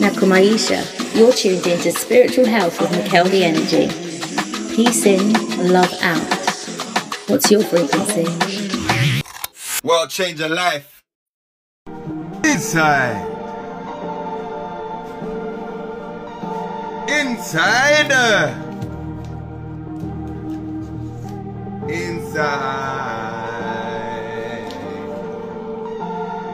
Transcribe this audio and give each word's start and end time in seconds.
Nakumaisha, 0.00 0.82
you're 1.16 1.32
tuned 1.32 1.64
into 1.68 1.92
Spiritual 1.92 2.46
Health 2.46 2.80
with 2.80 2.90
Mikel 2.90 3.26
the 3.26 3.44
Energy. 3.44 3.86
Peace 4.74 5.06
in, 5.06 5.32
love 5.72 5.92
out. 6.02 6.18
What's 7.28 7.48
your 7.48 7.62
frequency? 7.62 8.26
World 9.84 10.10
change 10.10 10.40
your 10.40 10.48
life. 10.48 11.04
Inside. 12.44 13.28
Inside. 17.08 18.10
Inside. 21.88 22.21
Inside. 22.32 22.72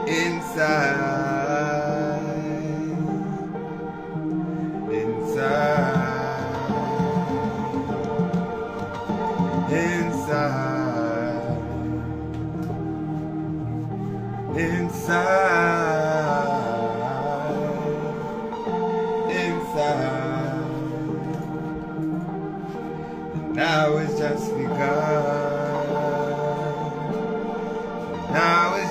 Inside. 0.09 0.99
Inside. 4.91 5.69
Inside. 14.49 15.29
Inside. 19.31 20.09
And 23.33 23.55
now 23.55 23.95
it's 23.95 24.19
just 24.19 24.57
begun. 24.57 25.38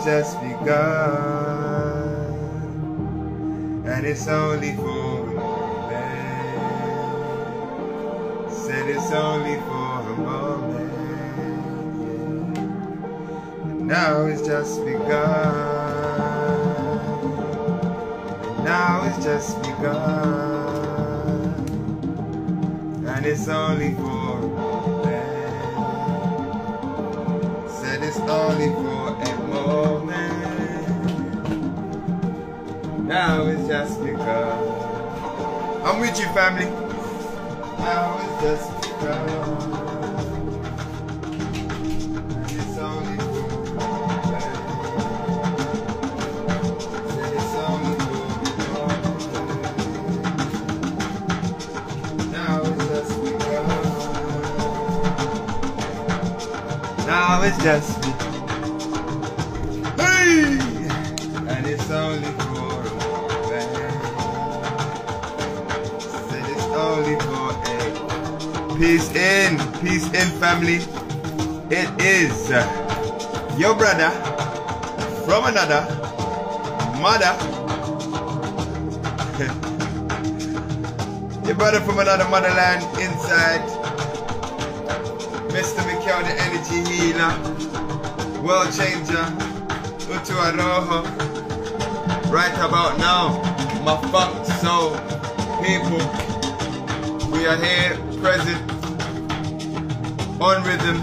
Just 0.09 0.41
begun. 0.41 0.73
And 3.85 4.07
it's 4.07 4.27
only 4.27 4.75
for 4.75 4.83
a 4.83 5.35
moment. 5.35 6.63
Said 8.51 8.89
it's 8.89 9.13
only 9.13 9.57
for 9.57 10.01
a 10.01 10.17
moment. 10.17 10.93
And 13.65 13.87
now 13.87 14.25
it's 14.25 14.41
just 14.47 14.83
begun. 14.83 15.05
Now 18.65 19.03
it's 19.05 19.23
just 19.23 19.61
begun. 19.61 20.65
And 23.07 23.27
it's 23.27 23.47
only 23.47 23.93
for 23.93 24.39
a 24.39 24.49
moment. 24.57 25.29
Said 27.71 28.03
it's 28.03 28.19
only 28.21 28.69
for 28.69 29.09
a 29.09 29.37
moment. 29.49 29.98
I 33.19 33.37
was 33.41 33.67
just 33.67 34.01
a 34.01 34.13
girl. 34.13 35.83
I'm 35.85 35.99
with 35.99 36.21
you, 36.21 36.27
family. 36.27 36.67
I 37.79 38.15
was 38.15 38.43
just 38.43 38.71
a 38.71 39.07
it's 42.47 42.79
only 42.79 43.19
Now 57.05 57.43
it's 57.43 57.59
just 57.65 58.01
me. 58.01 58.13
Hey! 59.97 60.59
And 61.49 61.67
it's 61.67 61.91
only 61.91 62.48
peace 68.79 69.11
in, 69.11 69.59
peace 69.81 70.07
in, 70.15 70.29
family. 70.39 70.79
It 71.69 71.91
is 72.01 72.49
your 73.59 73.75
brother 73.75 74.11
from 75.27 75.47
another 75.47 75.83
mother. 77.03 77.35
your 81.45 81.57
brother 81.57 81.81
from 81.81 81.99
another 81.99 82.29
motherland 82.29 82.85
inside. 83.03 83.67
Mr. 85.51 85.85
Mikel, 85.85 86.23
the 86.23 86.37
energy 86.39 86.85
healer, 86.89 87.35
world 88.43 88.73
changer, 88.73 89.27
Utu 90.07 90.35
Aroho. 90.39 91.03
Right 92.31 92.55
about 92.55 92.97
now, 92.99 93.43
my 93.83 93.97
funk 94.13 94.47
soul 94.63 94.97
people, 95.65 95.99
we 97.33 97.45
are 97.47 97.57
here 97.57 98.08
present 98.21 98.61
on 100.41 100.63
rhythm 100.65 100.97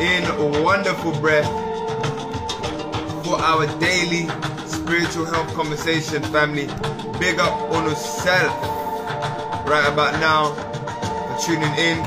in 0.00 0.62
wonderful 0.62 1.12
breath 1.20 1.46
for 3.24 3.36
our 3.40 3.66
daily 3.78 4.28
spiritual 4.66 5.24
health 5.24 5.52
conversation, 5.54 6.22
family. 6.24 6.66
Big 7.18 7.38
up 7.38 7.52
on 7.72 7.88
yourself 7.88 8.52
right 9.66 9.88
about 9.90 10.18
now 10.20 10.52
for 10.54 11.46
tuning 11.46 11.74
in. 11.78 11.98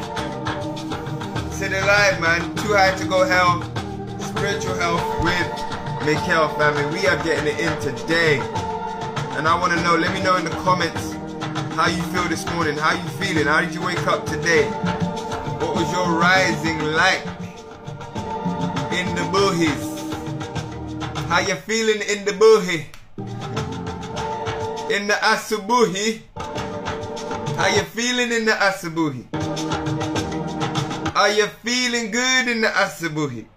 Sit 1.52 1.72
it 1.72 1.86
live, 1.86 2.20
man. 2.22 2.42
Too 2.58 2.74
high 2.74 2.96
to 2.96 3.06
go 3.06 3.26
hell. 3.26 3.62
Spiritual 4.20 4.76
health 4.76 5.24
with 5.24 6.06
Mikel, 6.06 6.50
family. 6.56 6.86
We 7.00 7.08
are 7.08 7.22
getting 7.24 7.48
it 7.48 7.60
in 7.60 7.80
today. 7.82 8.40
And 9.38 9.48
I 9.48 9.60
want 9.60 9.74
to 9.74 9.82
know, 9.82 9.96
let 9.96 10.14
me 10.14 10.22
know 10.22 10.36
in 10.36 10.46
the 10.46 10.52
comments 10.52 11.15
how 11.76 11.88
you 11.90 12.02
feel 12.04 12.24
this 12.30 12.46
morning. 12.52 12.78
How 12.78 12.94
you 12.94 13.10
feeling? 13.20 13.46
How 13.48 13.60
did 13.60 13.74
you 13.74 13.82
wake 13.82 14.08
up 14.08 14.26
today? 14.26 14.64
What 15.60 15.76
was 15.76 15.92
your 15.92 16.08
rising 16.18 16.80
like 16.80 17.20
in 18.96 19.14
the 19.14 19.28
boohies? 19.34 19.94
How 21.28 21.40
you 21.40 21.56
feeling 21.56 22.02
in 22.08 22.24
the 22.24 22.32
boohie? 22.32 22.86
In 24.90 25.08
the 25.08 25.16
asubuhi? 25.16 26.22
How 27.58 27.68
you 27.68 27.82
feeling 27.84 28.32
in 28.32 28.46
the 28.46 28.54
asubuhi? 28.54 29.26
Are 31.14 31.30
you 31.30 31.48
feeling 31.62 32.10
good 32.10 32.48
in 32.48 32.62
the 32.62 32.70
asubuhi? 32.70 33.48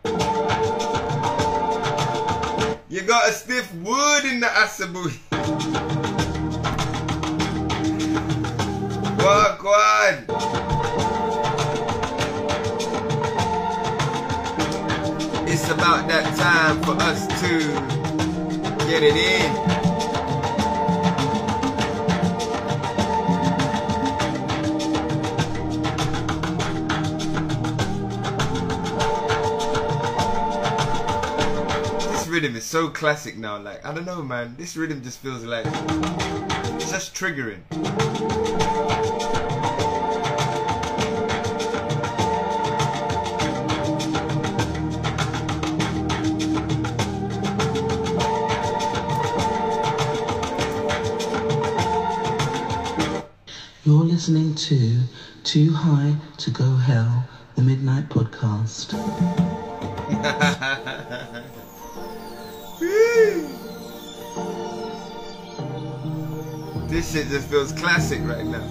You 2.88 3.02
got 3.02 3.28
a 3.28 3.32
stiff 3.32 3.72
wood 3.74 4.24
in 4.24 4.40
the 4.40 4.46
asubuhi. 4.46 5.97
It's 15.50 15.68
about 15.70 16.08
that 16.08 16.36
time 16.36 16.82
for 16.82 16.92
us 17.02 17.26
to 17.40 17.58
get 18.86 19.02
it 19.02 19.16
in. 19.16 19.52
This 32.12 32.28
rhythm 32.28 32.56
is 32.56 32.64
so 32.64 32.88
classic 32.88 33.36
now. 33.36 33.58
Like 33.58 33.84
I 33.84 33.92
don't 33.92 34.04
know, 34.06 34.22
man. 34.22 34.54
This 34.56 34.76
rhythm 34.76 35.02
just 35.02 35.18
feels 35.18 35.44
like 35.44 35.66
it's 35.66 36.90
just 36.90 37.14
triggering. 37.14 37.60
Listening 54.18 54.52
to 54.52 54.98
Too 55.44 55.72
High 55.72 56.16
to 56.38 56.50
Go 56.50 56.74
Hell, 56.74 57.24
the 57.54 57.62
Midnight 57.62 58.08
Podcast. 58.08 58.90
This 66.88 67.12
shit 67.12 67.28
just 67.28 67.48
feels 67.48 67.70
classic 67.70 68.18
right 68.24 68.44
now. 68.44 68.68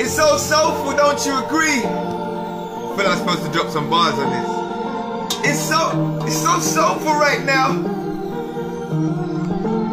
It's 0.00 0.14
so 0.14 0.38
soulful, 0.38 0.96
don't 0.96 1.26
you 1.26 1.44
agree? 1.44 1.82
I 1.84 2.94
feel 2.96 3.06
I'm 3.06 3.18
supposed 3.18 3.44
to 3.44 3.52
drop 3.52 3.68
some 3.68 3.90
bars 3.90 4.14
on 4.14 4.30
this. 4.30 5.50
It's 5.50 5.60
so 5.60 6.24
it's 6.26 6.42
so 6.42 6.58
soulful 6.58 7.12
right 7.12 7.44
now. 7.44 7.84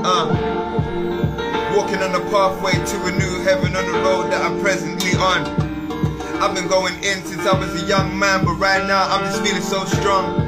Uh 0.06 0.56
walking 1.76 2.02
on 2.02 2.14
the 2.14 2.22
pathway 2.32 2.72
to 2.72 3.04
a 3.04 3.12
new 3.12 3.35
heaven 3.46 3.76
on 3.76 3.86
the 3.86 4.00
road 4.00 4.32
that 4.32 4.42
I'm 4.42 4.60
presently 4.60 5.14
on. 5.22 5.46
I've 6.42 6.56
been 6.56 6.68
going 6.68 6.96
in 7.04 7.22
since 7.24 7.46
I 7.46 7.54
was 7.54 7.80
a 7.80 7.86
young 7.86 8.18
man, 8.18 8.44
but 8.44 8.56
right 8.56 8.84
now 8.88 9.06
I'm 9.08 9.24
just 9.26 9.46
feeling 9.46 9.62
so 9.62 9.86
strong. 9.86 10.42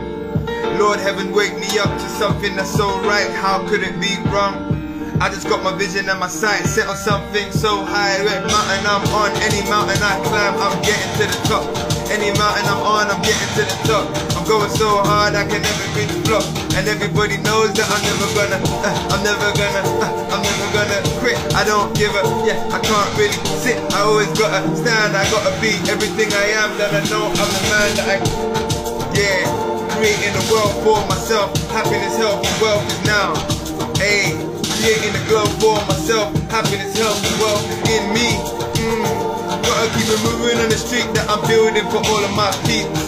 Lord 0.80 1.00
heaven, 1.00 1.32
wake 1.32 1.54
me 1.60 1.78
up 1.78 1.94
to 1.94 2.10
something 2.18 2.56
that's 2.56 2.74
so 2.74 2.88
right. 3.02 3.30
How 3.30 3.62
could 3.70 3.84
it 3.84 4.02
be 4.02 4.18
wrong? 4.34 4.74
I 5.22 5.30
just 5.30 5.48
got 5.48 5.64
my 5.64 5.78
vision 5.78 6.10
and 6.10 6.20
my 6.20 6.28
sight 6.28 6.66
set 6.66 6.88
on 6.88 6.96
something 6.96 7.52
so 7.52 7.86
high. 7.86 8.18
Every 8.18 8.34
mountain 8.50 8.86
I'm 8.90 9.06
on, 9.14 9.32
any 9.46 9.62
mountain 9.70 10.02
I 10.02 10.20
climb, 10.26 10.56
I'm 10.58 10.82
getting 10.82 11.12
to 11.22 11.38
the 11.38 11.48
top. 11.48 11.97
Any 12.10 12.32
mountain 12.40 12.66
I'm 12.66 12.82
on, 12.84 13.12
I'm 13.12 13.22
getting 13.22 13.52
to 13.60 13.64
the 13.68 13.78
top. 13.84 14.06
I'm 14.36 14.46
going 14.48 14.72
so 14.72 14.88
hard, 15.04 15.36
I 15.36 15.44
can 15.44 15.62
never 15.62 15.88
reach 15.96 16.12
the 16.12 16.20
flop. 16.24 16.44
And 16.76 16.88
everybody 16.88 17.38
knows 17.44 17.74
that 17.76 17.88
I'm 17.90 18.02
never 18.04 18.28
gonna, 18.38 18.60
uh, 18.86 19.14
I'm 19.14 19.22
never 19.24 19.50
gonna, 19.56 19.84
uh, 20.00 20.34
I'm 20.34 20.42
never 20.42 20.68
gonna 20.72 21.00
quit. 21.20 21.38
I 21.54 21.64
don't 21.68 21.92
give 21.96 22.16
up, 22.16 22.28
yeah, 22.48 22.60
I 22.72 22.80
can't 22.80 23.12
really 23.20 23.36
sit. 23.60 23.78
I 23.92 24.08
always 24.08 24.32
gotta 24.40 24.64
stand, 24.76 25.16
I 25.18 25.24
gotta 25.30 25.52
be 25.60 25.76
everything 25.92 26.32
I 26.32 26.56
am. 26.64 26.78
That 26.80 26.96
I 26.96 27.04
know 27.12 27.28
I'm 27.28 27.50
the 27.52 27.64
man 27.72 27.90
that 28.00 28.08
I, 28.08 28.18
yeah, 29.18 29.44
creating 29.98 30.36
a 30.36 30.44
world 30.52 30.74
for 30.86 31.00
myself. 31.12 31.52
Happiness, 31.72 32.16
health, 32.16 32.46
and 32.46 32.58
wealth 32.62 32.86
is 32.88 33.02
now. 33.06 33.34
Ayy. 34.00 34.58
Creating 34.78 35.16
a 35.16 35.28
glow 35.28 35.46
for 35.60 35.76
myself. 35.88 36.32
Happiness, 36.52 36.96
health, 36.98 37.18
and 37.26 37.42
wealth 37.42 37.66
is 37.72 37.90
in 37.90 38.14
me. 38.14 38.30
Mm. 38.78 39.27
Gotta 39.64 39.88
keep 39.98 40.08
it 40.08 40.22
moving 40.24 40.58
on 40.60 40.70
the 40.70 40.78
street 40.78 41.08
that 41.16 41.30
I'm 41.30 41.42
building 41.48 41.86
for 41.90 41.98
all 41.98 42.24
of 42.24 42.34
my 42.36 42.52
peeps. 42.68 43.02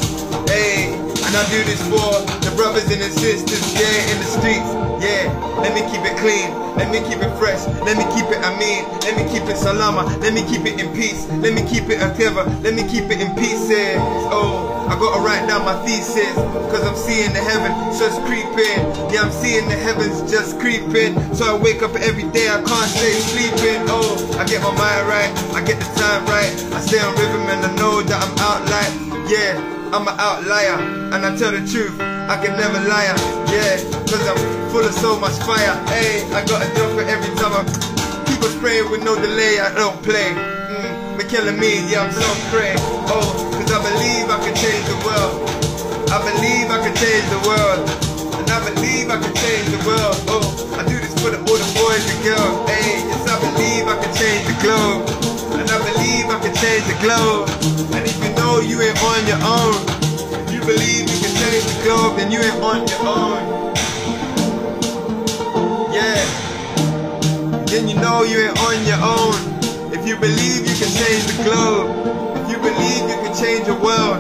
Hey, 0.50 0.94
and 0.94 1.34
I 1.36 1.44
do 1.50 1.64
this 1.64 1.82
for 1.90 2.39
brothers 2.60 2.92
and 2.92 3.00
sisters, 3.16 3.72
yeah, 3.72 4.12
in 4.12 4.20
the 4.20 4.28
streets. 4.28 4.68
Yeah, 5.00 5.32
let 5.64 5.72
me 5.72 5.80
keep 5.88 6.04
it 6.04 6.20
clean, 6.20 6.52
let 6.76 6.92
me 6.92 7.00
keep 7.08 7.24
it 7.24 7.32
fresh, 7.40 7.64
let 7.88 7.96
me 7.96 8.04
keep 8.12 8.28
it 8.36 8.44
amin, 8.44 8.84
let 9.08 9.16
me 9.16 9.24
keep 9.32 9.48
it 9.48 9.56
salama, 9.56 10.04
let 10.20 10.34
me 10.36 10.44
keep 10.44 10.68
it 10.68 10.76
in 10.76 10.92
peace, 10.92 11.24
let 11.40 11.56
me 11.56 11.64
keep 11.64 11.88
it 11.88 12.04
akeva, 12.04 12.44
let 12.62 12.76
me 12.76 12.84
keep 12.84 13.08
it 13.08 13.24
in 13.24 13.32
pieces. 13.40 13.96
Oh, 14.28 14.76
I 14.92 15.00
gotta 15.00 15.24
write 15.24 15.48
down 15.48 15.64
my 15.64 15.80
thesis, 15.88 16.36
cause 16.68 16.84
I'm 16.84 17.00
seeing 17.00 17.32
the 17.32 17.40
heaven 17.40 17.72
just 17.96 18.20
creeping. 18.28 18.84
Yeah, 19.08 19.24
I'm 19.24 19.32
seeing 19.32 19.64
the 19.72 19.80
heavens 19.80 20.30
just 20.30 20.60
creeping. 20.60 21.16
So 21.34 21.56
I 21.56 21.58
wake 21.58 21.82
up 21.82 21.96
every 21.96 22.28
day, 22.36 22.52
I 22.52 22.60
can't 22.60 22.92
stay 22.92 23.16
sleeping. 23.32 23.88
Oh, 23.88 24.36
I 24.36 24.44
get 24.44 24.60
my 24.60 24.76
mind 24.76 25.08
right, 25.08 25.32
I 25.56 25.64
get 25.64 25.80
the 25.80 25.88
time 25.96 26.28
right, 26.28 26.52
I 26.76 26.84
stay 26.84 27.00
on 27.00 27.16
rhythm 27.16 27.48
and 27.56 27.64
I 27.64 27.72
know 27.80 28.04
that 28.04 28.20
I'm 28.20 28.36
out 28.44 28.68
like, 28.68 29.32
yeah. 29.32 29.80
I'm 29.92 30.08
an 30.08 30.14
outlier, 30.20 30.78
and 31.16 31.26
I 31.26 31.36
tell 31.36 31.50
the 31.50 31.66
truth, 31.66 32.00
I 32.30 32.38
can 32.38 32.54
never 32.62 32.78
lie, 32.86 33.10
yeah, 33.50 33.82
cause 34.06 34.22
I'm 34.22 34.38
full 34.70 34.86
of 34.86 34.94
so 34.94 35.18
much 35.18 35.34
fire, 35.50 35.74
hey, 35.90 36.22
I 36.30 36.46
got 36.46 36.62
a 36.62 36.70
job 36.78 36.94
for 36.94 37.02
every 37.02 37.34
time 37.42 37.58
I 37.58 37.66
keep 38.30 38.38
on 38.46 38.54
spraying 38.54 38.86
with 38.94 39.02
no 39.02 39.18
delay, 39.18 39.58
I 39.58 39.74
don't 39.74 39.98
play, 40.06 40.38
mm, 40.38 41.18
they're 41.18 41.26
killing 41.26 41.58
me, 41.58 41.90
yeah, 41.90 42.06
I'm 42.06 42.14
so 42.14 42.30
crazy, 42.54 42.78
oh, 43.10 43.34
cause 43.58 43.74
I 43.74 43.82
believe 43.82 44.30
I 44.30 44.38
can 44.46 44.54
change 44.54 44.86
the 44.86 45.00
world, 45.10 45.42
I 46.14 46.22
believe 46.22 46.70
I 46.70 46.78
can 46.86 46.94
change 47.02 47.26
the 47.34 47.42
world, 47.50 47.82
and 48.38 48.46
I 48.46 48.62
believe 48.62 49.10
I 49.10 49.18
can 49.18 49.34
change 49.34 49.66
the 49.74 49.82
world, 49.90 50.14
oh, 50.30 50.46
I 50.78 50.86
do 50.86 51.02
this 51.02 51.18
for 51.26 51.34
the, 51.34 51.42
all 51.42 51.58
the 51.58 51.70
boys 51.82 52.06
and 52.14 52.22
girls, 52.22 52.62
hey, 52.70 53.10
yes, 53.10 53.26
I 53.26 53.42
believe 53.42 53.90
I 53.90 53.98
can 53.98 54.14
change 54.14 54.46
the 54.46 54.58
globe, 54.62 55.02
and 55.58 55.66
I 55.66 55.82
believe 55.82 56.30
I 56.30 56.38
can 56.46 56.54
change 56.54 56.86
the 56.86 56.98
globe, 57.02 57.50
and 57.98 58.06
if 58.06 58.22
you 58.22 58.30
know 58.38 58.62
you 58.62 58.78
ain't 58.86 59.02
on 59.02 59.26
your 59.26 59.42
own, 59.42 59.99
you 60.60 60.66
believe 60.66 61.10
you 61.10 61.20
can 61.20 61.36
change 61.36 61.64
the 61.64 61.84
globe, 61.84 62.18
then 62.18 62.32
you 62.32 62.40
ain't 62.40 62.64
on 62.64 62.88
your 62.88 63.00
own. 63.08 63.74
Yeah. 65.94 66.20
Then 67.68 67.88
you 67.88 67.96
know 67.96 68.24
you 68.24 68.40
ain't 68.40 68.60
on 68.60 68.86
your 68.86 69.00
own. 69.00 69.94
If 69.94 70.08
you 70.08 70.18
believe 70.18 70.68
you 70.68 70.76
can 70.76 70.92
change 70.92 71.24
the 71.32 71.44
globe, 71.44 71.88
if 72.38 72.52
you 72.52 72.58
believe 72.58 73.02
you 73.10 73.18
can 73.24 73.36
change 73.36 73.68
the 73.68 73.76
world, 73.76 74.20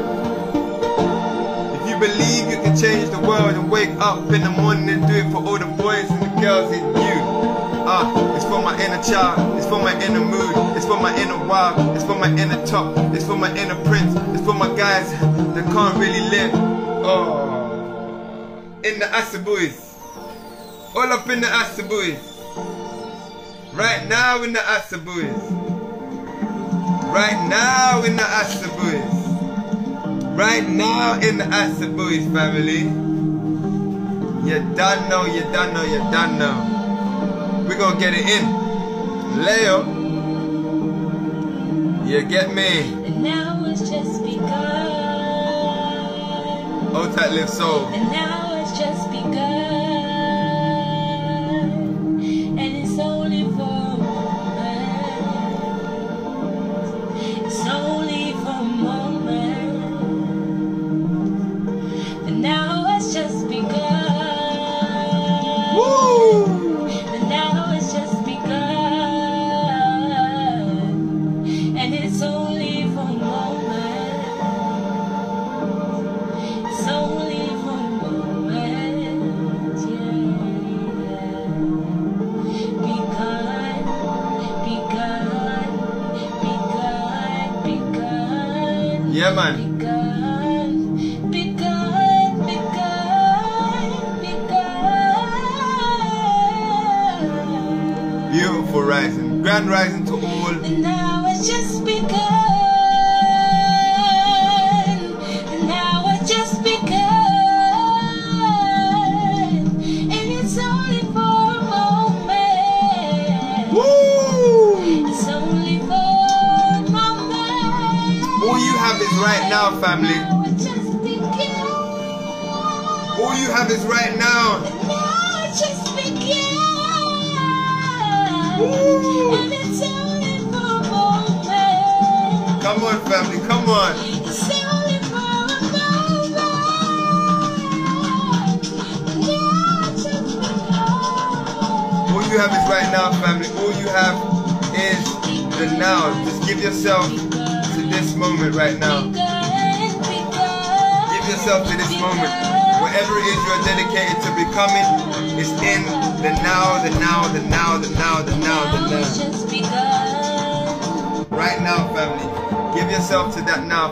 if 1.75 1.89
you 1.89 2.00
believe 2.00 2.50
you 2.50 2.62
can 2.63 2.77
change 2.77 3.09
the 3.09 3.19
world 3.19 3.53
and 3.56 3.69
wake 3.69 3.95
up 4.00 4.19
in 4.31 4.42
the 4.42 4.50
morning 4.50 4.89
and 4.89 5.07
do 5.07 5.15
it 5.15 5.31
for 5.31 5.38
all 5.38 5.57
the 5.57 5.65
boys 5.65 6.09
and 6.09 6.21
the 6.21 6.42
girls 6.42 6.71
in 6.71 6.85
you. 6.95 7.08
Ah, 7.91 8.06
it's 8.36 8.45
for 8.45 8.62
my 8.62 8.80
inner 8.86 9.01
child, 9.01 9.57
it's 9.57 9.65
for 9.65 9.81
my 9.81 10.00
inner 10.06 10.24
mood, 10.24 10.53
it's 10.77 10.86
for 10.86 11.00
my 11.01 11.12
inner 11.18 11.44
wild, 11.47 11.95
it's 11.95 12.06
for 12.06 12.13
my 12.13 12.30
inner 12.38 12.63
top, 12.68 12.95
it's 13.15 13.25
for 13.25 13.36
my 13.36 13.50
inner 13.57 13.74
prince, 13.83 14.13
it's 14.30 14.45
for 14.45 14.53
my 14.53 14.68
guys 14.77 15.09
that 15.56 15.65
can't 15.74 15.97
really 15.97 16.21
live. 16.30 16.51
Oh, 17.03 18.62
in 18.83 19.00
the 19.00 19.06
Asabuis, 19.06 19.95
all 20.95 21.12
up 21.12 21.27
in 21.30 21.41
the 21.41 21.47
Asabuis, 21.47 22.19
right 23.74 24.07
now 24.07 24.44
in 24.44 24.53
the 24.53 24.59
Asabuis, 24.59 25.33
right 27.12 27.47
now 27.50 28.03
in 28.03 28.15
the 28.15 28.21
Asabuis, 28.21 30.38
right 30.38 30.69
now 30.69 31.15
in 31.21 31.39
the 31.39 31.45
Asabuis 31.45 32.31
family. 32.31 32.81
You 34.47 34.59
done 34.75 35.09
know, 35.09 35.25
you 35.25 35.42
done 35.51 35.74
know, 35.74 35.83
you 35.83 35.97
done 36.12 36.38
know. 36.38 36.79
We 37.69 37.75
gonna 37.75 38.00
get 38.00 38.16
it 38.16 38.27
in. 38.27 39.45
Leo. 39.45 39.83
You 42.04 42.24
get 42.24 42.51
me? 42.51 42.94
And 43.06 43.21
now 43.21 43.63
it's 43.66 43.88
just 43.88 44.24
begun. 44.24 44.88
Oh, 46.95 47.13
tight 47.16 47.31
live 47.31 47.48
soul. 47.48 47.86
And 47.89 48.12
now 48.12 48.60
it's 48.60 48.75
just 48.75 49.12
begun. 49.12 49.58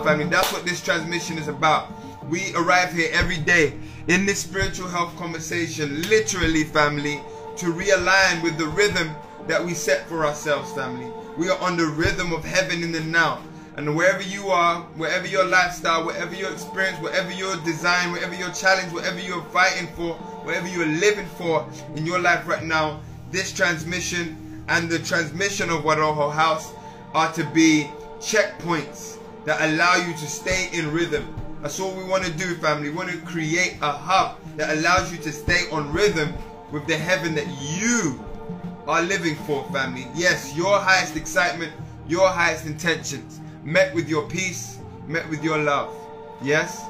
Family. 0.07 0.25
That's 0.25 0.53
what 0.53 0.63
this 0.63 0.81
transmission 0.81 1.37
is 1.37 1.49
about. 1.49 1.91
We 2.29 2.53
arrive 2.55 2.93
here 2.93 3.09
every 3.11 3.39
day 3.39 3.73
in 4.07 4.25
this 4.25 4.39
spiritual 4.39 4.87
health 4.87 5.13
conversation, 5.17 6.01
literally, 6.03 6.63
family, 6.63 7.19
to 7.57 7.65
realign 7.73 8.41
with 8.41 8.57
the 8.57 8.67
rhythm 8.67 9.13
that 9.47 9.63
we 9.63 9.73
set 9.73 10.07
for 10.07 10.25
ourselves, 10.25 10.71
family. 10.71 11.11
We 11.37 11.49
are 11.49 11.59
on 11.59 11.75
the 11.75 11.87
rhythm 11.87 12.31
of 12.31 12.45
heaven 12.45 12.83
in 12.83 12.93
the 12.93 13.01
now. 13.01 13.41
And 13.75 13.97
wherever 13.97 14.23
you 14.23 14.47
are, 14.47 14.81
wherever 14.95 15.27
your 15.27 15.43
lifestyle, 15.43 16.05
whatever 16.05 16.33
your 16.33 16.53
experience, 16.53 16.97
whatever 17.01 17.31
your 17.33 17.57
design, 17.57 18.11
whatever 18.11 18.33
your 18.33 18.51
challenge, 18.51 18.93
whatever 18.93 19.19
you're 19.19 19.43
fighting 19.45 19.87
for, 19.87 20.13
whatever 20.45 20.69
you're 20.69 20.85
living 20.85 21.27
for 21.37 21.67
in 21.97 22.05
your 22.05 22.19
life 22.19 22.47
right 22.47 22.63
now, 22.63 23.01
this 23.29 23.51
transmission 23.51 24.63
and 24.69 24.89
the 24.89 24.99
transmission 24.99 25.69
of 25.69 25.83
Waroho 25.83 26.31
House 26.31 26.71
are 27.13 27.31
to 27.33 27.43
be 27.53 27.91
checkpoints 28.19 29.17
that 29.47 29.61
allow 29.61 29.95
you 29.95 30.11
to 30.11 30.27
stay 30.27 30.67
in 30.73 30.91
rhythm. 30.91 31.33
That's 31.61 31.79
all 31.79 31.95
we 31.95 32.03
want 32.03 32.25
to 32.25 32.31
do, 32.33 32.55
family. 32.55 32.89
We 32.89 32.95
want 32.97 33.09
to 33.09 33.17
create 33.19 33.77
a 33.81 33.93
hub 33.93 34.37
that 34.57 34.77
allows 34.77 35.09
you 35.09 35.19
to 35.19 35.31
stay 35.31 35.69
on 35.71 35.89
rhythm 35.93 36.33
with 36.69 36.85
the 36.85 36.97
heaven 36.97 37.33
that 37.35 37.47
you 37.61 38.21
are 38.89 39.01
living 39.01 39.35
for, 39.35 39.63
family. 39.71 40.05
Yes, 40.13 40.53
your 40.53 40.77
highest 40.77 41.15
excitement, 41.15 41.71
your 42.09 42.27
highest 42.27 42.65
intentions, 42.65 43.39
met 43.63 43.95
with 43.95 44.09
your 44.09 44.27
peace, 44.27 44.79
met 45.07 45.27
with 45.29 45.41
your 45.41 45.57
love. 45.59 45.95
Yes? 46.41 46.83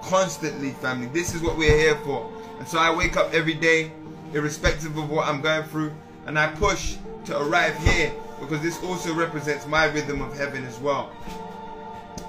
Constantly, 0.00 0.70
family. 0.70 1.08
This 1.08 1.34
is 1.34 1.42
what 1.42 1.58
we're 1.58 1.76
here 1.76 1.96
for. 2.04 2.32
And 2.60 2.68
so 2.68 2.78
I 2.78 2.94
wake 2.94 3.16
up 3.16 3.34
every 3.34 3.54
day, 3.54 3.90
irrespective 4.32 4.96
of 4.96 5.10
what 5.10 5.26
I'm 5.26 5.40
going 5.40 5.64
through, 5.64 5.92
and 6.26 6.38
I 6.38 6.46
push 6.46 6.94
to 7.24 7.40
arrive 7.42 7.76
here 7.78 8.12
because 8.38 8.62
this 8.62 8.80
also 8.84 9.12
represents 9.12 9.66
my 9.66 9.86
rhythm 9.86 10.22
of 10.22 10.38
heaven 10.38 10.64
as 10.64 10.78
well. 10.78 11.10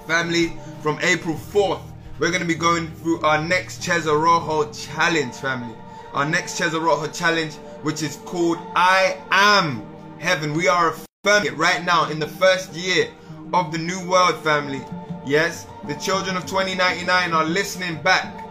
Family, 0.07 0.53
from 0.81 0.99
April 1.01 1.35
4th, 1.35 1.81
we're 2.19 2.29
going 2.29 2.41
to 2.41 2.47
be 2.47 2.55
going 2.55 2.87
through 2.97 3.21
our 3.21 3.43
next 3.43 3.81
Cesar 3.81 4.17
Rojo 4.17 4.71
challenge, 4.71 5.35
family. 5.35 5.75
Our 6.13 6.25
next 6.25 6.53
Cesar 6.53 6.79
Rojo 6.79 7.11
challenge, 7.11 7.55
which 7.81 8.03
is 8.03 8.17
called 8.17 8.59
I 8.75 9.17
Am 9.31 9.83
Heaven. 10.19 10.53
We 10.53 10.67
are 10.67 10.89
affirming 10.89 11.53
it 11.53 11.57
right 11.57 11.83
now 11.83 12.09
in 12.09 12.19
the 12.19 12.27
first 12.27 12.73
year 12.73 13.09
of 13.53 13.71
the 13.71 13.79
New 13.79 13.99
World 14.07 14.37
family. 14.43 14.81
Yes, 15.25 15.65
the 15.87 15.95
children 15.95 16.37
of 16.37 16.45
2099 16.45 17.33
are 17.33 17.45
listening 17.45 18.01
back. 18.03 18.45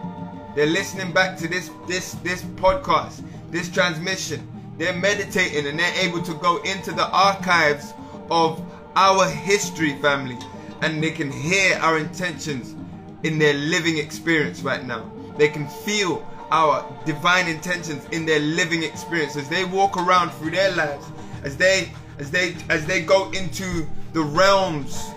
They're 0.55 0.65
listening 0.65 1.13
back 1.13 1.37
to 1.37 1.47
this 1.47 1.71
this 1.87 2.15
this 2.15 2.41
podcast, 2.41 3.23
this 3.49 3.69
transmission. 3.69 4.45
They're 4.77 4.93
meditating 4.93 5.67
and 5.67 5.79
they're 5.79 6.05
able 6.05 6.21
to 6.21 6.33
go 6.35 6.57
into 6.63 6.91
the 6.91 7.07
archives 7.07 7.93
of 8.29 8.61
our 8.95 9.29
history, 9.29 9.95
family, 10.01 10.37
and 10.81 11.01
they 11.01 11.11
can 11.11 11.31
hear 11.31 11.77
our 11.77 11.97
intentions 11.97 12.75
in 13.23 13.39
their 13.39 13.53
living 13.53 13.97
experience 13.97 14.61
right 14.61 14.85
now. 14.85 15.11
They 15.37 15.49
can 15.49 15.67
feel 15.67 16.25
our 16.51 16.85
divine 17.05 17.47
intentions 17.47 18.05
in 18.11 18.25
their 18.25 18.39
living 18.39 18.83
experience 18.83 19.35
as 19.35 19.49
they 19.49 19.65
walk 19.65 19.97
around 19.97 20.31
through 20.31 20.51
their 20.51 20.71
lives, 20.75 21.05
as 21.43 21.57
they 21.57 21.91
as 22.19 22.31
they 22.31 22.55
as 22.69 22.85
they 22.85 23.01
go 23.01 23.31
into 23.31 23.87
the 24.13 24.21
realms 24.21 25.09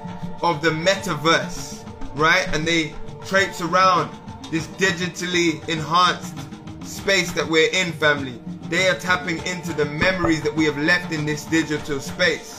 of 0.42 0.62
the 0.62 0.70
metaverse, 0.70 1.84
right? 2.14 2.48
And 2.52 2.66
they 2.66 2.94
traipse 3.24 3.60
around 3.60 4.10
this 4.50 4.66
digitally 4.78 5.66
enhanced 5.68 6.34
space 6.86 7.32
that 7.32 7.46
we're 7.46 7.70
in, 7.72 7.92
family. 7.92 8.40
They 8.68 8.88
are 8.88 8.94
tapping 8.94 9.38
into 9.46 9.72
the 9.72 9.84
memories 9.84 10.42
that 10.42 10.54
we 10.54 10.64
have 10.64 10.78
left 10.78 11.12
in 11.12 11.26
this 11.26 11.44
digital 11.44 12.00
space. 12.00 12.57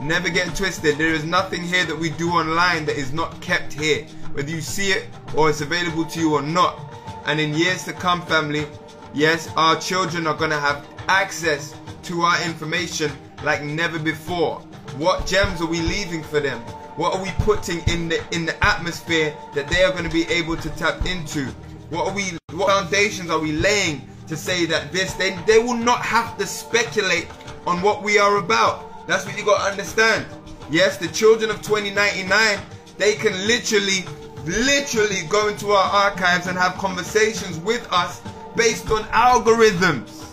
Never 0.00 0.28
get 0.28 0.54
twisted. 0.54 0.96
There 0.96 1.12
is 1.14 1.24
nothing 1.24 1.62
here 1.62 1.84
that 1.84 1.98
we 1.98 2.10
do 2.10 2.30
online 2.30 2.86
that 2.86 2.96
is 2.96 3.12
not 3.12 3.40
kept 3.40 3.72
here. 3.72 4.04
Whether 4.32 4.50
you 4.50 4.60
see 4.60 4.92
it 4.92 5.06
or 5.36 5.50
it's 5.50 5.60
available 5.60 6.04
to 6.04 6.20
you 6.20 6.34
or 6.34 6.42
not. 6.42 6.78
And 7.26 7.40
in 7.40 7.54
years 7.54 7.84
to 7.84 7.92
come, 7.92 8.22
family, 8.22 8.66
yes, 9.12 9.48
our 9.56 9.78
children 9.80 10.26
are 10.26 10.36
going 10.36 10.50
to 10.50 10.60
have 10.60 10.86
access 11.08 11.74
to 12.04 12.22
our 12.22 12.42
information 12.42 13.10
like 13.44 13.62
never 13.62 13.98
before. 13.98 14.60
What 14.96 15.26
gems 15.26 15.60
are 15.60 15.66
we 15.66 15.80
leaving 15.80 16.22
for 16.22 16.40
them? 16.40 16.60
What 16.96 17.14
are 17.14 17.22
we 17.22 17.30
putting 17.44 17.80
in 17.88 18.08
the 18.08 18.24
in 18.32 18.44
the 18.44 18.56
atmosphere 18.64 19.32
that 19.54 19.68
they 19.68 19.84
are 19.84 19.92
going 19.92 20.04
to 20.04 20.10
be 20.10 20.24
able 20.24 20.56
to 20.56 20.68
tap 20.70 21.06
into? 21.06 21.46
What 21.90 22.08
are 22.08 22.14
we 22.14 22.36
what 22.52 22.68
foundations 22.68 23.30
are 23.30 23.38
we 23.38 23.52
laying 23.52 24.08
to 24.26 24.36
say 24.36 24.66
that 24.66 24.90
this 24.90 25.14
they 25.14 25.36
they 25.46 25.58
will 25.58 25.76
not 25.76 26.00
have 26.00 26.36
to 26.38 26.46
speculate 26.46 27.28
on 27.66 27.82
what 27.82 28.02
we 28.02 28.18
are 28.18 28.38
about. 28.38 28.87
That's 29.08 29.24
what 29.24 29.38
you 29.38 29.44
got 29.44 29.64
to 29.64 29.70
understand. 29.70 30.26
Yes, 30.70 30.98
the 30.98 31.08
children 31.08 31.50
of 31.50 31.62
2099, 31.62 32.58
they 32.98 33.14
can 33.14 33.32
literally 33.46 34.04
literally 34.44 35.26
go 35.30 35.48
into 35.48 35.70
our 35.70 36.10
archives 36.10 36.46
and 36.46 36.58
have 36.58 36.74
conversations 36.74 37.58
with 37.58 37.90
us 37.90 38.20
based 38.54 38.90
on 38.90 39.02
algorithms. 39.04 40.26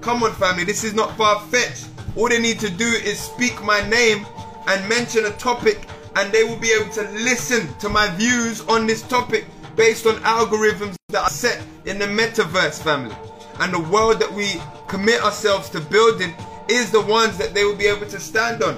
Come 0.00 0.22
on, 0.22 0.32
family, 0.32 0.64
this 0.64 0.82
is 0.82 0.94
not 0.94 1.14
far 1.18 1.40
fetched. 1.48 1.88
All 2.16 2.30
they 2.30 2.40
need 2.40 2.58
to 2.60 2.70
do 2.70 2.86
is 2.86 3.20
speak 3.20 3.62
my 3.62 3.86
name 3.88 4.26
and 4.66 4.88
mention 4.88 5.26
a 5.26 5.30
topic, 5.32 5.86
and 6.16 6.32
they 6.32 6.44
will 6.44 6.58
be 6.58 6.72
able 6.72 6.90
to 6.92 7.02
listen 7.10 7.68
to 7.80 7.90
my 7.90 8.08
views 8.16 8.62
on 8.62 8.86
this 8.86 9.02
topic 9.02 9.44
based 9.76 10.06
on 10.06 10.14
algorithms 10.22 10.96
that 11.08 11.22
are 11.22 11.30
set 11.30 11.62
in 11.84 11.98
the 11.98 12.06
metaverse, 12.06 12.82
family. 12.82 13.14
And 13.58 13.74
the 13.74 13.90
world 13.90 14.20
that 14.20 14.32
we 14.32 14.54
commit 14.88 15.22
ourselves 15.22 15.68
to 15.70 15.80
building 15.80 16.34
is 16.70 16.90
the 16.90 17.00
ones 17.00 17.36
that 17.38 17.52
they 17.52 17.64
will 17.64 17.76
be 17.76 17.86
able 17.86 18.06
to 18.06 18.20
stand 18.20 18.62
on. 18.62 18.76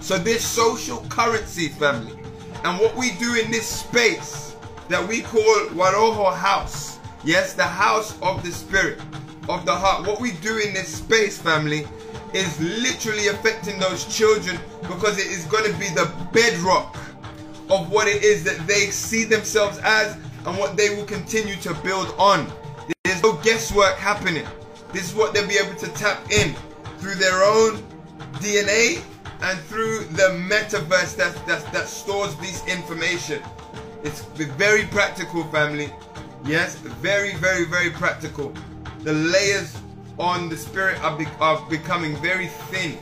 So, 0.00 0.18
this 0.18 0.44
social 0.46 0.98
currency, 1.08 1.68
family, 1.68 2.12
and 2.64 2.78
what 2.78 2.94
we 2.94 3.12
do 3.12 3.34
in 3.34 3.50
this 3.50 3.66
space 3.66 4.54
that 4.88 5.06
we 5.06 5.22
call 5.22 5.42
Waroho 5.70 6.34
House, 6.34 6.98
yes, 7.24 7.54
the 7.54 7.64
house 7.64 8.20
of 8.20 8.42
the 8.42 8.52
spirit, 8.52 9.00
of 9.48 9.64
the 9.64 9.74
heart, 9.74 10.06
what 10.06 10.20
we 10.20 10.32
do 10.32 10.58
in 10.58 10.74
this 10.74 10.88
space, 10.88 11.38
family, 11.38 11.86
is 12.34 12.60
literally 12.60 13.28
affecting 13.28 13.78
those 13.78 14.04
children 14.14 14.58
because 14.82 15.18
it 15.18 15.26
is 15.26 15.44
going 15.46 15.70
to 15.70 15.78
be 15.78 15.88
the 15.88 16.12
bedrock 16.32 16.96
of 17.70 17.90
what 17.90 18.08
it 18.08 18.22
is 18.22 18.44
that 18.44 18.66
they 18.66 18.86
see 18.90 19.24
themselves 19.24 19.78
as 19.84 20.16
and 20.46 20.58
what 20.58 20.76
they 20.76 20.94
will 20.94 21.04
continue 21.04 21.56
to 21.56 21.72
build 21.76 22.14
on. 22.18 22.50
There's 23.04 23.22
no 23.22 23.34
guesswork 23.34 23.96
happening. 23.96 24.46
This 24.92 25.08
is 25.08 25.14
what 25.14 25.32
they'll 25.32 25.48
be 25.48 25.56
able 25.56 25.74
to 25.76 25.88
tap 25.88 26.30
in 26.30 26.54
through 27.04 27.16
their 27.16 27.44
own 27.44 27.76
DNA 28.40 29.04
and 29.42 29.58
through 29.66 29.98
the 30.16 30.30
metaverse 30.48 31.14
that, 31.16 31.34
that, 31.46 31.70
that 31.70 31.86
stores 31.86 32.34
this 32.36 32.66
information. 32.66 33.42
It's 34.04 34.22
very 34.22 34.84
practical, 34.86 35.44
family. 35.44 35.92
Yes, 36.46 36.76
very, 36.76 37.34
very, 37.34 37.66
very 37.66 37.90
practical. 37.90 38.54
The 39.00 39.12
layers 39.12 39.76
on 40.18 40.48
the 40.48 40.56
spirit 40.56 40.98
are, 41.04 41.14
be- 41.14 41.26
are 41.40 41.60
becoming 41.68 42.16
very 42.22 42.46
thin. 42.72 42.96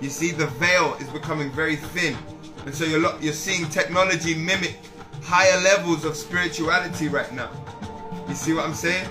You 0.00 0.08
see, 0.08 0.30
the 0.30 0.46
veil 0.46 0.96
is 0.98 1.08
becoming 1.10 1.52
very 1.52 1.76
thin. 1.76 2.16
And 2.64 2.74
so 2.74 2.86
you're, 2.86 3.00
lo- 3.00 3.18
you're 3.20 3.34
seeing 3.34 3.68
technology 3.68 4.34
mimic 4.34 4.78
higher 5.22 5.60
levels 5.60 6.06
of 6.06 6.16
spirituality 6.16 7.08
right 7.08 7.30
now. 7.34 7.50
You 8.26 8.34
see 8.34 8.54
what 8.54 8.64
I'm 8.64 8.72
saying? 8.72 9.06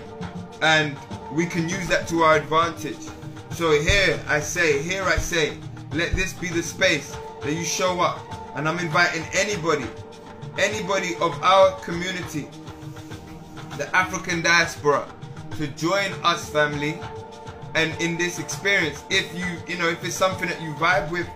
And 0.63 0.97
we 1.31 1.45
can 1.45 1.69
use 1.69 1.87
that 1.89 2.07
to 2.07 2.23
our 2.23 2.37
advantage. 2.37 2.97
So 3.53 3.79
here 3.79 4.19
I 4.27 4.39
say, 4.39 4.81
here 4.81 5.03
I 5.03 5.17
say, 5.17 5.57
let 5.93 6.13
this 6.13 6.33
be 6.33 6.47
the 6.47 6.63
space 6.63 7.15
that 7.41 7.53
you 7.53 7.65
show 7.65 7.99
up. 7.99 8.19
And 8.55 8.67
I'm 8.67 8.79
inviting 8.79 9.23
anybody, 9.33 9.85
anybody 10.57 11.15
of 11.15 11.37
our 11.43 11.71
community, 11.81 12.47
the 13.77 13.93
African 13.95 14.41
diaspora, 14.41 15.05
to 15.57 15.67
join 15.67 16.11
us, 16.23 16.49
family. 16.49 16.97
And 17.75 17.99
in 18.01 18.17
this 18.17 18.39
experience, 18.39 19.03
if 19.09 19.33
you, 19.37 19.45
you 19.67 19.77
know, 19.77 19.89
if 19.89 20.03
it's 20.03 20.15
something 20.15 20.47
that 20.47 20.61
you 20.61 20.73
vibe 20.75 21.11
with, 21.11 21.27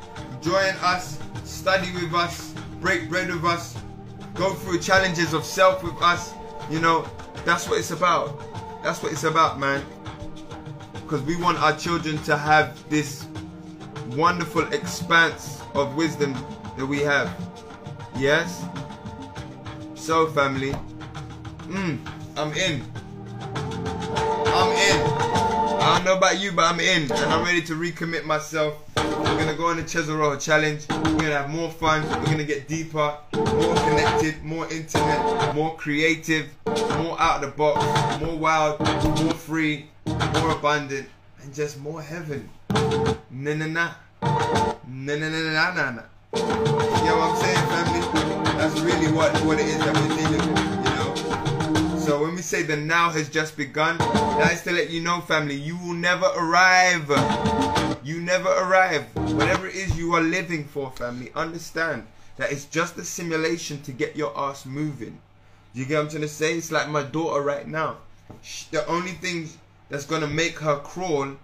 join 0.41 0.73
us, 0.81 1.19
study 1.43 1.91
with 1.93 2.13
us, 2.13 2.53
break 2.79 3.09
bread 3.09 3.27
with 3.29 3.43
us, 3.43 3.77
go 4.35 4.53
through 4.53 4.79
challenges 4.79 5.33
of 5.33 5.43
self 5.43 5.83
with 5.83 6.01
us. 6.01 6.33
You 6.69 6.79
know, 6.79 7.07
that's 7.43 7.67
what 7.69 7.79
it's 7.79 7.91
about. 7.91 8.39
That's 8.83 9.03
what 9.03 9.11
it's 9.11 9.23
about, 9.23 9.59
man. 9.59 9.83
Because 11.05 11.21
we 11.21 11.35
want 11.35 11.61
our 11.61 11.77
children 11.77 12.17
to 12.23 12.35
have 12.35 12.89
this 12.89 13.27
wonderful 14.15 14.63
expanse 14.73 15.61
of 15.75 15.95
wisdom 15.95 16.33
that 16.77 16.85
we 16.85 16.99
have. 17.01 17.31
Yes? 18.17 18.65
So, 19.93 20.25
family, 20.25 20.71
mm, 21.67 21.99
I'm 22.35 22.51
in. 22.53 22.81
I'm 24.47 24.71
in. 24.71 25.25
I 25.79 25.95
don't 25.97 26.05
know 26.05 26.17
about 26.17 26.39
you, 26.39 26.51
but 26.51 26.73
I'm 26.73 26.79
in, 26.79 27.03
and 27.03 27.11
I'm 27.11 27.45
ready 27.45 27.61
to 27.61 27.73
recommit 27.75 28.25
myself. 28.25 28.73
We're 28.97 29.37
gonna 29.37 29.53
go 29.53 29.67
on 29.67 29.77
the 29.77 29.83
Cesaro 29.83 30.41
challenge. 30.41 30.87
We're 30.89 31.19
gonna 31.19 31.37
have 31.37 31.51
more 31.51 31.69
fun. 31.69 32.01
We're 32.09 32.25
gonna 32.25 32.45
get 32.45 32.67
deeper, 32.67 33.15
more 33.35 33.75
connected, 33.75 34.43
more 34.43 34.67
intimate, 34.71 35.53
more 35.53 35.75
creative, 35.75 36.47
more 36.65 37.21
out 37.21 37.43
of 37.43 37.51
the 37.51 37.55
box, 37.55 38.23
more 38.23 38.35
wild, 38.35 38.79
more 39.21 39.35
free, 39.35 39.85
more 40.05 40.51
abundant, 40.51 41.07
and 41.41 41.53
just 41.53 41.79
more 41.79 42.01
heaven. 42.01 42.49
Na 43.31 43.53
na 43.53 43.65
na. 43.67 43.93
Na 44.21 45.15
na 45.15 45.29
na 45.29 45.39
na 45.41 45.73
na 45.73 45.91
na. 45.91 46.03
You 46.35 46.41
know 46.41 47.17
what 47.17 47.31
I'm 47.31 47.37
saying, 47.37 47.65
family? 47.69 48.01
That's 48.57 48.79
really 48.81 49.11
what, 49.11 49.31
what 49.45 49.59
it 49.59 49.67
is 49.67 49.77
that 49.79 49.93
we're 49.93 50.15
dealing 50.15 50.53
with, 50.53 51.85
you 51.85 51.89
know? 51.91 51.99
So 51.99 52.21
when 52.21 52.35
we 52.35 52.41
say 52.41 52.63
the 52.63 52.75
now 52.75 53.09
has 53.09 53.29
just 53.29 53.57
begun, 53.57 53.97
that 53.97 54.53
is 54.53 54.61
to 54.63 54.71
let 54.71 54.89
you 54.89 55.01
know, 55.01 55.21
family, 55.21 55.55
you 55.55 55.77
will 55.77 55.93
never 55.93 56.25
arrive. 56.37 57.09
You 58.03 58.21
never 58.21 58.49
arrive. 58.49 59.05
Whatever 59.15 59.67
it 59.67 59.75
is 59.75 59.97
you 59.97 60.13
are 60.13 60.21
living 60.21 60.65
for, 60.65 60.91
family, 60.91 61.31
understand 61.35 62.05
that 62.37 62.51
it's 62.51 62.65
just 62.65 62.97
a 62.97 63.03
simulation 63.03 63.81
to 63.83 63.91
get 63.91 64.15
your 64.15 64.37
ass 64.37 64.65
moving. 64.65 65.19
You 65.73 65.85
get 65.85 65.95
what 65.95 66.03
I'm 66.03 66.09
trying 66.09 66.21
to 66.21 66.27
say? 66.27 66.57
It's 66.57 66.71
like 66.71 66.89
my 66.89 67.03
daughter 67.03 67.41
right 67.41 67.67
now. 67.67 67.97
Sh 68.41 68.65
the 68.65 68.85
only 68.87 69.11
thing 69.11 69.49
that's 69.89 70.05
gonna 70.05 70.27
make 70.27 70.59
her 70.59 70.77
crawl 70.77 71.35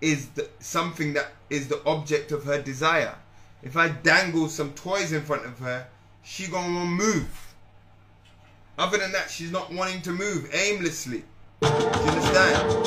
is 0.00 0.28
the, 0.30 0.48
something 0.60 1.12
that 1.14 1.32
is 1.50 1.68
the 1.68 1.82
object 1.86 2.32
of 2.32 2.44
her 2.44 2.60
desire. 2.60 3.14
If 3.62 3.76
I 3.76 3.88
dangle 3.88 4.48
some 4.48 4.72
toys 4.72 5.12
in 5.12 5.22
front 5.22 5.46
of 5.46 5.58
her, 5.60 5.86
she 6.22 6.48
gonna 6.48 6.74
wanna 6.74 6.90
move. 6.90 7.54
Other 8.76 8.98
than 8.98 9.12
that, 9.12 9.30
she's 9.30 9.52
not 9.52 9.72
wanting 9.72 10.02
to 10.02 10.12
move 10.12 10.52
aimlessly. 10.52 11.24
Do 11.60 11.68
you 11.68 11.74
understand? 11.74 12.86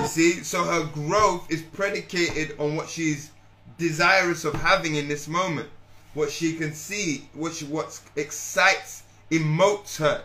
You 0.00 0.06
see, 0.06 0.44
so 0.44 0.64
her 0.64 0.84
growth 0.92 1.50
is 1.50 1.62
predicated 1.62 2.56
on 2.58 2.76
what 2.76 2.88
she's 2.88 3.30
desirous 3.78 4.44
of 4.44 4.54
having 4.54 4.96
in 4.96 5.08
this 5.08 5.26
moment, 5.26 5.68
what 6.14 6.30
she 6.30 6.54
can 6.54 6.74
see, 6.74 7.28
what 7.32 7.54
she, 7.54 7.64
what 7.64 7.98
excites, 8.16 9.02
emotes 9.30 9.96
her 9.96 10.24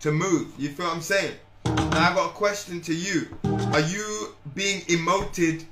to 0.00 0.12
move. 0.12 0.52
You 0.58 0.70
feel 0.70 0.86
what 0.86 0.96
I'm 0.96 1.02
saying? 1.02 1.34
Now 1.68 2.10
I 2.10 2.14
got 2.14 2.30
a 2.30 2.34
question 2.34 2.80
to 2.82 2.94
you. 2.94 3.28
Are 3.72 3.80
you 3.80 4.34
being 4.54 4.80
emoted? 4.82 5.64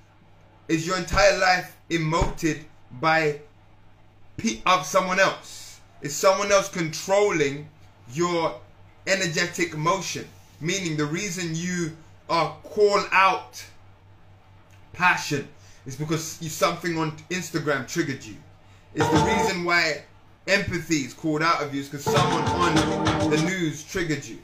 Is 0.68 0.86
your 0.86 0.96
entire 0.96 1.38
life 1.38 1.76
emoted 1.90 2.64
by 3.00 3.40
of 4.66 4.84
someone 4.84 5.18
else? 5.18 5.80
Is 6.02 6.14
someone 6.14 6.52
else 6.52 6.68
controlling 6.68 7.68
your 8.12 8.60
energetic 9.06 9.76
motion? 9.76 10.26
Meaning 10.60 10.96
the 10.96 11.06
reason 11.06 11.54
you 11.54 11.96
are 12.28 12.54
call 12.64 13.00
out 13.12 13.64
passion 14.92 15.48
is 15.86 15.96
because 15.96 16.38
you, 16.42 16.48
something 16.48 16.98
on 16.98 17.12
Instagram 17.30 17.88
triggered 17.88 18.24
you. 18.24 18.36
Is 18.94 19.08
the 19.08 19.24
reason 19.24 19.64
why 19.64 20.02
empathy 20.46 20.96
is 20.96 21.14
called 21.14 21.42
out 21.42 21.62
of 21.62 21.74
you 21.74 21.80
is 21.80 21.88
because 21.88 22.04
someone 22.04 22.44
on 22.44 23.30
the 23.30 23.42
news 23.42 23.84
triggered 23.84 24.24
you. 24.24 24.38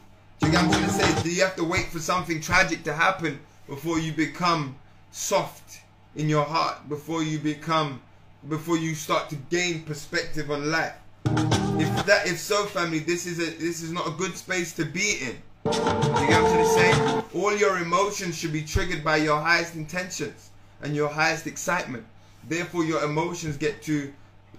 I'm 0.44 0.70
trying 0.70 0.84
to 0.84 0.90
say? 0.90 1.22
Do 1.22 1.30
you 1.32 1.42
have 1.42 1.56
to 1.56 1.64
wait 1.64 1.86
for 1.86 1.98
something 1.98 2.40
tragic 2.40 2.84
to 2.84 2.92
happen 2.92 3.40
before 3.68 3.98
you 3.98 4.12
become 4.12 4.76
soft 5.10 5.80
in 6.16 6.28
your 6.28 6.44
heart? 6.44 6.88
Before 6.88 7.22
you 7.22 7.38
become, 7.38 8.02
before 8.48 8.76
you 8.76 8.94
start 8.94 9.30
to 9.30 9.36
gain 9.36 9.82
perspective 9.82 10.50
on 10.50 10.70
life? 10.70 10.94
If 11.24 12.06
that, 12.06 12.26
if 12.26 12.38
so, 12.38 12.66
family, 12.66 12.98
this 12.98 13.26
is 13.26 13.38
a, 13.38 13.50
this 13.58 13.82
is 13.82 13.92
not 13.92 14.06
a 14.06 14.10
good 14.10 14.36
space 14.36 14.72
to 14.74 14.84
be 14.84 15.18
in. 15.22 15.36
You 15.64 15.72
get 15.72 15.82
what 15.82 15.96
I'm 15.96 16.44
trying 16.44 16.58
to 16.58 16.66
say? 16.66 17.22
All 17.38 17.56
your 17.56 17.78
emotions 17.78 18.36
should 18.36 18.52
be 18.52 18.62
triggered 18.62 19.02
by 19.02 19.18
your 19.18 19.40
highest 19.40 19.74
intentions 19.74 20.50
and 20.82 20.94
your 20.94 21.08
highest 21.08 21.46
excitement. 21.46 22.04
Therefore, 22.48 22.84
your 22.84 23.04
emotions 23.04 23.56
get 23.56 23.80
to 23.82 24.12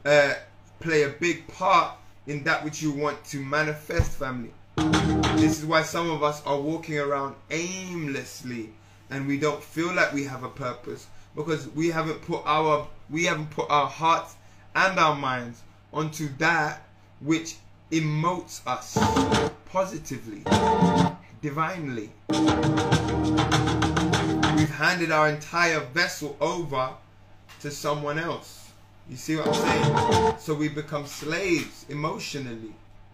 uh, 0.06 0.34
play 0.80 1.04
a 1.04 1.10
big 1.10 1.48
part 1.50 1.98
in 2.26 2.44
that 2.46 2.64
which 2.64 2.82
you 2.82 2.92
want 2.92 3.24
to 3.26 3.38
manifest, 3.38 4.12
family. 4.12 4.52
This 4.76 5.60
is 5.60 5.66
why 5.66 5.84
some 5.84 6.10
of 6.10 6.24
us 6.24 6.44
are 6.46 6.60
walking 6.60 6.98
around 6.98 7.36
aimlessly 7.52 8.70
and 9.10 9.28
we 9.28 9.38
don't 9.38 9.64
feel 9.64 9.94
like 9.94 10.14
we 10.14 10.24
have 10.26 10.44
a 10.44 10.50
purpose 10.50 11.08
because 11.36 11.68
we 11.70 11.90
haven't 11.90 12.22
put 12.22 12.42
our 12.46 12.88
we 13.10 13.26
haven't 13.26 13.50
put 13.52 13.70
our 13.70 13.88
hearts 13.88 14.36
and 14.76 14.98
our 15.00 15.16
minds 15.16 15.62
onto 15.92 16.30
that 16.38 16.82
which 17.20 17.56
emotes 17.92 18.66
us 18.66 18.98
positively, 19.66 20.42
divinely. 21.42 22.10
We've 24.58 24.70
handed 24.70 25.12
our 25.12 25.30
entire 25.30 25.80
vessel 25.80 26.36
over 26.42 26.90
to 27.62 27.72
someone 27.72 28.18
else. 28.18 28.72
You 29.10 29.16
see 29.16 29.36
what 29.36 29.48
I'm 29.48 29.54
saying? 29.54 30.36
So 30.40 30.56
we 30.56 30.70
become 30.70 31.06
slaves 31.06 31.86
emotionally. 31.90 32.74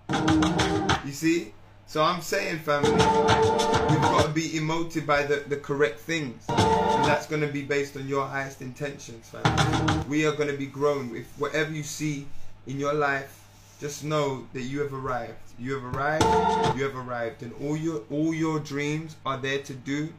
You 0.10 1.12
see? 1.12 1.54
So 1.88 2.04
I'm 2.04 2.22
saying, 2.22 2.60
family, 2.60 2.92
we've 2.92 3.00
got 3.00 4.26
to 4.26 4.32
be 4.32 4.50
emoted 4.50 5.08
by 5.08 5.24
the, 5.24 5.38
the 5.48 5.58
correct 5.58 6.00
things. 6.00 6.46
And 6.48 7.06
that's 7.06 7.26
going 7.26 7.42
to 7.42 7.48
be 7.48 7.64
based 7.64 7.98
on 7.98 8.08
your 8.08 8.28
highest 8.28 8.62
intentions, 8.62 9.28
family. 9.30 10.04
We 10.08 10.26
are 10.28 10.34
going 10.34 10.50
to 10.50 10.58
be 10.58 10.68
grown. 10.68 11.16
If 11.16 11.26
whatever 11.40 11.72
you 11.72 11.82
see 11.82 12.28
in 12.68 12.80
your 12.80 12.94
life, 12.94 13.40
just 13.80 14.04
know 14.04 14.46
that 14.54 14.62
you 14.62 14.82
have 14.82 14.94
arrived. 14.94 15.40
You 15.58 15.74
have 15.74 15.96
arrived, 15.96 16.78
you 16.78 16.84
have 16.84 16.96
arrived. 16.96 17.44
And 17.44 17.54
all 17.62 17.76
your 17.76 18.02
all 18.12 18.34
your 18.34 18.60
dreams 18.60 19.16
are 19.26 19.38
there 19.38 19.60
to 19.60 19.74
do 19.74 20.14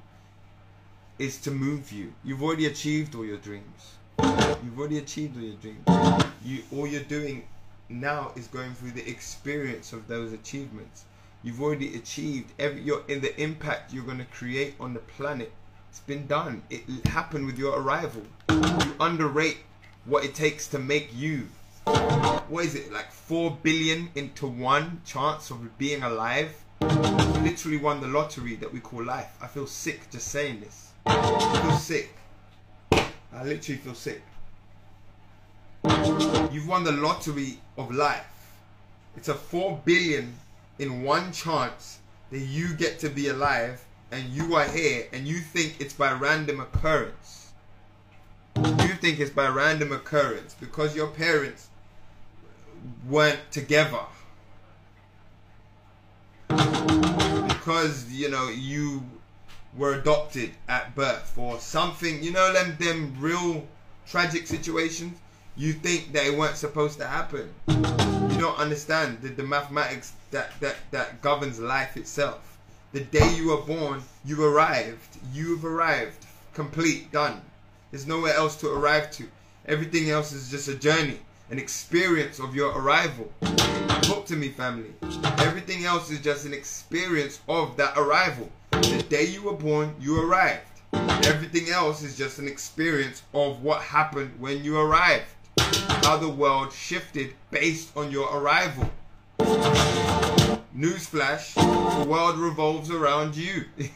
is 1.18 1.38
to 1.42 1.50
move 1.50 1.92
you. 1.92 2.12
You've 2.24 2.42
already 2.42 2.66
achieved 2.66 3.14
all 3.14 3.24
your 3.24 3.36
dreams. 3.36 3.94
You've 4.18 4.78
already 4.78 4.98
achieved 4.98 5.36
all 5.36 5.44
your 5.44 5.56
dreams. 5.56 6.24
You 6.44 6.62
all 6.74 6.86
you're 6.86 7.02
doing 7.02 7.44
now 7.90 8.32
is 8.36 8.46
going 8.46 8.74
through 8.74 8.92
the 8.92 9.08
experience 9.08 9.92
of 9.92 10.06
those 10.06 10.32
achievements. 10.32 11.04
You've 11.42 11.60
already 11.60 11.96
achieved 11.96 12.52
every 12.58 12.82
you're 12.82 13.02
in 13.08 13.20
the 13.20 13.38
impact 13.40 13.92
you're 13.92 14.04
going 14.04 14.18
to 14.18 14.24
create 14.24 14.74
on 14.78 14.94
the 14.94 15.00
planet. 15.00 15.52
It's 15.88 16.00
been 16.00 16.26
done. 16.26 16.62
It 16.70 16.82
happened 17.06 17.46
with 17.46 17.58
your 17.58 17.80
arrival. 17.80 18.22
You 18.48 18.94
underrate 19.00 19.58
what 20.04 20.24
it 20.24 20.34
takes 20.34 20.68
to 20.68 20.78
make 20.78 21.10
you. 21.14 21.48
What 21.84 22.64
is 22.64 22.74
it 22.74 22.92
like 22.92 23.10
four 23.10 23.56
billion 23.62 24.10
into 24.14 24.46
one 24.46 25.00
chance 25.04 25.50
of 25.50 25.78
being 25.78 26.02
alive? 26.02 26.54
You 26.80 26.88
literally 27.42 27.78
won 27.78 28.00
the 28.00 28.08
lottery 28.08 28.54
that 28.56 28.72
we 28.72 28.80
call 28.80 29.02
life. 29.02 29.36
I 29.40 29.46
feel 29.46 29.66
sick 29.66 30.10
just 30.10 30.28
saying 30.28 30.60
this. 30.60 30.90
I 31.06 31.60
feel 31.62 31.76
sick. 31.78 32.14
I 32.92 33.44
literally 33.44 33.80
feel 33.80 33.94
sick. 33.94 34.22
You've 36.52 36.66
won 36.66 36.84
the 36.84 36.92
lottery 36.92 37.58
of 37.76 37.90
life. 37.90 38.24
It's 39.16 39.28
a 39.28 39.34
four 39.34 39.80
billion 39.84 40.34
in 40.78 41.02
one 41.02 41.32
chance 41.32 41.98
that 42.30 42.38
you 42.38 42.74
get 42.74 42.98
to 43.00 43.10
be 43.10 43.28
alive 43.28 43.84
and 44.10 44.24
you 44.30 44.54
are 44.56 44.66
here 44.66 45.06
and 45.12 45.26
you 45.26 45.38
think 45.38 45.80
it's 45.80 45.94
by 45.94 46.12
random 46.12 46.60
occurrence. 46.60 47.52
You 48.56 48.94
think 48.94 49.20
it's 49.20 49.30
by 49.30 49.48
random 49.48 49.92
occurrence 49.92 50.54
because 50.58 50.96
your 50.96 51.08
parents 51.08 51.68
weren't 53.08 53.50
together. 53.50 54.04
Because, 56.48 58.10
you 58.10 58.30
know, 58.30 58.48
you 58.48 59.02
were 59.76 59.94
adopted 59.94 60.50
at 60.68 60.94
birth 60.94 61.36
or 61.36 61.60
something, 61.60 62.22
you 62.22 62.32
know 62.32 62.52
them 62.52 62.76
them 62.80 63.14
real 63.20 63.66
tragic 64.06 64.46
situations, 64.46 65.18
you 65.56 65.72
think 65.72 66.12
that 66.12 66.26
it 66.26 66.36
weren't 66.36 66.56
supposed 66.56 66.98
to 66.98 67.06
happen. 67.06 67.48
You 67.68 68.38
don't 68.38 68.58
understand 68.58 69.20
the, 69.20 69.28
the 69.28 69.42
mathematics 69.42 70.12
that, 70.30 70.58
that, 70.60 70.76
that 70.90 71.20
governs 71.22 71.58
life 71.58 71.96
itself. 71.96 72.58
The 72.92 73.00
day 73.00 73.34
you 73.34 73.48
were 73.48 73.62
born, 73.62 74.02
you 74.24 74.44
arrived. 74.44 75.18
You've 75.32 75.64
arrived. 75.64 76.26
Complete, 76.54 77.12
done. 77.12 77.40
There's 77.90 78.06
nowhere 78.06 78.34
else 78.34 78.56
to 78.56 78.68
arrive 78.68 79.10
to. 79.12 79.28
Everything 79.66 80.10
else 80.10 80.32
is 80.32 80.50
just 80.50 80.68
a 80.68 80.74
journey, 80.74 81.18
an 81.50 81.58
experience 81.58 82.38
of 82.38 82.54
your 82.54 82.76
arrival. 82.76 83.30
Talk 84.02 84.26
to 84.26 84.36
me, 84.36 84.48
family. 84.48 84.92
Everything 85.38 85.84
else 85.84 86.10
is 86.10 86.20
just 86.20 86.46
an 86.46 86.54
experience 86.54 87.40
of 87.48 87.76
that 87.76 87.96
arrival. 87.96 88.50
The 88.70 89.04
day 89.08 89.26
you 89.26 89.42
were 89.42 89.54
born, 89.54 89.94
you 90.00 90.20
arrived. 90.20 90.66
Everything 90.92 91.68
else 91.70 92.02
is 92.02 92.16
just 92.16 92.38
an 92.38 92.48
experience 92.48 93.22
of 93.34 93.62
what 93.62 93.82
happened 93.82 94.32
when 94.38 94.64
you 94.64 94.78
arrived. 94.78 95.26
How 96.04 96.16
the 96.16 96.28
world 96.28 96.72
shifted 96.72 97.34
based 97.50 97.96
on 97.96 98.10
your 98.10 98.36
arrival. 98.36 98.90
Newsflash, 100.76 101.54
the 101.54 102.08
world 102.08 102.38
revolves 102.38 102.90
around 102.90 103.36
you. 103.36 103.64
you 103.76 103.86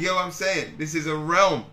get 0.00 0.12
what 0.12 0.24
I'm 0.24 0.32
saying? 0.32 0.74
This 0.78 0.94
is 0.94 1.06
a 1.06 1.16
realm. 1.16 1.64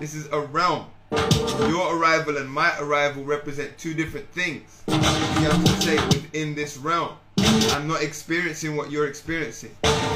This 0.00 0.14
is 0.14 0.26
a 0.32 0.40
realm. 0.40 0.86
Your 1.10 1.96
arrival 1.96 2.36
and 2.36 2.50
my 2.50 2.72
arrival 2.80 3.24
represent 3.24 3.76
two 3.78 3.94
different 3.94 4.28
things. 4.32 4.82
You 4.88 4.94
have 4.94 5.64
to 5.64 5.82
say 5.82 5.96
within 6.06 6.54
this 6.54 6.76
realm. 6.76 7.16
I'm 7.38 7.86
not 7.88 8.02
experiencing 8.02 8.76
what 8.76 8.90
you're 8.90 9.06
experiencing. 9.06 9.70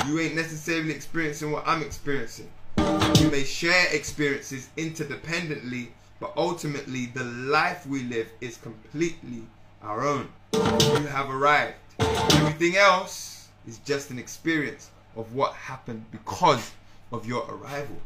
You 0.07 0.21
ain't 0.21 0.35
necessarily 0.35 0.93
experiencing 0.93 1.51
what 1.51 1.67
I'm 1.67 1.83
experiencing. 1.83 2.49
We 2.77 3.31
may 3.31 3.45
share 3.45 3.87
experiences 3.95 4.69
interdependently, 4.77 5.89
but 6.23 6.33
ultimately 6.37 7.07
the 7.07 7.25
life 7.25 7.85
we 7.85 8.05
live 8.05 8.31
is 8.41 8.57
completely 8.59 9.43
our 9.83 10.07
own. 10.07 10.29
You 10.53 11.09
have 11.09 11.29
arrived. 11.29 11.75
Everything 11.99 12.77
else 12.77 13.49
is 13.67 13.79
just 13.79 14.13
an 14.13 14.21
experience 14.21 14.93
of 15.17 15.35
what 15.35 15.53
happened 15.55 16.05
because 16.13 16.71
of 17.11 17.27
your 17.27 17.43
arrival. 17.51 17.97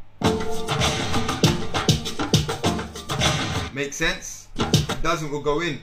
Make 3.75 3.93
sense? 3.93 4.49
It 4.57 5.03
doesn't, 5.03 5.31
we'll 5.31 5.43
go 5.43 5.61
in. 5.61 5.81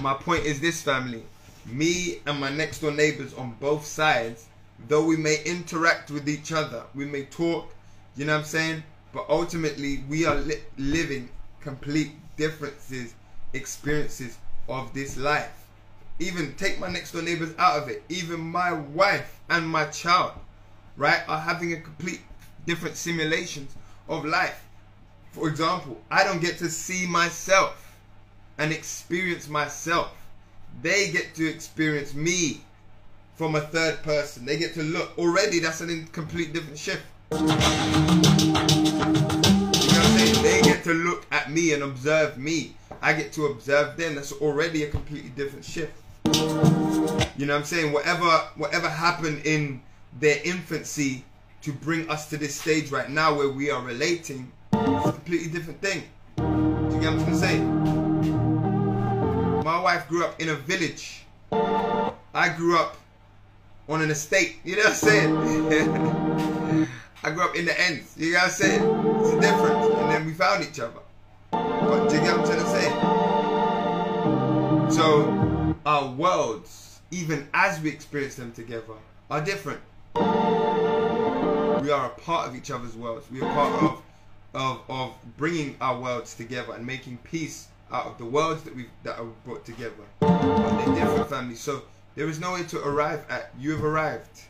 My 0.00 0.14
point 0.14 0.46
is 0.46 0.58
this, 0.60 0.80
family. 0.80 1.24
Me 1.66 2.20
and 2.24 2.40
my 2.40 2.48
next 2.48 2.78
door 2.80 2.90
neighbors 2.90 3.34
on 3.34 3.54
both 3.60 3.84
sides, 3.84 4.46
though 4.88 5.04
we 5.04 5.18
may 5.18 5.42
interact 5.44 6.10
with 6.10 6.26
each 6.26 6.52
other, 6.52 6.84
we 6.94 7.04
may 7.04 7.24
talk, 7.26 7.68
you 8.16 8.24
know 8.24 8.32
what 8.32 8.38
I'm 8.38 8.44
saying? 8.46 8.82
but 9.12 9.24
ultimately 9.30 10.04
we 10.10 10.26
are 10.26 10.34
li- 10.34 10.60
living 10.76 11.26
complete 11.66 12.12
differences, 12.36 13.12
experiences 13.52 14.38
of 14.68 14.94
this 14.94 15.16
life. 15.16 15.50
Even 16.20 16.54
take 16.54 16.78
my 16.78 16.88
next 16.88 17.10
door 17.10 17.22
neighbors 17.22 17.52
out 17.58 17.82
of 17.82 17.88
it. 17.88 18.04
Even 18.08 18.38
my 18.38 18.72
wife 18.72 19.40
and 19.50 19.68
my 19.68 19.84
child, 19.86 20.30
right, 20.96 21.22
are 21.26 21.40
having 21.40 21.72
a 21.72 21.80
complete 21.80 22.20
different 22.66 22.96
simulations 22.96 23.74
of 24.08 24.24
life. 24.24 24.62
For 25.32 25.48
example, 25.48 26.00
I 26.08 26.22
don't 26.22 26.40
get 26.40 26.56
to 26.58 26.70
see 26.70 27.04
myself 27.04 27.96
and 28.58 28.72
experience 28.72 29.48
myself. 29.48 30.16
They 30.82 31.10
get 31.10 31.34
to 31.34 31.48
experience 31.48 32.14
me 32.14 32.60
from 33.34 33.56
a 33.56 33.60
third 33.60 34.04
person. 34.04 34.46
They 34.46 34.56
get 34.56 34.72
to 34.74 34.84
look. 34.84 35.18
Already, 35.18 35.58
that's 35.58 35.80
a 35.80 36.04
complete 36.12 36.52
different 36.52 36.78
shift. 36.78 37.02
To 40.86 40.94
look 40.94 41.26
at 41.32 41.50
me 41.50 41.72
and 41.72 41.82
observe 41.82 42.38
me. 42.38 42.72
I 43.02 43.12
get 43.12 43.32
to 43.32 43.46
observe 43.46 43.96
them. 43.96 44.14
That's 44.14 44.30
already 44.30 44.84
a 44.84 44.88
completely 44.88 45.30
different 45.30 45.64
shift. 45.64 45.92
You 47.36 47.46
know 47.46 47.54
what 47.54 47.58
I'm 47.58 47.64
saying? 47.64 47.92
Whatever 47.92 48.28
whatever 48.54 48.88
happened 48.88 49.44
in 49.44 49.82
their 50.20 50.38
infancy 50.44 51.24
to 51.62 51.72
bring 51.72 52.08
us 52.08 52.30
to 52.30 52.36
this 52.36 52.54
stage 52.54 52.92
right 52.92 53.10
now 53.10 53.34
where 53.34 53.48
we 53.48 53.68
are 53.68 53.82
relating, 53.82 54.52
it's 54.72 55.08
a 55.08 55.12
completely 55.12 55.50
different 55.50 55.80
thing. 55.82 56.04
Do 56.36 56.44
you 56.94 57.00
get 57.00 57.14
what 57.14 57.26
I'm 57.26 57.34
saying? 57.34 57.64
My 59.64 59.80
wife 59.80 60.06
grew 60.08 60.24
up 60.24 60.40
in 60.40 60.50
a 60.50 60.54
village. 60.54 61.24
I 61.50 62.54
grew 62.56 62.78
up 62.78 62.96
on 63.88 64.02
an 64.02 64.10
estate. 64.12 64.58
You 64.64 64.76
know 64.76 64.84
what 64.84 64.90
I'm 64.90 64.94
saying? 64.94 66.88
I 67.24 67.30
grew 67.32 67.42
up 67.42 67.56
in 67.56 67.64
the 67.64 67.80
ends. 67.80 68.14
You 68.16 68.34
know 68.34 68.38
what 68.38 68.44
I'm 68.44 68.50
saying? 68.50 68.82
It's 69.20 69.30
a 69.30 69.40
difference. 69.40 69.85
Then 70.16 70.24
we 70.24 70.32
found 70.32 70.64
each 70.64 70.80
other. 70.80 71.00
But 71.50 72.08
do 72.08 72.14
you 72.14 72.22
get 72.22 72.38
what 72.38 72.48
I'm 72.48 72.56
trying 72.56 72.60
to 72.60 72.66
say? 74.88 74.96
So 74.96 75.76
our 75.84 76.08
worlds, 76.10 77.00
even 77.10 77.46
as 77.52 77.82
we 77.82 77.90
experience 77.90 78.36
them 78.36 78.50
together, 78.52 78.94
are 79.30 79.42
different. 79.42 79.82
We 80.14 80.22
are 81.90 82.06
a 82.06 82.14
part 82.18 82.48
of 82.48 82.56
each 82.56 82.70
other's 82.70 82.96
worlds. 82.96 83.30
We 83.30 83.42
are 83.42 83.52
part 83.52 83.82
of 83.82 84.02
of, 84.54 84.80
of 84.88 85.12
bringing 85.36 85.76
our 85.82 86.00
worlds 86.00 86.32
together 86.34 86.72
and 86.72 86.86
making 86.86 87.18
peace 87.18 87.68
out 87.92 88.06
of 88.06 88.16
the 88.16 88.24
worlds 88.24 88.62
that 88.62 88.74
we 88.74 88.86
that 89.02 89.18
are 89.18 89.26
brought 89.44 89.66
together. 89.66 89.92
But 90.20 90.78
they're 90.78 90.94
different 90.94 91.28
families. 91.28 91.60
So 91.60 91.82
there 92.14 92.30
is 92.30 92.40
no 92.40 92.54
way 92.54 92.62
to 92.62 92.82
arrive 92.88 93.26
at. 93.28 93.50
You 93.58 93.72
have 93.72 93.84
arrived. 93.84 94.40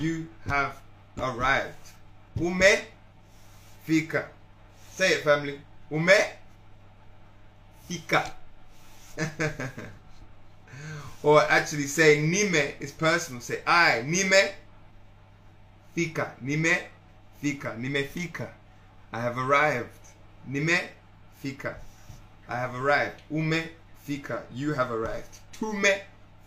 You 0.00 0.26
have 0.48 0.76
arrived. 1.16 1.92
Ume 2.36 2.80
fika. 3.84 4.26
Say 4.94 5.14
it, 5.14 5.24
family. 5.24 5.60
Ume 5.90 6.12
fika. 7.88 8.32
or 11.24 11.42
actually 11.42 11.88
saying 11.88 12.30
nime 12.30 12.74
is 12.78 12.92
personal. 12.92 13.40
Say 13.40 13.58
I 13.66 14.04
nime 14.06 14.50
fika. 15.96 16.34
Nime 16.40 16.76
fika. 17.40 17.76
Nime 17.76 18.04
fika. 18.04 18.52
I 19.12 19.20
have 19.20 19.36
arrived. 19.36 19.98
Nime 20.46 20.78
fika. 21.40 21.74
I 22.48 22.54
have 22.54 22.76
arrived. 22.76 23.20
Ume 23.32 23.64
fika. 24.04 24.44
You 24.54 24.74
have 24.74 24.92
arrived. 24.92 25.40
Tume 25.52 26.02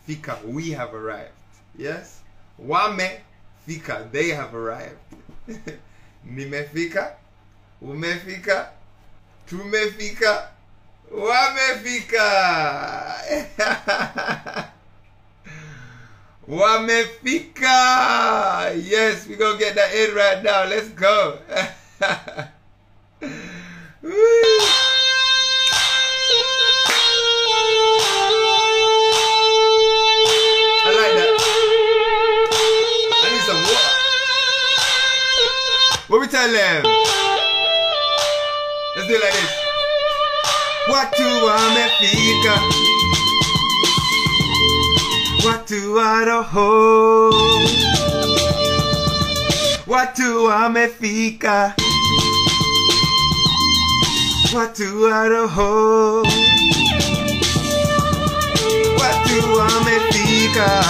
fika. 0.06 0.40
We 0.46 0.72
have 0.72 0.94
arrived. 0.94 1.34
Yes? 1.78 2.22
Wame 2.58 3.10
fika. 3.66 4.08
They 4.10 4.30
have 4.30 4.56
arrived. 4.56 5.00
Nime 6.24 6.64
fika. 6.72 7.18
Ume 7.82 8.16
fika. 8.26 8.70
Tume 9.48 9.92
fika. 9.98 10.50
Wame 11.12 11.80
fika. 11.84 12.28
Wame 16.48 17.04
fika. 17.24 18.72
Yes, 18.76 19.28
we 19.28 19.36
gonna 19.36 19.60
get 19.60 19.76
that 19.76 19.94
in 19.94 20.16
right 20.16 20.44
now. 20.44 20.66
Let's 20.66 20.90
go. 20.90 21.40
What 36.08 36.22
we 36.22 36.28
tell 36.28 36.50
them? 36.50 37.17
Do 39.08 39.14
like 39.14 39.32
this. 39.32 39.52
Watu 40.92 41.46
wamefika, 41.46 42.62
watu 45.48 45.96
wa 45.96 46.26
roho, 46.26 47.34
watu 49.88 50.46
wamefika, 50.46 51.74
watu 54.56 55.04
wa 55.04 55.28
roho, 55.28 56.22
watu 59.00 59.54
wamefika, 59.58 60.86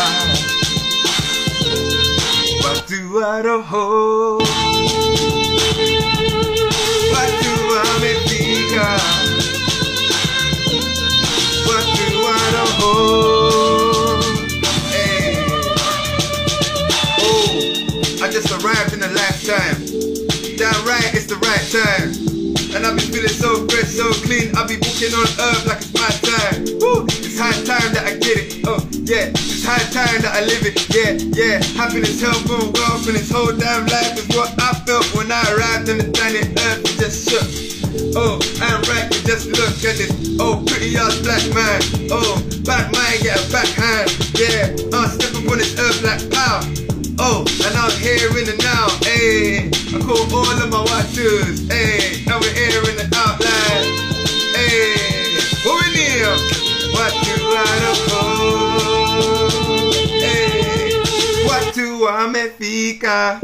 watu 2.64 3.16
wa 3.16 3.42
roho, 3.42 4.42
Hey. 14.90 15.46
Oh, 17.20 18.24
I 18.24 18.30
just 18.32 18.52
arrived 18.52 18.94
in 18.94 19.04
a 19.04 19.10
lifetime. 19.10 19.82
Damn 20.58 20.86
right, 20.86 21.14
it's 21.14 21.26
the 21.28 21.38
right 21.42 21.66
time. 21.74 22.14
And 22.76 22.86
I've 22.86 22.98
been 22.98 23.10
feeling 23.10 23.30
so 23.30 23.66
fresh, 23.68 23.90
so 23.90 24.12
clean. 24.26 24.56
I'll 24.56 24.68
be 24.68 24.78
booking 24.78 25.14
on 25.14 25.28
earth 25.40 25.66
like 25.66 25.82
it's 25.82 25.94
my 25.94 26.12
time. 26.22 26.66
Woo! 26.82 27.06
It's 27.08 27.40
high 27.40 27.58
time 27.66 27.94
that 27.94 28.06
I 28.06 28.18
get 28.18 28.38
it. 28.38 28.62
Oh, 28.68 28.82
yeah. 29.06 29.30
It's 29.34 29.66
high 29.66 29.82
time 29.90 30.22
that 30.22 30.34
I 30.36 30.42
live 30.46 30.66
it. 30.66 30.78
Yeah, 30.94 31.18
yeah. 31.34 31.64
Happiness, 31.74 32.22
health, 32.22 32.50
and 32.50 32.74
wealth, 32.78 33.08
and 33.08 33.16
this 33.16 33.32
whole 33.32 33.54
damn 33.56 33.88
life 33.88 34.18
is 34.18 34.28
what 34.36 34.54
I 34.62 34.74
felt 34.86 35.06
when 35.16 35.32
I 35.32 35.42
arrived 35.54 35.90
on 35.90 35.98
the 35.98 36.12
planet 36.14 36.54
Earth. 36.60 36.86
It 36.86 36.98
just 37.00 37.30
shook. 37.30 37.77
Oh, 38.16 38.40
I'm 38.62 38.82
right, 38.90 39.12
just 39.26 39.48
look 39.48 39.78
at 39.84 39.98
this. 39.98 40.12
Oh, 40.40 40.64
pretty 40.68 40.96
ass 40.98 41.20
black 41.22 41.44
man. 41.54 41.82
Oh, 42.12 42.42
back 42.66 42.92
mind, 42.92 43.24
yeah, 43.24 43.38
backhand. 43.52 44.12
Yeah, 44.36 44.76
I'm 44.94 45.10
stepping 45.10 45.50
on 45.50 45.58
this 45.58 45.78
earth 45.80 46.04
like 46.04 46.30
pow. 46.32 46.62
Oh, 47.20 47.46
and 47.66 47.76
I'm 47.78 47.92
here 48.00 48.30
in 48.38 48.46
the 48.46 48.56
now. 48.62 48.88
Hey, 49.04 49.70
I 49.94 50.00
call 50.04 50.28
all 50.36 50.62
of 50.62 50.70
my 50.70 50.84
watchers. 50.84 51.68
Hey, 51.68 52.24
now 52.26 52.40
we're 52.40 52.54
here 52.54 52.84
in 52.90 52.98
the 52.98 53.08
outline. 53.16 53.86
Hey, 54.54 55.40
what 55.66 55.82
we 55.82 55.92
need? 55.96 56.28
What 56.94 57.14
you 57.26 57.38
wanna 57.48 57.94
call? 58.10 59.50
Hey, 60.20 60.94
what 61.46 61.76
you 61.76 62.00
want 62.02 62.32
me 62.34 62.50
fika? 62.50 63.40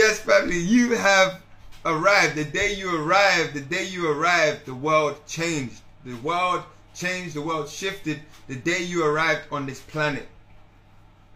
Yes, 0.00 0.18
family, 0.18 0.56
you 0.56 0.96
have 0.96 1.42
arrived. 1.84 2.34
The 2.34 2.46
day 2.46 2.72
you 2.72 2.88
arrived, 3.02 3.52
the 3.52 3.60
day 3.60 3.84
you 3.84 4.10
arrived, 4.10 4.64
the 4.64 4.74
world 4.74 5.20
changed. 5.26 5.82
The 6.06 6.14
world 6.14 6.62
changed, 6.94 7.34
the 7.34 7.42
world 7.42 7.68
shifted 7.68 8.18
the 8.48 8.56
day 8.56 8.82
you 8.82 9.04
arrived 9.04 9.42
on 9.52 9.66
this 9.66 9.82
planet. 9.82 10.26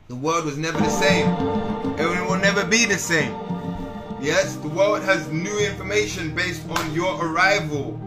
The 0.08 0.14
world 0.14 0.46
was 0.46 0.56
never 0.56 0.78
the 0.78 0.88
same. 0.88 1.26
And 1.28 2.00
it 2.00 2.26
will 2.26 2.38
never 2.38 2.64
be 2.64 2.86
the 2.86 2.96
same. 2.96 3.34
Yes, 4.22 4.56
the 4.56 4.70
world 4.70 5.02
has 5.02 5.28
new 5.28 5.58
information 5.58 6.34
based 6.34 6.66
on 6.66 6.94
your 6.94 7.22
arrival. 7.22 8.00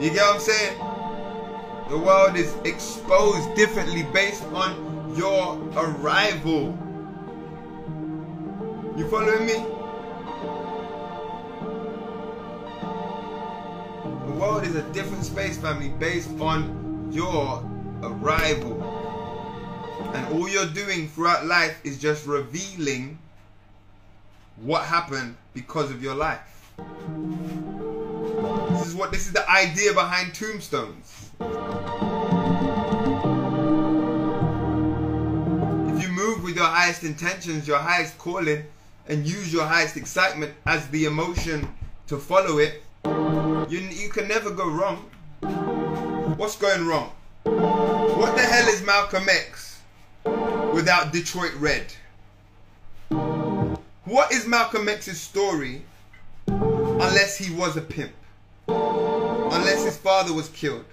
You 0.00 0.10
get 0.10 0.22
what 0.22 0.34
I'm 0.34 0.40
saying? 0.40 0.78
The 1.90 1.98
world 1.98 2.34
is 2.34 2.52
exposed 2.64 3.54
differently 3.54 4.02
based 4.12 4.42
on 4.46 5.14
your 5.16 5.62
arrival. 5.76 6.76
You 8.96 9.06
following 9.10 9.44
me? 9.44 9.52
The 14.24 14.32
world 14.40 14.64
is 14.64 14.74
a 14.74 14.80
different 14.94 15.22
space, 15.22 15.58
family, 15.58 15.90
based 15.90 16.30
on 16.40 17.10
your 17.12 17.62
arrival. 18.02 18.82
And 20.14 20.34
all 20.34 20.48
you're 20.48 20.64
doing 20.68 21.08
throughout 21.10 21.44
life 21.44 21.78
is 21.84 21.98
just 21.98 22.26
revealing 22.26 23.18
what 24.62 24.86
happened 24.86 25.36
because 25.52 25.90
of 25.90 26.02
your 26.02 26.14
life. 26.14 26.72
This 28.70 28.86
is 28.86 28.94
what 28.94 29.12
this 29.12 29.26
is 29.26 29.34
the 29.34 29.46
idea 29.50 29.92
behind 29.92 30.32
tombstones. 30.34 31.32
If 35.90 36.02
you 36.02 36.08
move 36.08 36.42
with 36.42 36.56
your 36.56 36.64
highest 36.64 37.04
intentions, 37.04 37.68
your 37.68 37.76
highest 37.76 38.16
calling, 38.16 38.64
and 39.08 39.26
use 39.26 39.52
your 39.52 39.64
highest 39.64 39.96
excitement 39.96 40.52
as 40.66 40.86
the 40.88 41.04
emotion 41.04 41.68
to 42.08 42.18
follow 42.18 42.58
it, 42.58 42.82
you, 43.04 43.78
you 43.78 44.08
can 44.10 44.28
never 44.28 44.50
go 44.50 44.68
wrong. 44.68 45.10
What's 46.36 46.56
going 46.56 46.86
wrong? 46.86 47.12
What 47.44 48.36
the 48.36 48.42
hell 48.42 48.68
is 48.68 48.82
Malcolm 48.82 49.28
X 49.28 49.80
without 50.74 51.12
Detroit 51.12 51.54
Red? 51.58 51.86
What 54.04 54.32
is 54.32 54.46
Malcolm 54.46 54.88
X's 54.88 55.20
story 55.20 55.82
unless 56.46 57.36
he 57.36 57.54
was 57.54 57.76
a 57.76 57.80
pimp? 57.80 58.12
Unless 58.68 59.84
his 59.84 59.96
father 59.96 60.32
was 60.32 60.48
killed? 60.50 60.84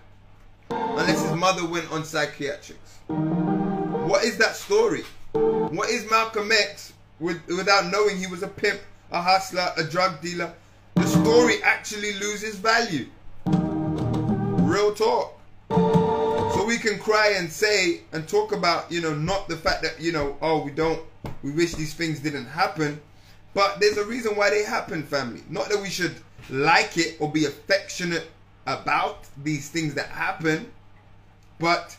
Unless 0.69 1.23
his 1.23 1.34
mother 1.34 1.65
went 1.65 1.91
on 1.91 2.06
psychiatrics? 2.06 2.99
What 3.08 4.23
is 4.23 4.38
that 4.38 4.56
story? 4.56 5.04
What 5.34 5.89
is 5.89 6.10
Malcolm 6.10 6.52
X 6.52 6.92
with, 7.19 7.38
without 7.47 7.91
knowing 7.91 8.17
he 8.17 8.28
was 8.28 8.43
a 8.43 8.47
pimp, 8.47 8.80
a 9.12 9.21
hustler, 9.21 9.71
a 9.78 9.84
drug 9.84 10.21
dealer? 10.21 10.54
The 10.95 11.06
story 11.06 11.62
actually 11.63 12.13
loses 12.13 12.56
value. 12.56 13.08
Real 13.45 14.93
talk. 14.93 15.39
So 15.69 16.65
we 16.65 16.78
can 16.78 16.99
cry 16.99 17.34
and 17.38 17.52
say 17.52 18.02
and 18.12 18.28
talk 18.28 18.52
about, 18.52 18.91
you 18.91 19.02
know, 19.02 19.13
not 19.13 19.47
the 19.47 19.58
fact 19.58 19.82
that, 19.84 19.99
you 19.99 20.12
know, 20.12 20.38
oh, 20.41 20.63
we 20.63 20.71
don't, 20.71 21.02
we 21.41 21.52
wish 21.52 21.73
these 21.73 21.93
things 21.93 22.19
didn't 22.19 22.45
happen. 22.45 23.02
But 23.54 23.80
there's 23.80 23.97
a 23.97 24.06
reason 24.06 24.36
why 24.36 24.49
they 24.49 24.63
happen, 24.63 25.04
family. 25.04 25.41
Not 25.49 25.69
that 25.69 25.82
we 25.82 25.89
should 25.89 26.15
like 26.49 26.97
it 26.97 27.17
or 27.19 27.32
be 27.32 27.45
affectionate 27.45 28.28
about 28.65 29.26
these 29.43 29.69
things 29.69 29.93
that 29.95 30.08
happen, 30.08 30.71
but 31.60 31.95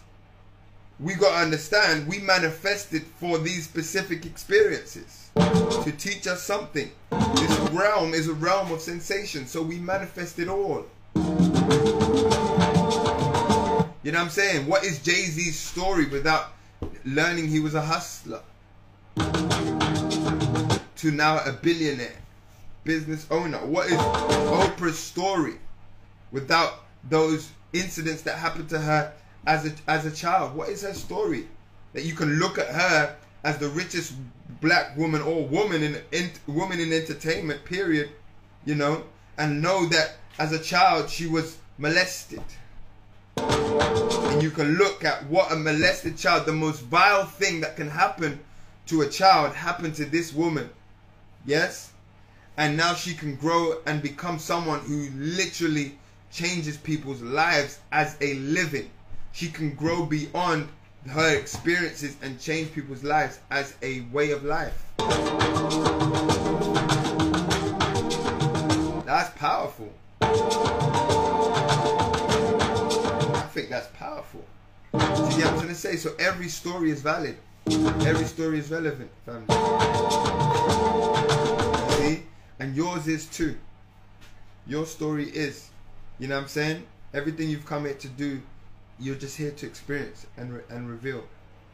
we 1.00 1.14
got 1.14 1.30
to 1.30 1.44
understand 1.44 2.06
we 2.06 2.18
manifested 2.20 3.02
for 3.18 3.38
these 3.38 3.64
specific 3.64 4.24
experiences 4.26 5.30
to 5.34 5.92
teach 5.98 6.26
us 6.26 6.42
something. 6.42 6.90
This 7.10 7.58
realm 7.70 8.14
is 8.14 8.28
a 8.28 8.34
realm 8.34 8.70
of 8.72 8.80
sensation, 8.80 9.46
so 9.46 9.62
we 9.62 9.78
manifest 9.78 10.38
it 10.38 10.48
all. 10.48 10.86
You 14.02 14.12
know 14.12 14.18
what 14.18 14.24
I'm 14.24 14.30
saying? 14.30 14.66
What 14.66 14.84
is 14.84 15.00
Jay 15.00 15.12
Z's 15.12 15.58
story 15.58 16.06
without 16.06 16.52
learning 17.04 17.48
he 17.48 17.58
was 17.58 17.74
a 17.74 17.82
hustler? 17.82 18.42
To 20.96 21.10
now 21.10 21.38
a 21.44 21.52
billionaire, 21.52 22.22
business 22.84 23.26
owner. 23.30 23.58
What 23.58 23.86
is 23.88 23.98
Oprah's 23.98 24.98
story 24.98 25.54
without 26.30 26.84
those 27.08 27.50
incidents 27.72 28.22
that 28.22 28.38
happened 28.38 28.68
to 28.70 28.78
her 28.78 29.12
as 29.46 29.66
a 29.66 29.72
as 29.88 30.06
a 30.06 30.10
child? 30.10 30.54
What 30.54 30.68
is 30.68 30.82
her 30.82 30.94
story? 30.94 31.48
That 31.92 32.04
you 32.04 32.14
can 32.14 32.38
look 32.38 32.58
at 32.58 32.68
her 32.68 33.16
as 33.44 33.58
the 33.58 33.68
richest 33.68 34.14
black 34.60 34.96
woman 34.96 35.20
or 35.22 35.46
woman 35.46 35.82
in, 35.82 36.00
in 36.12 36.30
woman 36.46 36.80
in 36.80 36.92
entertainment, 36.92 37.64
period, 37.64 38.10
you 38.64 38.74
know, 38.74 39.04
and 39.36 39.60
know 39.60 39.86
that 39.86 40.16
as 40.38 40.52
a 40.52 40.58
child 40.58 41.10
she 41.10 41.26
was 41.26 41.58
molested. 41.78 42.42
And 43.36 44.42
you 44.42 44.50
can 44.50 44.76
look 44.76 45.04
at 45.04 45.26
what 45.26 45.52
a 45.52 45.56
molested 45.56 46.16
child, 46.16 46.46
the 46.46 46.52
most 46.52 46.80
vile 46.82 47.26
thing 47.26 47.60
that 47.60 47.76
can 47.76 47.88
happen 47.88 48.40
to 48.86 49.02
a 49.02 49.08
child, 49.08 49.54
happened 49.54 49.94
to 49.96 50.04
this 50.04 50.32
woman. 50.32 50.70
Yes? 51.44 51.92
And 52.56 52.76
now 52.76 52.94
she 52.94 53.14
can 53.14 53.36
grow 53.36 53.80
and 53.86 54.00
become 54.00 54.38
someone 54.38 54.80
who 54.80 55.10
literally 55.14 55.98
changes 56.32 56.76
people's 56.76 57.20
lives 57.20 57.80
as 57.92 58.16
a 58.20 58.34
living. 58.34 58.90
She 59.34 59.48
can 59.48 59.74
grow 59.74 60.06
beyond 60.06 60.68
her 61.08 61.36
experiences 61.36 62.16
and 62.22 62.40
change 62.40 62.72
people's 62.72 63.02
lives 63.02 63.40
as 63.50 63.74
a 63.82 64.02
way 64.12 64.30
of 64.30 64.44
life. 64.44 64.84
That's 69.04 69.36
powerful. 69.36 69.92
I 70.20 70.30
think 73.52 73.70
that's 73.70 73.88
powerful. 73.98 74.44
See 74.92 75.00
what 75.00 75.46
I'm 75.46 75.56
trying 75.56 75.66
to 75.66 75.74
say? 75.74 75.96
So 75.96 76.14
every 76.20 76.48
story 76.48 76.92
is 76.92 77.02
valid. 77.02 77.36
Every 77.66 78.26
story 78.26 78.60
is 78.60 78.70
relevant, 78.70 79.10
family. 79.26 79.48
See? 81.96 82.22
And 82.60 82.76
yours 82.76 83.08
is 83.08 83.26
too. 83.26 83.56
Your 84.68 84.86
story 84.86 85.24
is. 85.24 85.70
You 86.20 86.28
know 86.28 86.36
what 86.36 86.42
I'm 86.42 86.48
saying? 86.48 86.84
Everything 87.12 87.50
you've 87.50 87.66
come 87.66 87.84
here 87.84 87.94
to 87.94 88.08
do, 88.08 88.40
you're 88.98 89.16
just 89.16 89.36
here 89.36 89.50
to 89.50 89.66
experience 89.66 90.26
and 90.36 90.54
re- 90.54 90.62
and 90.70 90.88
reveal. 90.88 91.24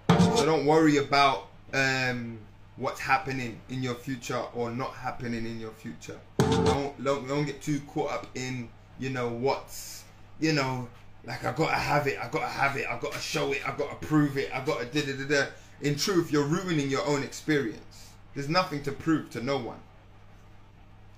So 0.08 0.44
don't 0.44 0.66
worry 0.66 0.96
about 0.96 1.48
um, 1.72 2.38
what's 2.76 3.00
happening 3.00 3.60
in 3.68 3.82
your 3.82 3.94
future 3.94 4.42
or 4.54 4.70
not 4.70 4.92
happening 4.94 5.46
in 5.46 5.60
your 5.60 5.70
future. 5.70 6.18
Don't, 6.38 7.04
don't 7.04 7.28
don't 7.28 7.44
get 7.44 7.62
too 7.62 7.80
caught 7.88 8.10
up 8.10 8.26
in 8.34 8.68
you 8.98 9.10
know 9.10 9.28
what's 9.28 10.04
you 10.40 10.52
know 10.52 10.88
like 11.24 11.44
I 11.44 11.52
gotta 11.52 11.74
have 11.74 12.06
it, 12.06 12.18
I 12.18 12.28
gotta 12.28 12.46
have 12.46 12.76
it, 12.76 12.86
I 12.88 12.98
gotta 12.98 13.18
show 13.18 13.52
it, 13.52 13.66
I 13.68 13.76
gotta 13.76 13.96
prove 13.96 14.38
it, 14.38 14.50
I 14.54 14.64
gotta 14.64 14.86
da 14.86 15.02
da 15.02 15.12
da 15.12 15.24
da. 15.24 15.46
In 15.82 15.96
truth, 15.96 16.32
you're 16.32 16.44
ruining 16.44 16.90
your 16.90 17.06
own 17.06 17.22
experience. 17.22 18.10
There's 18.34 18.48
nothing 18.48 18.82
to 18.84 18.92
prove 18.92 19.30
to 19.30 19.42
no 19.42 19.58
one. 19.58 19.78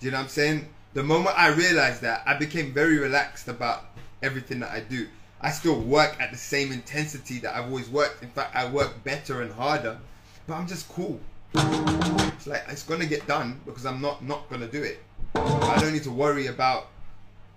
Do 0.00 0.06
you 0.06 0.12
know 0.12 0.18
what 0.18 0.24
I'm 0.24 0.28
saying? 0.28 0.68
The 0.94 1.02
moment 1.02 1.38
I 1.38 1.48
realized 1.48 2.02
that, 2.02 2.22
I 2.26 2.34
became 2.34 2.72
very 2.72 2.98
relaxed 2.98 3.48
about 3.48 3.84
everything 4.22 4.60
that 4.60 4.70
I 4.70 4.80
do. 4.80 5.08
I 5.44 5.50
still 5.50 5.80
work 5.80 6.16
at 6.20 6.30
the 6.30 6.38
same 6.38 6.70
intensity 6.70 7.40
that 7.40 7.56
I've 7.56 7.64
always 7.64 7.88
worked. 7.88 8.22
In 8.22 8.28
fact, 8.28 8.54
I 8.54 8.70
work 8.70 9.02
better 9.02 9.42
and 9.42 9.52
harder, 9.52 9.98
but 10.46 10.54
I'm 10.54 10.68
just 10.68 10.88
cool. 10.88 11.18
It's 11.54 12.46
like 12.46 12.64
it's 12.68 12.84
gonna 12.84 13.06
get 13.06 13.26
done 13.26 13.60
because 13.66 13.84
I'm 13.84 14.00
not 14.00 14.24
not 14.24 14.48
gonna 14.48 14.68
do 14.68 14.82
it. 14.82 15.02
I 15.34 15.78
don't 15.80 15.92
need 15.92 16.04
to 16.04 16.12
worry 16.12 16.46
about 16.46 16.88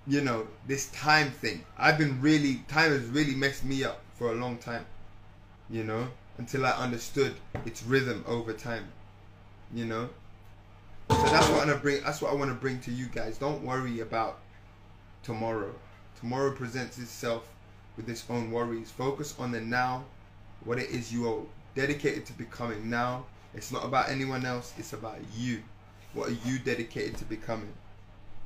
you 0.07 0.21
know 0.21 0.47
this 0.67 0.87
time 0.87 1.29
thing. 1.29 1.63
I've 1.77 1.99
been 1.99 2.19
really 2.21 2.63
time 2.67 2.91
has 2.91 3.05
really 3.05 3.35
messed 3.35 3.63
me 3.63 3.83
up 3.83 4.01
for 4.15 4.31
a 4.31 4.35
long 4.35 4.57
time. 4.57 4.85
You 5.69 5.83
know, 5.83 6.07
until 6.39 6.65
I 6.65 6.71
understood 6.71 7.35
its 7.65 7.83
rhythm 7.83 8.23
over 8.27 8.51
time. 8.53 8.87
You 9.73 9.85
know. 9.85 10.09
So 11.11 11.21
that's 11.23 11.47
what 11.49 11.61
I 11.61 11.65
want 11.65 11.69
to 11.69 11.77
bring. 11.77 12.03
That's 12.03 12.19
what 12.19 12.31
I 12.31 12.35
want 12.35 12.49
to 12.49 12.55
bring 12.55 12.79
to 12.81 12.91
you 12.91 13.05
guys. 13.05 13.37
Don't 13.37 13.63
worry 13.63 13.99
about 13.99 14.39
tomorrow. 15.21 15.73
Tomorrow 16.19 16.55
presents 16.55 16.97
itself 16.97 17.47
with 17.97 18.09
its 18.09 18.25
own 18.29 18.51
worries. 18.51 18.91
Focus 18.91 19.35
on 19.39 19.51
the 19.51 19.61
now, 19.61 20.03
what 20.63 20.79
it 20.79 20.89
is 20.89 21.13
you 21.13 21.29
are 21.29 21.41
dedicated 21.75 22.25
to 22.25 22.33
becoming 22.33 22.89
now. 22.89 23.25
It's 23.53 23.71
not 23.71 23.85
about 23.85 24.09
anyone 24.09 24.45
else. 24.45 24.73
It's 24.77 24.93
about 24.93 25.17
you. 25.35 25.61
What 26.13 26.29
are 26.29 26.37
you 26.45 26.59
dedicated 26.59 27.17
to 27.17 27.25
becoming? 27.25 27.73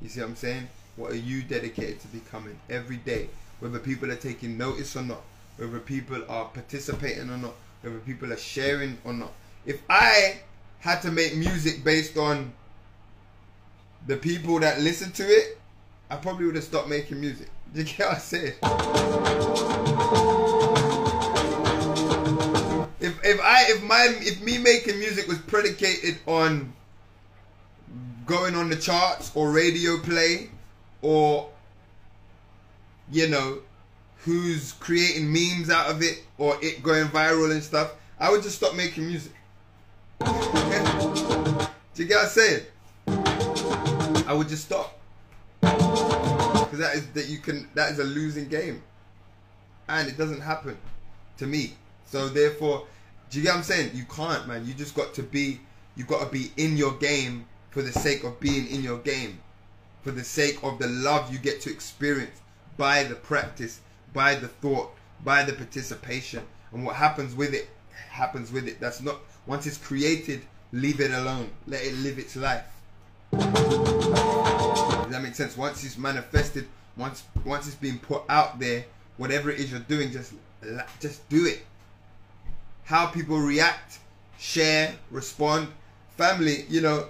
You 0.00 0.08
see 0.08 0.20
what 0.20 0.30
I'm 0.30 0.36
saying? 0.36 0.68
What 0.96 1.12
are 1.12 1.16
you 1.16 1.42
dedicated 1.42 2.00
to 2.00 2.08
becoming 2.08 2.58
every 2.68 2.96
day? 2.96 3.28
Whether 3.60 3.78
people 3.78 4.10
are 4.10 4.16
taking 4.16 4.56
notice 4.56 4.96
or 4.96 5.02
not, 5.02 5.22
whether 5.56 5.78
people 5.78 6.22
are 6.28 6.46
participating 6.46 7.30
or 7.30 7.36
not, 7.36 7.54
whether 7.82 7.98
people 7.98 8.32
are 8.32 8.38
sharing 8.38 8.98
or 9.04 9.12
not. 9.12 9.32
If 9.66 9.82
I 9.88 10.40
had 10.80 11.00
to 11.02 11.10
make 11.10 11.36
music 11.36 11.84
based 11.84 12.16
on 12.16 12.52
the 14.06 14.16
people 14.16 14.58
that 14.60 14.80
listen 14.80 15.12
to 15.12 15.22
it, 15.22 15.58
I 16.08 16.16
probably 16.16 16.46
would 16.46 16.56
have 16.56 16.64
stopped 16.64 16.88
making 16.88 17.20
music. 17.20 17.48
You 17.72 17.84
get 17.84 17.98
what 18.00 18.16
I 18.16 18.18
say? 18.18 18.54
If 23.00 23.24
if 23.24 23.40
I 23.40 23.64
if 23.68 23.82
my 23.84 24.16
if 24.20 24.42
me 24.42 24.58
making 24.58 24.98
music 24.98 25.28
was 25.28 25.38
predicated 25.38 26.18
on 26.26 26.72
going 28.26 28.56
on 28.56 28.70
the 28.70 28.76
charts 28.76 29.30
or 29.36 29.52
radio 29.52 29.98
play 29.98 30.50
or 31.00 31.48
you 33.10 33.28
know 33.28 33.60
who's 34.24 34.72
creating 34.72 35.32
memes 35.32 35.70
out 35.70 35.90
of 35.90 36.02
it 36.02 36.24
or 36.38 36.56
it 36.60 36.82
going 36.82 37.06
viral 37.06 37.52
and 37.52 37.62
stuff, 37.62 37.92
I 38.18 38.30
would 38.30 38.42
just 38.42 38.56
stop 38.56 38.74
making 38.74 39.06
music. 39.06 39.32
Do 40.18 40.26
you 42.02 42.08
get 42.08 42.16
what 42.16 42.24
I'm 42.24 42.28
saying? 42.28 42.62
I 44.26 44.34
would 44.34 44.48
just 44.48 44.64
stop. 44.64 44.99
Because 46.70 46.86
that 46.86 46.94
is 46.94 47.06
that 47.14 47.28
you 47.28 47.38
can 47.38 47.68
that 47.74 47.90
is 47.90 47.98
a 47.98 48.04
losing 48.04 48.48
game. 48.48 48.82
And 49.88 50.08
it 50.08 50.16
doesn't 50.16 50.40
happen 50.40 50.76
to 51.38 51.46
me. 51.46 51.74
So 52.04 52.28
therefore, 52.28 52.86
do 53.28 53.38
you 53.38 53.44
get 53.44 53.50
what 53.50 53.58
I'm 53.58 53.64
saying? 53.64 53.90
You 53.94 54.04
can't, 54.04 54.46
man. 54.46 54.64
You 54.64 54.74
just 54.74 54.94
got 54.94 55.12
to 55.14 55.22
be 55.24 55.60
you 55.96 56.04
got 56.04 56.24
to 56.24 56.30
be 56.30 56.52
in 56.56 56.76
your 56.76 56.92
game 56.92 57.46
for 57.70 57.82
the 57.82 57.92
sake 57.92 58.22
of 58.22 58.38
being 58.38 58.68
in 58.68 58.84
your 58.84 58.98
game. 58.98 59.40
For 60.02 60.12
the 60.12 60.22
sake 60.24 60.62
of 60.62 60.78
the 60.78 60.86
love 60.86 61.32
you 61.32 61.38
get 61.38 61.60
to 61.62 61.70
experience 61.70 62.40
by 62.76 63.02
the 63.04 63.16
practice, 63.16 63.80
by 64.14 64.36
the 64.36 64.48
thought, 64.48 64.92
by 65.24 65.42
the 65.42 65.52
participation. 65.52 66.42
And 66.72 66.86
what 66.86 66.94
happens 66.96 67.34
with 67.34 67.52
it 67.52 67.68
happens 68.10 68.52
with 68.52 68.68
it. 68.68 68.78
That's 68.80 69.00
not 69.02 69.16
once 69.46 69.66
it's 69.66 69.76
created, 69.76 70.42
leave 70.72 71.00
it 71.00 71.10
alone. 71.10 71.50
Let 71.66 71.82
it 71.82 71.94
live 71.96 72.18
its 72.18 72.36
life. 72.36 72.64
That 75.10 75.22
makes 75.22 75.36
sense? 75.36 75.56
Once 75.56 75.84
it's 75.84 75.98
manifested, 75.98 76.68
once 76.96 77.24
once 77.44 77.66
it's 77.66 77.76
being 77.76 77.98
put 77.98 78.22
out 78.28 78.58
there, 78.58 78.84
whatever 79.16 79.50
it 79.50 79.60
is 79.60 79.70
you're 79.70 79.80
doing, 79.80 80.10
just 80.10 80.32
just 81.00 81.28
do 81.28 81.46
it. 81.46 81.60
How 82.84 83.06
people 83.06 83.38
react, 83.38 83.98
share, 84.38 84.94
respond, 85.10 85.68
family, 86.16 86.64
you 86.68 86.80
know, 86.80 87.08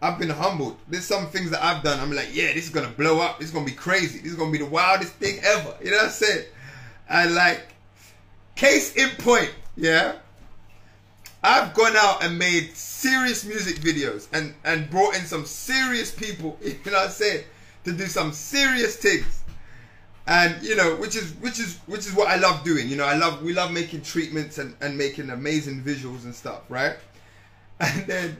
I've 0.00 0.18
been 0.18 0.30
humbled. 0.30 0.76
There's 0.88 1.04
some 1.04 1.26
things 1.28 1.50
that 1.50 1.62
I've 1.62 1.82
done. 1.82 1.98
I'm 2.00 2.12
like, 2.12 2.28
yeah, 2.32 2.52
this 2.52 2.64
is 2.64 2.70
gonna 2.70 2.88
blow 2.88 3.20
up. 3.20 3.38
This 3.38 3.48
is 3.48 3.54
gonna 3.54 3.66
be 3.66 3.72
crazy. 3.72 4.20
This 4.20 4.32
is 4.32 4.38
gonna 4.38 4.52
be 4.52 4.58
the 4.58 4.66
wildest 4.66 5.12
thing 5.14 5.38
ever. 5.42 5.74
You 5.82 5.90
know 5.90 5.96
what 5.98 6.06
I'm 6.06 6.10
saying? 6.10 6.46
And 7.08 7.34
like, 7.34 7.62
case 8.54 8.94
in 8.94 9.10
point, 9.16 9.52
yeah. 9.76 10.16
I've 11.42 11.72
gone 11.74 11.96
out 11.96 12.24
and 12.24 12.38
made 12.38 12.76
serious 12.76 13.44
music 13.44 13.76
videos 13.76 14.28
and 14.32 14.54
and 14.64 14.90
brought 14.90 15.14
in 15.16 15.24
some 15.24 15.44
serious 15.44 16.10
people. 16.10 16.58
You 16.62 16.74
know 16.86 16.98
what 16.98 17.06
I'm 17.06 17.10
saying? 17.10 17.44
To 17.84 17.92
do 17.92 18.06
some 18.06 18.32
serious 18.32 18.96
things 18.96 19.38
and 20.28 20.62
you 20.62 20.76
know 20.76 20.94
which 20.96 21.16
is 21.16 21.32
which 21.36 21.58
is 21.58 21.78
which 21.86 22.00
is 22.00 22.14
what 22.14 22.28
i 22.28 22.36
love 22.36 22.62
doing 22.62 22.86
you 22.86 22.96
know 22.96 23.04
i 23.04 23.14
love 23.16 23.42
we 23.42 23.54
love 23.54 23.72
making 23.72 24.02
treatments 24.02 24.58
and 24.58 24.76
and 24.82 24.96
making 24.96 25.30
amazing 25.30 25.82
visuals 25.82 26.24
and 26.24 26.34
stuff 26.34 26.60
right 26.68 26.96
and 27.80 28.06
then 28.06 28.36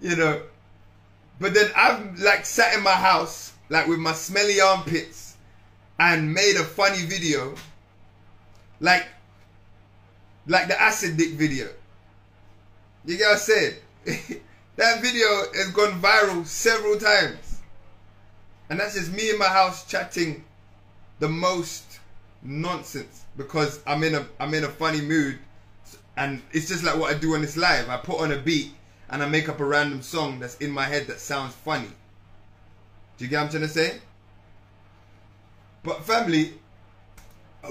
you 0.00 0.16
know 0.16 0.42
but 1.38 1.54
then 1.54 1.70
i've 1.76 2.18
like 2.18 2.44
sat 2.44 2.74
in 2.74 2.82
my 2.82 2.90
house 2.90 3.52
like 3.68 3.86
with 3.86 4.00
my 4.00 4.12
smelly 4.12 4.60
armpits 4.60 5.36
and 6.00 6.34
made 6.34 6.56
a 6.56 6.64
funny 6.64 7.02
video 7.06 7.54
like 8.80 9.06
like 10.48 10.66
the 10.66 10.82
acid 10.82 11.16
dick 11.16 11.34
video 11.34 11.68
you 13.04 13.16
get 13.16 13.26
what 13.26 13.32
i'm 13.32 13.38
saying 13.38 13.74
that 14.76 15.00
video 15.00 15.28
has 15.54 15.70
gone 15.72 16.00
viral 16.00 16.46
several 16.46 16.98
times 16.98 17.60
and 18.68 18.78
that's 18.78 18.94
just 18.94 19.12
me 19.12 19.30
in 19.30 19.38
my 19.38 19.46
house 19.46 19.86
chatting 19.86 20.44
the 21.18 21.28
most 21.28 22.00
nonsense 22.42 23.24
because 23.36 23.80
I'm 23.86 24.02
in 24.04 24.14
a 24.14 24.26
I'm 24.38 24.54
in 24.54 24.64
a 24.64 24.68
funny 24.68 25.00
mood 25.00 25.38
and 26.16 26.42
it's 26.52 26.68
just 26.68 26.84
like 26.84 26.96
what 26.96 27.14
I 27.14 27.18
do 27.18 27.34
on 27.34 27.42
this 27.42 27.56
live. 27.56 27.88
I 27.88 27.96
put 27.96 28.20
on 28.20 28.32
a 28.32 28.38
beat 28.38 28.72
and 29.08 29.22
I 29.22 29.28
make 29.28 29.48
up 29.48 29.60
a 29.60 29.64
random 29.64 30.02
song 30.02 30.38
that's 30.38 30.56
in 30.58 30.70
my 30.70 30.84
head 30.84 31.06
that 31.06 31.20
sounds 31.20 31.54
funny. 31.54 31.88
Do 33.18 33.24
you 33.24 33.30
get 33.30 33.38
what 33.38 33.44
I'm 33.44 33.50
trying 33.50 33.62
to 33.62 33.68
say? 33.68 33.98
But 35.82 36.04
family 36.04 36.54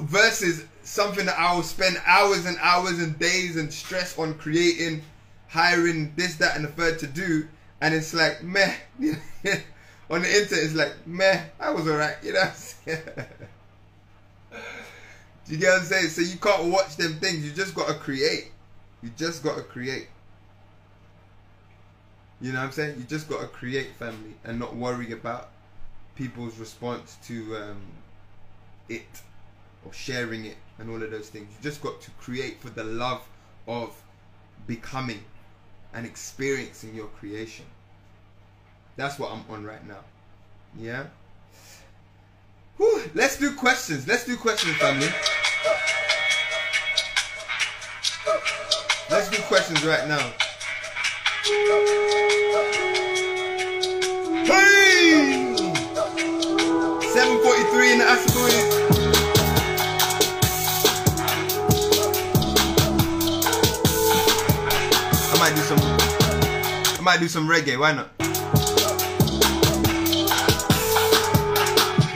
versus 0.02 0.66
something 0.84 1.26
that 1.26 1.40
I 1.40 1.56
will 1.56 1.64
spend 1.64 1.98
hours 2.06 2.46
and 2.46 2.58
hours 2.62 3.00
and 3.00 3.18
days 3.20 3.56
and 3.56 3.72
stress 3.72 4.18
on 4.18 4.36
creating, 4.36 5.02
hiring 5.50 6.14
this, 6.16 6.36
that, 6.36 6.56
and 6.56 6.64
the 6.64 6.70
third 6.70 7.00
to 7.00 7.08
do, 7.08 7.48
and 7.82 7.94
it's 7.94 8.14
like 8.14 8.42
meh. 8.44 8.74
on 10.10 10.22
the 10.22 10.42
internet, 10.42 10.64
it's 10.64 10.74
like 10.76 10.96
meh. 11.06 11.42
I 11.60 11.72
was 11.72 11.88
alright, 11.88 12.18
you 12.24 12.34
know. 12.34 12.50
Do 15.46 15.56
you 15.56 15.58
get 15.58 15.70
what 15.70 15.80
I'm 15.82 15.86
saying? 15.86 16.08
So 16.10 16.22
you 16.22 16.38
can't 16.38 16.72
watch 16.72 16.96
them 16.96 17.20
things. 17.20 17.44
You 17.44 17.52
just 17.52 17.74
gotta 17.74 17.96
create. 17.96 18.52
You 19.02 19.12
just 19.18 19.44
gotta 19.44 19.64
create. 19.64 20.08
You 22.40 22.52
know 22.52 22.60
what 22.60 22.66
I'm 22.66 22.72
saying? 22.72 23.00
You 23.00 23.04
just 23.06 23.28
gotta 23.28 23.48
create 23.48 23.96
family 23.98 24.36
and 24.44 24.60
not 24.60 24.76
worry 24.76 25.12
about 25.12 25.50
people's 26.16 26.58
response 26.58 27.18
to 27.26 27.58
um, 27.58 27.82
it 28.90 29.08
or 29.86 29.94
sharing 29.94 30.46
it 30.46 30.58
and 30.78 30.90
all 30.90 31.02
of 31.02 31.10
those 31.12 31.30
things. 31.30 31.48
You 31.50 31.64
just 31.64 31.82
got 31.82 32.02
to 32.02 32.12
create 32.12 32.62
for 32.62 32.70
the 32.70 32.84
love 32.84 33.28
of 33.68 33.96
becoming 34.68 35.24
and 35.94 36.06
experiencing 36.06 36.94
your 36.96 37.08
creation. 37.08 37.66
That's 38.96 39.18
what 39.18 39.32
I'm 39.32 39.44
on 39.50 39.64
right 39.64 39.86
now. 39.88 40.04
Yeah? 40.78 41.06
Whew, 42.78 43.04
let's 43.14 43.38
do 43.38 43.56
questions. 43.56 44.08
Let's 44.08 44.26
do 44.26 44.38
questions, 44.38 44.76
family. 44.78 45.08
Let's 49.10 49.30
do 49.30 49.42
questions 49.44 49.84
right 49.84 50.08
now. 50.08 50.32
Hey! 54.46 55.56
743 57.14 57.92
in 57.92 58.00
the 58.00 58.06
Assaboys. 58.06 58.79
Might 65.50 65.56
do 65.56 65.62
some 65.64 65.80
I 65.82 67.02
might 67.02 67.20
do 67.20 67.28
some 67.28 67.48
reggae, 67.48 67.80
why 67.80 67.94
not? 67.94 68.10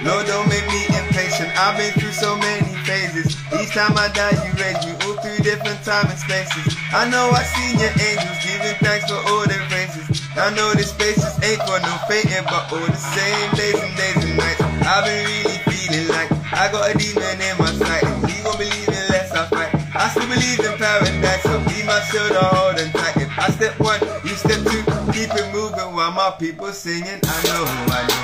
Lord, 0.05 0.27
don't 0.27 0.47
make 0.49 0.67
me 0.67 0.85
impatient. 0.93 1.49
I've 1.57 1.77
been 1.77 1.93
through 1.97 2.11
so 2.11 2.37
many 2.37 2.75
phases. 2.85 3.33
Each 3.57 3.73
time 3.73 3.97
I 3.97 4.11
die, 4.13 4.37
you 4.37 4.53
raise 4.61 4.85
me 4.85 4.93
all 5.07 5.17
through 5.17 5.41
different 5.41 5.81
time 5.81 6.05
and 6.11 6.19
spaces. 6.19 6.77
I 6.91 7.09
know 7.09 7.31
I 7.31 7.41
seen 7.41 7.79
your 7.79 7.95
angels 7.97 8.37
giving 8.45 8.77
thanks 8.85 9.09
for 9.09 9.17
all 9.31 9.47
their 9.47 9.63
praises. 9.71 10.21
I 10.37 10.53
know 10.53 10.73
this 10.75 10.91
space 10.91 11.15
just 11.15 11.41
ain't 11.41 11.63
for 11.63 11.79
no 11.79 11.93
fainting, 12.05 12.43
but 12.45 12.69
all 12.69 12.85
the 12.85 13.01
same 13.17 13.49
days 13.57 13.79
and 13.81 13.95
days 13.97 14.19
and 14.29 14.37
nights. 14.37 14.61
I've 14.61 15.05
been 15.09 15.25
really 15.25 15.57
feeling 15.73 16.07
like 16.13 16.29
I 16.53 16.69
got 16.69 16.93
a 16.93 16.97
demon 16.99 17.41
in 17.41 17.55
my 17.57 17.71
sight. 17.81 18.03
And 18.03 18.29
he 18.29 18.43
gon' 18.43 18.57
believe 18.59 18.89
unless 18.93 19.31
I 19.31 19.47
fight. 19.47 19.73
I 19.95 20.09
still 20.09 20.27
believe 20.27 20.59
in 20.59 20.77
paradise, 20.77 21.41
so 21.41 21.57
be 21.65 21.81
my 21.87 21.97
shoulder, 22.11 22.45
hold 22.53 22.77
and 22.77 22.91
tight. 22.93 23.22
I 23.43 23.49
step 23.51 23.77
one, 23.77 23.99
you 24.23 24.35
step 24.35 24.59
two, 24.71 24.83
keep 25.11 25.29
it 25.35 25.53
moving 25.53 25.93
while 25.93 26.13
my 26.13 26.33
people 26.39 26.71
singing. 26.71 27.19
I 27.21 27.43
know, 27.43 27.65
who 27.65 27.91
I 27.91 28.07
know, 28.07 28.23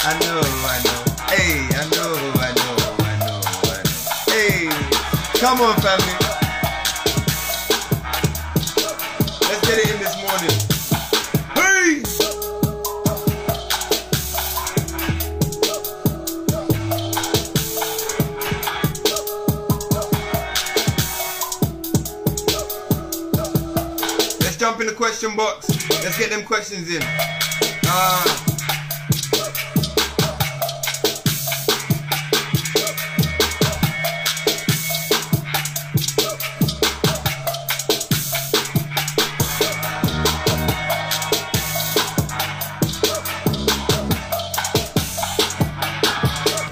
I 0.00 0.18
know, 0.24 0.40
who 0.40 0.64
I 0.64 0.80
know. 0.84 1.04
Hey, 1.28 1.68
I 1.76 1.84
know, 1.92 2.16
who 2.16 2.28
I 2.40 2.56
know, 2.56 2.72
I 3.04 3.12
know, 3.26 3.44
I 3.44 3.84
know. 3.84 4.00
Hey, 4.32 4.64
come 5.38 5.60
on, 5.60 5.76
family. 5.82 6.16
Let's 9.50 9.60
get 9.68 9.78
it 9.80 9.90
in 9.90 9.98
this 10.00 10.16
morning. 10.22 10.67
Question 24.98 25.36
box. 25.36 25.68
Let's 26.02 26.18
get 26.18 26.30
them 26.30 26.44
questions 26.44 26.92
in. 26.92 27.00
Ah. 27.86 28.44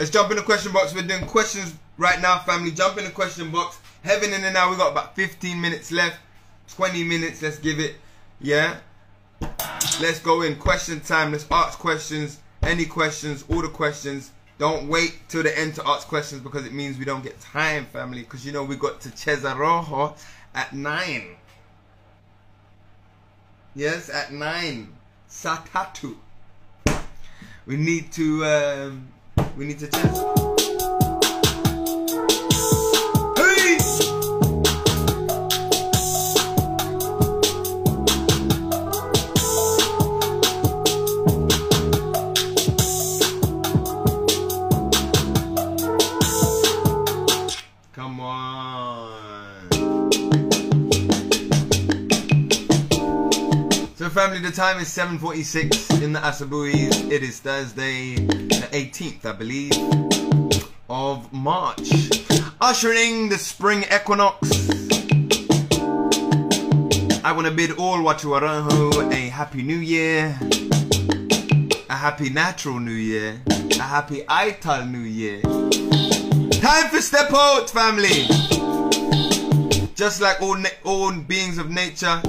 Let's 0.01 0.11
jump 0.11 0.33
in 0.33 0.37
the 0.37 0.43
question 0.45 0.73
box. 0.73 0.93
We're 0.93 1.03
doing 1.03 1.25
questions 1.27 1.75
right 1.97 2.21
now, 2.21 2.41
family. 2.41 2.73
Jump 2.73 2.99
in 2.99 3.05
the 3.05 3.11
question 3.13 3.53
box. 3.53 3.79
Heaven 4.03 4.33
in 4.33 4.43
and 4.43 4.53
now. 4.53 4.69
We 4.69 4.77
got 4.77 4.91
about 4.91 5.15
15 5.15 5.61
minutes 5.61 5.93
left. 5.93 6.19
20 6.75 7.05
minutes. 7.05 7.41
Let's 7.41 7.61
give 7.61 7.79
it. 7.79 7.95
Yeah. 8.41 8.77
Let's 10.01 10.21
go 10.21 10.43
in. 10.43 10.57
Question 10.57 11.01
time. 11.01 11.33
Let's 11.33 11.47
ask 11.51 11.79
questions. 11.79 12.39
Any 12.63 12.85
questions. 12.85 13.45
All 13.49 13.63
the 13.63 13.69
questions. 13.69 14.31
Don't 14.59 14.89
wait 14.89 15.19
till 15.29 15.43
the 15.43 15.59
end 15.59 15.75
to 15.75 15.87
ask 15.87 16.09
questions 16.09 16.41
because 16.41 16.65
it 16.65 16.73
means 16.73 16.99
we 16.99 17.05
don't 17.05 17.23
get 17.23 17.39
time, 17.41 17.87
family. 17.87 18.21
Because 18.21 18.45
you 18.45 18.53
know 18.53 18.65
we 18.65 18.77
got 18.77 19.01
to 19.03 19.11
Cheza 19.11 19.57
Rojo 19.57 20.15
at 20.55 20.73
9. 20.73 21.37
Yes, 23.75 24.09
at 24.09 24.33
9. 24.33 24.93
Satatu. 25.29 26.17
We 27.67 27.77
need 27.77 28.13
to. 28.13 28.45
Um, 28.45 29.09
we 29.57 29.67
need 29.67 29.79
to 29.81 29.89
chat. 29.89 30.46
Family, 54.27 54.41
the 54.41 54.51
time 54.51 54.81
is 54.81 54.89
7.46 54.89 56.03
in 56.03 56.13
the 56.13 56.19
Asabuis. 56.19 57.13
It 57.13 57.23
is 57.23 57.39
Thursday, 57.39 58.17
the 58.17 58.69
18th, 58.73 59.25
I 59.25 59.31
believe, 59.31 59.71
of 60.91 61.33
March. 61.33 61.89
Ushering 62.61 63.29
the 63.29 63.39
spring 63.39 63.85
equinox. 63.85 64.69
I 67.23 67.31
want 67.31 67.47
to 67.47 67.53
bid 67.53 67.79
all 67.79 67.99
Watuaraho 67.99 69.13
a 69.13 69.29
happy 69.29 69.63
new 69.63 69.77
year. 69.77 70.37
A 71.89 71.95
happy 71.95 72.29
natural 72.29 72.81
new 72.81 72.91
year. 72.91 73.41
A 73.79 73.83
happy 73.83 74.25
Ital 74.29 74.87
new 74.87 75.07
year. 75.07 75.41
Time 76.51 76.89
for 76.89 77.01
step 77.01 77.33
out, 77.33 77.71
family. 77.71 78.27
Just 79.95 80.21
like 80.21 80.43
all 80.43 80.59
all 80.85 81.13
beings 81.13 81.59
of 81.59 81.71
nature, 81.71 82.21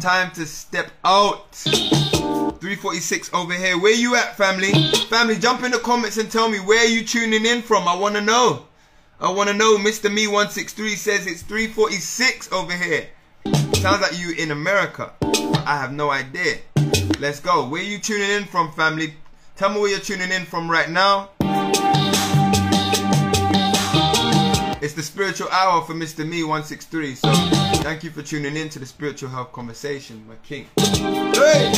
Time 0.00 0.30
to 0.32 0.46
step 0.46 0.92
out. 1.04 1.52
346 1.54 3.34
over 3.34 3.52
here. 3.52 3.76
Where 3.78 3.94
you 3.94 4.14
at, 4.14 4.36
family? 4.36 4.72
Family, 5.08 5.36
jump 5.36 5.64
in 5.64 5.72
the 5.72 5.78
comments 5.78 6.18
and 6.18 6.30
tell 6.30 6.48
me 6.48 6.58
where 6.58 6.86
you 6.86 7.04
tuning 7.04 7.44
in 7.44 7.62
from. 7.62 7.88
I 7.88 7.96
want 7.96 8.14
to 8.14 8.20
know. 8.20 8.66
I 9.20 9.32
want 9.32 9.48
to 9.48 9.56
know. 9.56 9.76
Mr. 9.76 10.12
Me 10.12 10.26
163 10.26 10.94
says 10.94 11.26
it's 11.26 11.42
346 11.42 12.52
over 12.52 12.72
here. 12.72 13.08
Sounds 13.74 14.00
like 14.00 14.18
you 14.18 14.34
in 14.36 14.52
America. 14.52 15.12
I 15.22 15.78
have 15.80 15.92
no 15.92 16.10
idea. 16.10 16.58
Let's 17.18 17.40
go. 17.40 17.68
Where 17.68 17.82
you 17.82 17.98
tuning 17.98 18.30
in 18.30 18.44
from, 18.44 18.70
family? 18.72 19.14
Tell 19.56 19.70
me 19.70 19.80
where 19.80 19.90
you're 19.90 19.98
tuning 19.98 20.30
in 20.30 20.44
from 20.44 20.70
right 20.70 20.88
now. 20.88 21.30
It's 24.88 24.96
the 24.96 25.02
spiritual 25.02 25.50
hour 25.50 25.82
for 25.82 25.92
Mr. 25.92 26.26
Me 26.26 26.42
163. 26.42 27.16
So 27.16 27.30
thank 27.82 28.02
you 28.02 28.10
for 28.10 28.22
tuning 28.22 28.56
in 28.56 28.70
to 28.70 28.78
the 28.78 28.86
spiritual 28.86 29.28
health 29.28 29.52
conversation, 29.52 30.26
my 30.26 30.36
king. 30.36 30.66
Hey! 30.78 31.74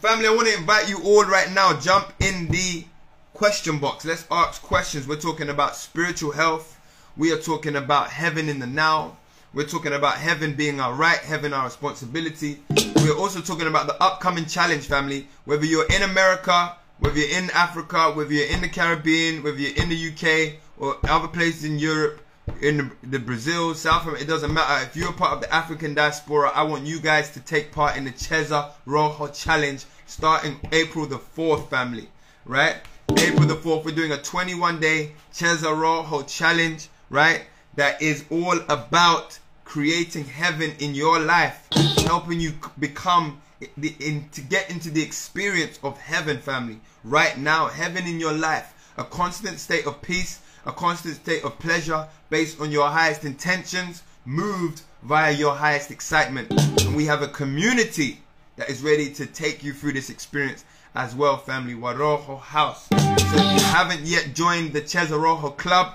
Family, 0.00 0.26
I 0.26 0.32
want 0.34 0.48
to 0.48 0.54
invite 0.54 0.88
you 0.88 1.02
all 1.04 1.26
right 1.26 1.52
now. 1.52 1.78
Jump 1.78 2.14
in 2.20 2.48
the 2.48 2.86
question 3.34 3.78
box. 3.78 4.06
Let's 4.06 4.24
ask 4.30 4.62
questions. 4.62 5.06
We're 5.06 5.20
talking 5.20 5.50
about 5.50 5.76
spiritual 5.76 6.32
health. 6.32 6.80
We 7.18 7.30
are 7.30 7.38
talking 7.38 7.76
about 7.76 8.08
heaven 8.08 8.48
in 8.48 8.58
the 8.58 8.66
now. 8.66 9.18
We're 9.52 9.68
talking 9.68 9.92
about 9.92 10.16
heaven 10.16 10.54
being 10.54 10.80
our 10.80 10.94
right, 10.94 11.18
heaven 11.18 11.52
our 11.52 11.66
responsibility. 11.66 12.62
We're 12.96 13.18
also 13.18 13.42
talking 13.42 13.66
about 13.66 13.86
the 13.86 14.02
upcoming 14.02 14.46
challenge, 14.46 14.86
family. 14.86 15.26
Whether 15.44 15.66
you're 15.66 15.92
in 15.92 16.04
America, 16.04 16.74
whether 17.00 17.18
you're 17.18 17.38
in 17.38 17.50
Africa, 17.50 18.12
whether 18.12 18.32
you're 18.32 18.48
in 18.48 18.62
the 18.62 18.68
Caribbean, 18.68 19.42
whether 19.42 19.58
you're 19.58 19.76
in 19.76 19.90
the 19.90 20.08
UK 20.08 20.60
or 20.82 20.98
other 21.04 21.28
places 21.28 21.64
in 21.64 21.78
Europe, 21.78 22.20
in 22.60 22.76
the, 22.76 22.90
the 23.06 23.18
Brazil, 23.20 23.72
South 23.72 24.02
America, 24.02 24.24
it 24.24 24.26
doesn't 24.26 24.52
matter. 24.52 24.84
If 24.84 24.96
you're 24.96 25.12
part 25.12 25.32
of 25.32 25.40
the 25.40 25.54
African 25.54 25.94
diaspora, 25.94 26.50
I 26.52 26.64
want 26.64 26.86
you 26.86 26.98
guys 26.98 27.30
to 27.30 27.40
take 27.40 27.70
part 27.70 27.96
in 27.96 28.04
the 28.04 28.10
Cheza 28.10 28.72
Rojo 28.84 29.28
Challenge 29.28 29.84
starting 30.06 30.58
April 30.72 31.06
the 31.06 31.20
4th, 31.20 31.70
family. 31.70 32.08
Right? 32.44 32.78
April 33.16 33.46
the 33.46 33.54
4th, 33.54 33.84
we're 33.84 33.94
doing 33.94 34.10
a 34.10 34.18
21 34.18 34.80
day 34.80 35.12
Cheza 35.32 35.70
Rojo 35.70 36.22
Challenge, 36.22 36.88
right? 37.10 37.44
That 37.76 38.02
is 38.02 38.24
all 38.28 38.58
about 38.68 39.38
creating 39.64 40.24
heaven 40.24 40.72
in 40.80 40.96
your 40.96 41.20
life, 41.20 41.68
helping 41.98 42.40
you 42.40 42.54
become 42.80 43.40
the, 43.76 43.94
in, 44.00 44.28
to 44.30 44.40
get 44.40 44.68
into 44.68 44.90
the 44.90 45.00
experience 45.00 45.78
of 45.84 45.96
heaven, 46.00 46.38
family. 46.38 46.80
Right 47.04 47.38
now, 47.38 47.68
heaven 47.68 48.04
in 48.04 48.18
your 48.18 48.32
life, 48.32 48.92
a 48.98 49.04
constant 49.04 49.60
state 49.60 49.86
of 49.86 50.02
peace, 50.02 50.40
a 50.66 50.72
constant 50.72 51.16
state 51.16 51.44
of 51.44 51.58
pleasure 51.58 52.06
based 52.30 52.60
on 52.60 52.70
your 52.70 52.88
highest 52.88 53.24
intentions, 53.24 54.02
moved 54.24 54.82
via 55.02 55.32
your 55.32 55.54
highest 55.54 55.90
excitement. 55.90 56.50
And 56.84 56.94
we 56.94 57.06
have 57.06 57.22
a 57.22 57.28
community 57.28 58.20
that 58.56 58.70
is 58.70 58.82
ready 58.82 59.12
to 59.14 59.26
take 59.26 59.64
you 59.64 59.72
through 59.72 59.92
this 59.92 60.10
experience 60.10 60.64
as 60.94 61.14
well, 61.14 61.36
family. 61.38 61.74
Warojo 61.74 62.38
House. 62.38 62.86
So 62.88 62.96
if 62.96 63.60
you 63.60 63.66
haven't 63.68 64.02
yet 64.02 64.34
joined 64.34 64.72
the 64.72 64.82
Cheza 64.82 65.20
Rojo 65.20 65.50
Club, 65.50 65.94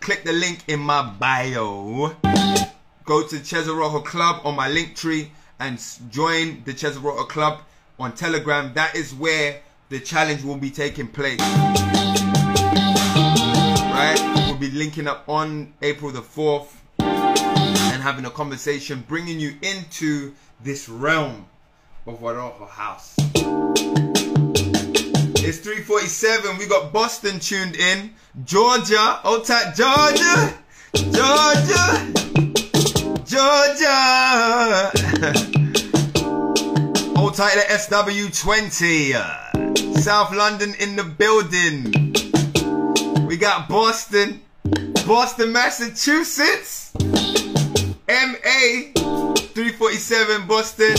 click 0.00 0.24
the 0.24 0.32
link 0.32 0.60
in 0.68 0.80
my 0.80 1.02
bio. 1.02 2.16
Go 3.04 3.26
to 3.26 3.36
Cheza 3.36 3.76
Rojo 3.76 4.00
Club 4.00 4.40
on 4.44 4.54
my 4.54 4.68
link 4.68 4.94
tree 4.94 5.32
and 5.58 5.78
join 6.10 6.62
the 6.64 6.72
Cheza 6.72 7.02
Rojo 7.02 7.24
Club 7.24 7.60
on 7.98 8.12
Telegram. 8.12 8.72
That 8.74 8.94
is 8.94 9.14
where 9.14 9.60
the 9.88 9.98
challenge 10.00 10.44
will 10.44 10.56
be 10.56 10.70
taking 10.70 11.08
place. 11.08 11.40
We'll 14.00 14.56
be 14.56 14.70
linking 14.70 15.06
up 15.06 15.28
on 15.28 15.74
April 15.82 16.10
the 16.10 16.22
4th 16.22 16.68
and 17.00 18.02
having 18.02 18.24
a 18.24 18.30
conversation, 18.30 19.04
bringing 19.06 19.38
you 19.38 19.56
into 19.60 20.32
this 20.62 20.88
realm 20.88 21.44
of 22.06 22.18
Warojo 22.20 22.66
House. 22.66 23.14
It's 25.42 25.58
347. 25.58 26.56
We 26.56 26.66
got 26.66 26.94
Boston 26.94 27.40
tuned 27.40 27.76
in. 27.76 28.14
Georgia. 28.44 29.20
Old 29.22 29.44
tight 29.44 29.74
Georgia. 29.74 30.54
Georgia. 30.94 32.10
Georgia. 33.26 34.90
Old 37.18 37.34
tight 37.34 37.54
the 37.54 37.66
SW20. 37.68 39.98
South 39.98 40.32
London 40.34 40.72
in 40.78 40.96
the 40.96 41.04
building. 41.04 42.10
We 43.40 43.46
got 43.46 43.70
Boston. 43.70 44.42
Boston, 45.06 45.50
Massachusetts. 45.50 46.92
MA 47.00 48.92
347 48.92 50.46
Boston. 50.46 50.94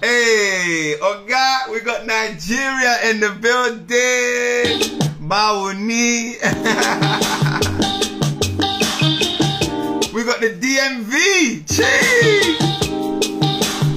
Hey, 0.00 0.94
oh 1.02 1.24
God, 1.26 1.72
we 1.72 1.80
got 1.80 2.06
Nigeria 2.06 3.10
in 3.10 3.18
the 3.18 3.30
building. 3.42 4.78
Bawuni. 5.18 6.38
we 10.14 10.22
got 10.22 10.38
the 10.38 10.54
DMV. 10.54 11.66
Chee. 11.66 12.54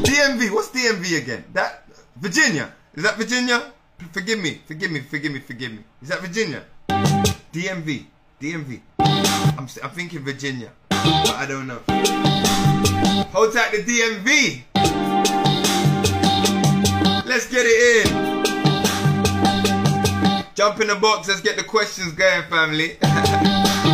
DMV. 0.01 0.49
What's 0.51 0.69
DMV 0.69 1.21
again? 1.21 1.45
That 1.53 1.83
Virginia. 2.15 2.73
Is 2.95 3.03
that 3.03 3.17
Virginia? 3.17 3.71
Forgive 4.13 4.39
me. 4.39 4.61
Forgive 4.65 4.89
me. 4.89 5.01
Forgive 5.01 5.31
me. 5.31 5.39
Forgive 5.41 5.71
me. 5.73 5.83
Is 6.01 6.09
that 6.09 6.21
Virginia? 6.21 6.65
DMV. 7.51 8.05
DMV. 8.39 8.79
I'm, 8.99 9.67
I'm 9.83 9.89
thinking 9.91 10.23
Virginia, 10.23 10.71
but 10.89 11.35
I 11.35 11.45
don't 11.47 11.67
know. 11.67 11.79
Hold 13.33 13.53
tight 13.53 13.71
the 13.71 13.83
DMV. 13.83 14.63
Let's 17.25 17.49
get 17.49 17.65
it 17.65 18.07
in. 18.07 18.29
Jump 20.55 20.79
in 20.81 20.87
the 20.87 20.95
box. 20.95 21.27
Let's 21.27 21.41
get 21.41 21.57
the 21.57 21.63
questions 21.63 22.13
going, 22.13 22.43
family. 22.49 22.97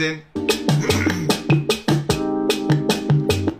in. 0.00 0.22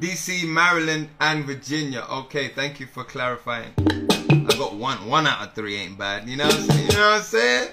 DC, 0.00 0.46
Maryland, 0.46 1.08
and 1.20 1.44
Virginia. 1.44 2.04
Okay, 2.10 2.48
thank 2.48 2.80
you 2.80 2.86
for 2.86 3.04
clarifying. 3.04 3.72
I 3.78 4.54
got 4.58 4.74
one. 4.74 5.06
One 5.08 5.26
out 5.26 5.46
of 5.46 5.54
three 5.54 5.76
ain't 5.76 5.98
bad. 5.98 6.28
You 6.28 6.36
know? 6.36 6.48
You 6.48 6.88
know 6.92 7.10
what 7.10 7.18
I'm 7.18 7.22
saying? 7.22 7.68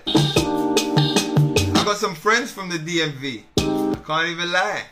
I 1.76 1.84
got 1.84 1.98
some 1.98 2.16
friends 2.16 2.52
from 2.52 2.70
the 2.70 2.78
DMV. 2.78 3.44
I 3.58 4.00
can't 4.06 4.30
even 4.30 4.52
lie. 4.52 4.84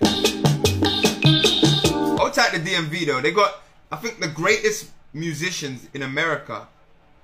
I'll 2.19 2.31
take 2.31 2.51
the 2.51 2.59
DMV 2.59 3.05
though. 3.05 3.21
They 3.21 3.31
got, 3.31 3.61
I 3.91 3.95
think 3.95 4.19
the 4.19 4.27
greatest 4.27 4.91
musicians 5.13 5.87
in 5.93 6.01
America 6.03 6.67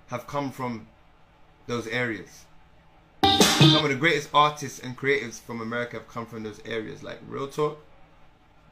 have 0.08 0.28
come 0.28 0.52
from 0.52 0.88
those 1.68 1.88
areas. 1.88 2.46
Some 3.60 3.84
of 3.84 3.90
the 3.90 3.96
greatest 3.96 4.30
artists 4.34 4.80
and 4.80 4.98
creatives 4.98 5.40
from 5.40 5.62
America 5.62 5.98
have 5.98 6.08
come 6.08 6.26
from 6.26 6.44
those 6.44 6.60
areas. 6.66 7.04
Like 7.04 7.20
real 7.28 7.48
talk, 7.48 7.84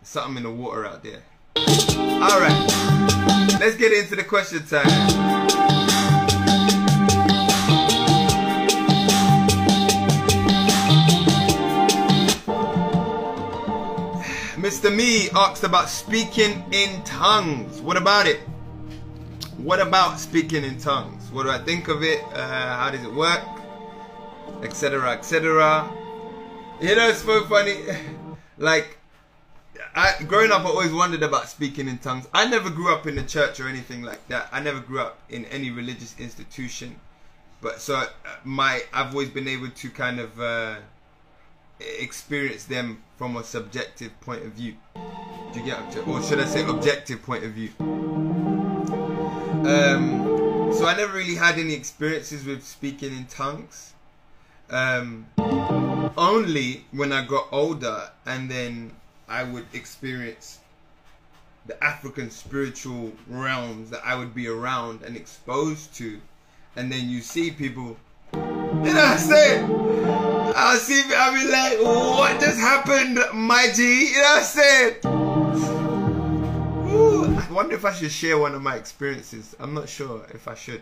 something 0.04 0.38
in 0.38 0.44
the 0.44 0.52
water 0.52 0.86
out 0.86 1.04
there. 1.04 1.24
All 1.56 2.40
right, 2.40 3.58
let's 3.60 3.76
get 3.76 3.92
into 3.94 4.16
the 4.16 4.24
question 4.24 4.66
time. 4.66 5.44
Mr. 14.64 14.96
Me 14.96 15.30
asked 15.32 15.64
about 15.64 15.90
speaking 15.90 16.64
in 16.72 17.04
tongues. 17.04 17.82
What 17.82 17.98
about 17.98 18.28
it? 18.28 18.40
What 19.58 19.80
about 19.80 20.20
speaking 20.20 20.64
in 20.64 20.78
tongues? 20.78 21.32
What 21.32 21.44
do 21.44 21.50
I 21.50 21.58
think 21.58 21.88
of 21.88 22.04
it? 22.04 22.22
Uh, 22.34 22.78
how 22.78 22.90
does 22.90 23.04
it 23.04 23.14
work? 23.14 23.42
Etc. 24.64 25.12
Etc. 25.12 25.92
You 26.82 26.96
know, 26.96 27.10
it's 27.10 27.22
so 27.22 27.44
funny. 27.46 27.78
like, 28.58 28.98
I 29.96 30.16
growing 30.28 30.52
up, 30.52 30.62
I 30.66 30.70
always 30.70 30.92
wondered 30.92 31.22
about 31.22 31.50
speaking 31.50 31.88
in 31.88 32.00
tongues. 32.00 32.28
I 32.34 32.48
never 32.48 32.70
grew 32.70 32.94
up 32.94 33.06
in 33.06 33.16
the 33.16 33.24
church 33.24 33.60
or 33.60 33.68
anything 33.68 34.02
like 34.02 34.28
that. 34.30 34.50
I 34.52 34.60
never 34.60 34.80
grew 34.80 35.00
up 35.00 35.20
in 35.30 35.46
any 35.46 35.70
religious 35.70 36.16
institution. 36.18 37.00
But 37.62 37.80
so 37.80 37.96
uh, 37.96 38.08
my, 38.44 38.82
I've 38.92 39.12
always 39.12 39.30
been 39.30 39.48
able 39.48 39.70
to 39.70 39.90
kind 39.90 40.20
of 40.20 40.40
uh, 40.40 40.76
experience 41.80 42.66
them 42.66 43.04
from 43.18 43.38
a 43.38 43.44
subjective 43.44 44.20
point 44.22 44.44
of 44.44 44.52
view. 44.52 44.76
Do 45.54 45.60
you 45.60 45.66
get? 45.66 46.08
Or 46.08 46.22
should 46.22 46.40
I 46.40 46.46
say, 46.46 46.68
objective 46.68 47.24
point 47.24 47.44
of 47.44 47.52
view? 47.52 47.70
Um, 49.66 50.72
so 50.74 50.86
I 50.86 50.96
never 50.98 51.14
really 51.14 51.36
had 51.36 51.58
any 51.58 51.74
experiences 51.74 52.44
with 52.46 52.64
speaking 52.66 53.16
in 53.16 53.26
tongues. 53.28 53.94
Um, 54.74 55.28
only 56.18 56.84
when 56.92 57.14
I 57.14 57.24
got 57.24 57.48
older, 57.52 58.10
and 58.26 58.50
then 58.50 58.92
I 59.30 59.44
would 59.44 59.68
experience 59.72 60.58
the 61.68 61.82
African 61.84 62.32
spiritual 62.32 63.14
realms 63.30 63.92
that 63.92 64.02
I 64.04 64.16
would 64.16 64.34
be 64.34 64.48
around 64.48 65.04
and 65.04 65.16
exposed 65.16 65.94
to, 65.98 66.20
and 66.76 66.92
then 66.92 67.08
you 67.08 67.22
see 67.22 67.52
people. 67.52 67.98
You 68.34 68.40
know 68.40 68.82
what 68.82 68.96
I'm 68.96 69.18
saying? 69.20 69.72
I'll 70.56 70.78
see. 70.78 71.04
I'll 71.16 71.34
be 71.34 71.48
like, 71.48 71.80
"What 71.80 72.40
just 72.40 72.58
happened, 72.58 73.20
my 73.32 73.72
G?" 73.76 74.08
You 74.08 74.16
know 74.16 74.22
what 74.22 74.38
I'm 74.40 74.44
saying? 74.44 74.96
Ooh, 76.96 77.38
I 77.38 77.48
wonder 77.52 77.76
if 77.76 77.86
I 77.86 77.94
should 77.94 78.12
share 78.12 78.40
one 78.40 78.56
of 78.56 78.64
my 78.64 78.76
experiences. 78.76 79.56
I'm 79.60 79.76
not 79.76 79.88
sure 79.88 80.26
if 80.34 80.48
I 80.48 80.56
should. 80.56 80.82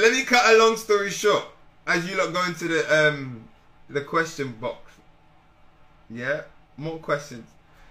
Let 0.00 0.12
me 0.12 0.22
cut 0.22 0.54
a 0.54 0.56
long 0.56 0.78
story 0.78 1.10
short. 1.10 1.44
As 1.86 2.08
you 2.08 2.16
lot 2.16 2.32
go 2.32 2.42
into 2.46 2.68
the 2.68 2.82
um 2.88 3.44
the 3.90 4.00
question 4.00 4.52
box. 4.52 4.92
Yeah, 6.08 6.44
more 6.78 6.98
questions. 6.98 7.46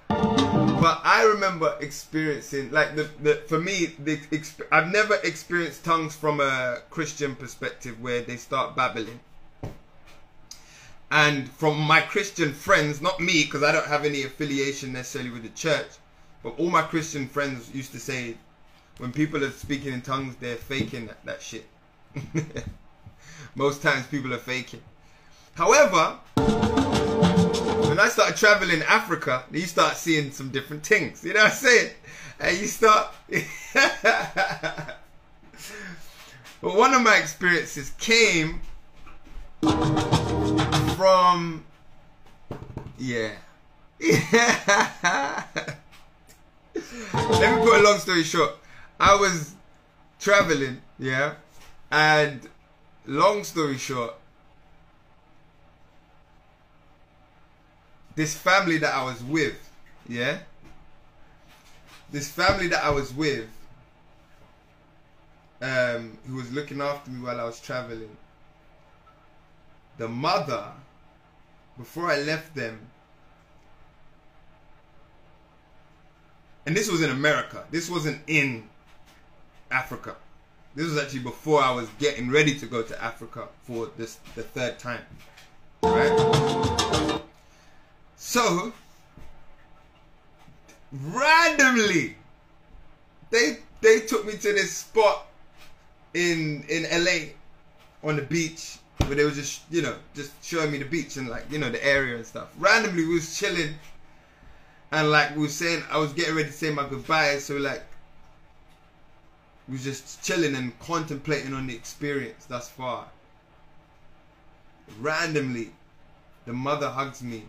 But 0.08 1.02
I 1.04 1.24
remember 1.32 1.78
experiencing 1.80 2.72
like 2.72 2.96
the, 2.96 3.08
the 3.22 3.36
for 3.46 3.60
me 3.60 3.94
the 4.00 4.20
I've 4.72 4.92
never 4.92 5.20
experienced 5.24 5.86
tongues 5.86 6.16
from 6.16 6.40
a 6.40 6.82
Christian 6.90 7.36
perspective 7.36 8.02
where 8.02 8.22
they 8.22 8.38
start 8.38 8.76
babbling. 8.76 9.20
And 11.12 11.48
from 11.48 11.80
my 11.80 12.02
Christian 12.02 12.54
friends, 12.54 13.02
not 13.04 13.20
me 13.20 13.44
because 13.44 13.62
I 13.62 13.72
don't 13.72 13.86
have 13.86 14.04
any 14.04 14.24
affiliation 14.24 14.94
necessarily 14.94 15.30
with 15.30 15.44
the 15.44 15.50
church, 15.50 15.90
but 16.42 16.58
all 16.58 16.72
my 16.72 16.82
Christian 16.82 17.28
friends 17.28 17.70
used 17.72 17.92
to 17.92 18.00
say 18.00 18.36
when 18.98 19.12
people 19.12 19.44
are 19.44 19.52
speaking 19.52 19.94
in 19.94 20.02
tongues, 20.02 20.36
they're 20.40 20.56
faking 20.56 21.06
that, 21.06 21.24
that 21.26 21.44
shit. 21.44 21.68
Most 23.56 23.82
times 23.82 24.06
people 24.08 24.34
are 24.34 24.38
faking. 24.38 24.82
However, 25.56 26.18
when 27.88 28.00
I 28.00 28.10
started 28.10 28.36
traveling 28.38 28.82
Africa, 28.84 29.44
you 29.52 29.62
start 29.62 29.98
seeing 29.98 30.32
some 30.32 30.50
different 30.50 30.86
things. 30.86 31.24
You 31.24 31.34
know 31.34 31.44
what 31.44 31.52
I'm 31.52 31.58
saying? 31.58 31.92
And 32.40 32.58
you 32.58 32.68
start. 32.68 33.08
but 33.74 34.98
one 36.62 36.94
of 36.94 37.02
my 37.02 37.18
experiences 37.18 37.92
came 38.00 38.62
from. 40.96 41.66
Yeah. 42.98 43.32
Let 44.02 44.24
me 47.14 47.66
put 47.66 47.80
a 47.80 47.82
long 47.84 48.00
story 48.00 48.24
short. 48.24 48.52
I 49.00 49.16
was 49.16 49.56
traveling, 50.20 50.82
yeah, 50.98 51.36
and 51.92 52.48
long 53.06 53.44
story 53.44 53.78
short, 53.78 54.14
this 58.16 58.36
family 58.36 58.78
that 58.78 58.94
I 58.94 59.04
was 59.04 59.24
with, 59.24 59.70
yeah, 60.08 60.40
this 62.12 62.30
family 62.30 62.68
that 62.68 62.84
I 62.84 62.90
was 62.90 63.14
with, 63.14 63.48
um, 65.62 66.18
who 66.28 66.36
was 66.36 66.52
looking 66.52 66.82
after 66.82 67.12
me 67.12 67.22
while 67.24 67.40
I 67.40 67.44
was 67.44 67.60
traveling, 67.60 68.16
the 69.98 70.08
mother, 70.08 70.66
before 71.78 72.12
I 72.12 72.18
left 72.18 72.56
them, 72.56 72.80
and 76.66 76.76
this 76.76 76.90
was 76.92 77.02
in 77.02 77.10
America, 77.10 77.64
this 77.72 77.90
wasn't 77.90 78.22
in 78.28 78.70
Africa. 79.72 80.16
This 80.76 80.86
was 80.86 80.98
actually 80.98 81.22
before 81.22 81.62
I 81.62 81.72
was 81.72 81.90
getting 82.00 82.30
ready 82.30 82.58
to 82.60 82.66
go 82.66 82.84
to 82.84 83.04
Africa 83.04 83.48
for 83.64 83.90
this 83.98 84.20
the 84.36 84.44
third 84.44 84.80
time. 84.80 85.02
Right? 85.84 87.20
So 88.18 88.74
randomly 90.92 92.16
they 93.30 93.58
they 93.82 94.02
took 94.02 94.26
me 94.26 94.34
to 94.34 94.54
this 94.54 94.76
spot 94.78 95.28
in 96.14 96.64
in 96.68 96.84
LA 97.04 97.34
on 98.04 98.16
the 98.16 98.22
beach 98.24 98.78
where 99.06 99.16
they 99.16 99.24
were 99.24 99.32
just 99.32 99.62
you 99.70 99.82
know 99.82 99.96
just 100.16 100.32
showing 100.44 100.72
me 100.72 100.78
the 100.78 100.86
beach 100.86 101.18
and 101.18 101.30
like 101.30 101.46
you 101.52 101.58
know 101.58 101.70
the 101.70 101.84
area 101.86 102.16
and 102.16 102.26
stuff. 102.26 102.50
Randomly 102.58 103.06
we 103.06 103.16
was 103.16 103.38
chilling 103.38 103.74
and 104.92 105.12
like 105.12 105.36
we 105.36 105.44
was 105.44 105.56
saying 105.56 105.84
I 105.92 105.98
was 105.98 106.14
getting 106.14 106.36
ready 106.36 106.50
to 106.50 106.54
say 106.54 106.72
my 106.72 106.88
goodbyes 106.88 107.46
so 107.46 107.58
like 107.58 107.84
was 109.70 109.84
just 109.84 110.24
chilling 110.24 110.56
and 110.56 110.78
contemplating 110.80 111.54
on 111.54 111.68
the 111.68 111.76
experience 111.76 112.46
thus 112.46 112.70
far. 112.70 113.08
Randomly, 115.00 115.72
the 116.46 116.54
mother 116.54 116.90
hugs 116.90 117.22
me 117.22 117.44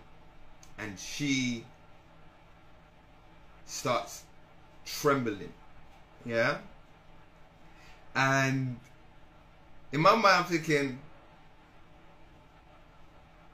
and 0.79 0.99
she 0.99 1.65
starts 3.67 4.25
trembling. 4.85 5.53
Yeah? 6.27 6.59
And 8.15 8.79
in 9.93 10.01
my 10.01 10.15
mind, 10.15 10.27
I'm 10.27 10.45
thinking, 10.45 10.99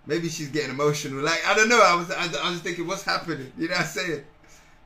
maybe 0.06 0.28
she's 0.28 0.48
getting 0.48 0.70
emotional. 0.70 1.22
Like, 1.22 1.46
I 1.46 1.54
don't 1.54 1.68
know. 1.68 1.80
I 1.80 1.94
was, 1.94 2.10
I, 2.10 2.28
I 2.42 2.50
was 2.50 2.60
thinking, 2.60 2.86
what's 2.86 3.04
happening? 3.04 3.52
You 3.56 3.68
know 3.68 3.74
what 3.74 3.82
I'm 3.82 3.86
saying? 3.86 4.24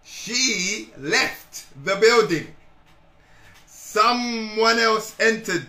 She 0.02 0.90
left 0.98 1.66
the 1.84 1.96
building 1.96 2.48
someone 3.90 4.78
else 4.78 5.16
entered 5.18 5.66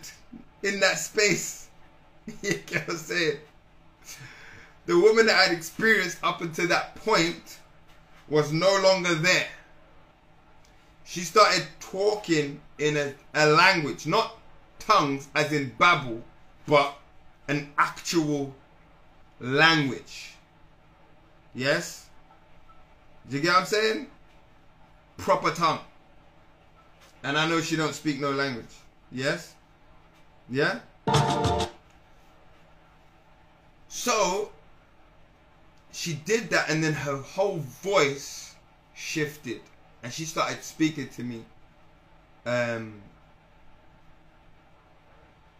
in 0.61 0.80
that 0.80 0.99
space. 0.99 1.69
you 2.43 2.51
what 2.51 2.89
I'm 2.89 2.97
saying? 2.97 3.38
The 4.86 4.99
woman 4.99 5.26
that 5.26 5.36
I'd 5.36 5.57
experienced 5.57 6.19
up 6.24 6.41
until 6.41 6.67
that 6.67 6.93
point 6.95 7.57
was 8.30 8.51
no 8.51 8.80
longer 8.84 9.15
there. 9.15 9.47
She 11.03 11.22
started 11.22 11.65
talking 11.80 12.61
in 12.78 12.95
a, 12.95 13.13
a 13.34 13.47
language, 13.47 14.05
not 14.05 14.38
tongues 14.78 15.28
as 15.34 15.51
in 15.51 15.74
babble, 15.80 16.22
but 16.67 16.95
an 17.47 17.72
actual 17.78 18.53
language. 19.39 20.34
Yes? 21.55 22.07
Do 23.28 23.38
you 23.38 23.41
get 23.41 23.53
what 23.53 23.61
I'm 23.61 23.65
saying? 23.65 24.07
Proper 25.17 25.51
tongue. 25.51 25.80
And 27.24 27.38
I 27.38 27.47
know 27.47 27.61
she 27.61 27.76
don't 27.76 27.93
speak 27.93 28.19
no 28.19 28.32
language. 28.32 28.74
Yes? 29.11 29.53
Yeah? 30.49 30.80
So 33.88 34.51
she 35.91 36.13
did 36.13 36.49
that 36.49 36.69
and 36.69 36.84
then 36.84 36.93
her 36.93 37.17
whole 37.17 37.57
voice 37.59 38.55
shifted 38.93 39.61
and 40.03 40.11
she 40.11 40.26
started 40.26 40.63
speaking 40.63 41.09
to 41.09 41.24
me. 41.24 41.45
Um 42.45 43.01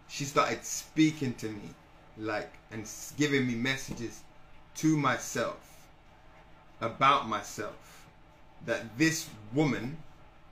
she 0.08 0.26
started 0.26 0.66
speaking 0.66 1.34
to 1.36 1.50
me 1.50 1.70
like 2.18 2.52
and 2.72 2.90
giving 3.18 3.48
me 3.48 3.56
messages 3.56 4.22
to 4.76 4.98
myself 4.98 5.88
about 6.82 7.28
myself 7.28 8.08
that 8.66 8.98
this 8.98 9.30
woman 9.54 9.98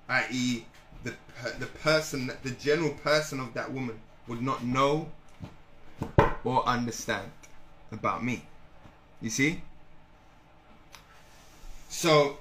i.e 0.07 0.65
the 1.03 1.13
the 1.59 1.65
person, 1.65 2.31
the 2.43 2.51
general 2.51 2.91
person 2.91 3.39
of 3.39 3.53
that 3.53 3.71
woman 3.71 3.99
would 4.27 4.41
not 4.41 4.63
know 4.63 5.09
or 6.43 6.65
understand 6.67 7.31
about 7.91 8.23
me. 8.23 8.45
You 9.21 9.29
see? 9.29 9.61
So, 11.89 12.37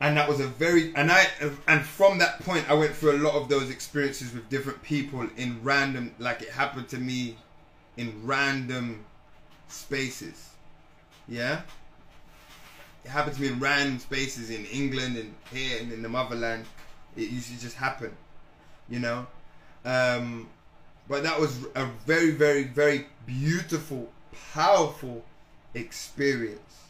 and 0.00 0.16
that 0.16 0.28
was 0.28 0.40
a 0.40 0.46
very 0.46 0.94
and 0.94 1.10
I 1.10 1.26
and 1.66 1.84
from 1.84 2.18
that 2.18 2.40
point 2.40 2.68
I 2.70 2.74
went 2.74 2.94
through 2.94 3.12
a 3.16 3.22
lot 3.22 3.34
of 3.34 3.48
those 3.48 3.70
experiences 3.70 4.32
with 4.32 4.48
different 4.48 4.82
people 4.82 5.26
in 5.36 5.62
random 5.62 6.14
like 6.18 6.42
it 6.42 6.50
happened 6.50 6.88
to 6.90 6.98
me 6.98 7.36
in 7.96 8.14
random 8.24 9.04
spaces. 9.68 10.50
Yeah? 11.26 11.62
Happened 13.08 13.36
to 13.36 13.42
me 13.42 13.48
in 13.48 13.58
random 13.60 13.98
spaces 13.98 14.50
in 14.50 14.64
England 14.66 15.16
and 15.16 15.34
here 15.52 15.78
and 15.80 15.92
in 15.92 16.02
the 16.02 16.08
motherland. 16.08 16.64
It 17.16 17.30
used 17.30 17.52
to 17.52 17.60
just 17.60 17.76
happen, 17.76 18.16
you 18.88 18.98
know. 19.00 19.26
Um, 19.84 20.48
but 21.08 21.22
that 21.22 21.40
was 21.40 21.66
a 21.74 21.86
very, 22.06 22.30
very, 22.30 22.64
very 22.64 23.06
beautiful, 23.26 24.10
powerful 24.52 25.24
experience, 25.74 26.84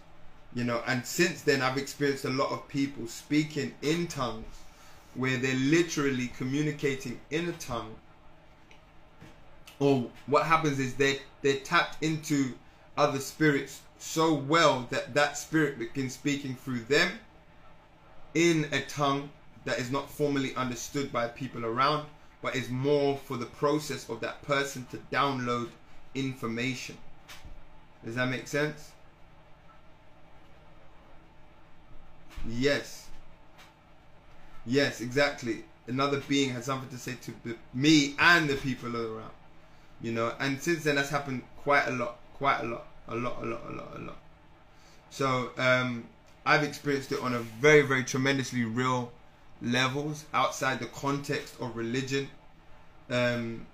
you 0.54 0.64
know. 0.64 0.82
And 0.86 1.06
since 1.06 1.42
then, 1.42 1.62
I've 1.62 1.78
experienced 1.78 2.24
a 2.24 2.30
lot 2.30 2.50
of 2.50 2.66
people 2.68 3.06
speaking 3.06 3.74
in 3.82 4.08
tongues 4.08 4.56
where 5.14 5.36
they're 5.36 5.54
literally 5.54 6.28
communicating 6.36 7.20
in 7.30 7.48
a 7.48 7.52
tongue. 7.52 7.94
Or 9.78 10.10
what 10.26 10.44
happens 10.44 10.78
is 10.80 10.94
they 10.94 11.20
they're 11.42 11.60
tapped 11.60 12.02
into 12.02 12.54
other 12.96 13.20
spirits 13.20 13.80
so 13.98 14.32
well 14.32 14.86
that 14.90 15.14
that 15.14 15.36
spirit 15.36 15.78
begins 15.78 16.14
speaking 16.14 16.54
through 16.54 16.80
them 16.80 17.18
in 18.34 18.68
a 18.72 18.80
tongue 18.82 19.30
that 19.64 19.78
is 19.78 19.90
not 19.90 20.10
formally 20.10 20.54
understood 20.54 21.12
by 21.12 21.28
people 21.28 21.64
around, 21.64 22.06
but 22.40 22.54
is 22.54 22.70
more 22.70 23.16
for 23.16 23.36
the 23.36 23.46
process 23.46 24.08
of 24.08 24.20
that 24.20 24.40
person 24.42 24.86
to 24.90 24.96
download 25.12 25.68
information. 26.14 26.96
Does 28.04 28.14
that 28.14 28.28
make 28.28 28.46
sense? 28.46 28.92
Yes. 32.46 33.08
Yes, 34.64 35.00
exactly. 35.00 35.64
Another 35.86 36.20
being 36.28 36.50
has 36.50 36.66
something 36.66 36.90
to 36.90 36.98
say 36.98 37.16
to 37.22 37.56
me 37.74 38.14
and 38.18 38.48
the 38.48 38.56
people 38.56 38.94
around. 38.96 39.32
You 40.00 40.12
know, 40.12 40.32
and 40.38 40.62
since 40.62 40.84
then 40.84 40.94
that's 40.94 41.10
happened 41.10 41.42
quite 41.56 41.88
a 41.88 41.90
lot, 41.90 42.18
quite 42.34 42.60
a 42.60 42.66
lot, 42.66 42.86
a 43.08 43.14
lot, 43.14 43.42
a 43.42 43.46
lot, 43.46 43.62
a 43.68 43.72
lot, 43.72 43.88
a 43.96 44.00
lot. 44.00 44.16
So 45.10 45.50
um, 45.58 46.04
I've 46.44 46.62
experienced 46.62 47.12
it 47.12 47.20
on 47.20 47.34
a 47.34 47.38
very, 47.38 47.82
very 47.82 48.04
tremendously 48.04 48.64
real 48.64 49.12
levels 49.62 50.24
outside 50.32 50.80
the 50.80 50.86
context 50.86 51.54
of 51.60 51.76
religion. 51.76 52.28
Um, 53.10 53.66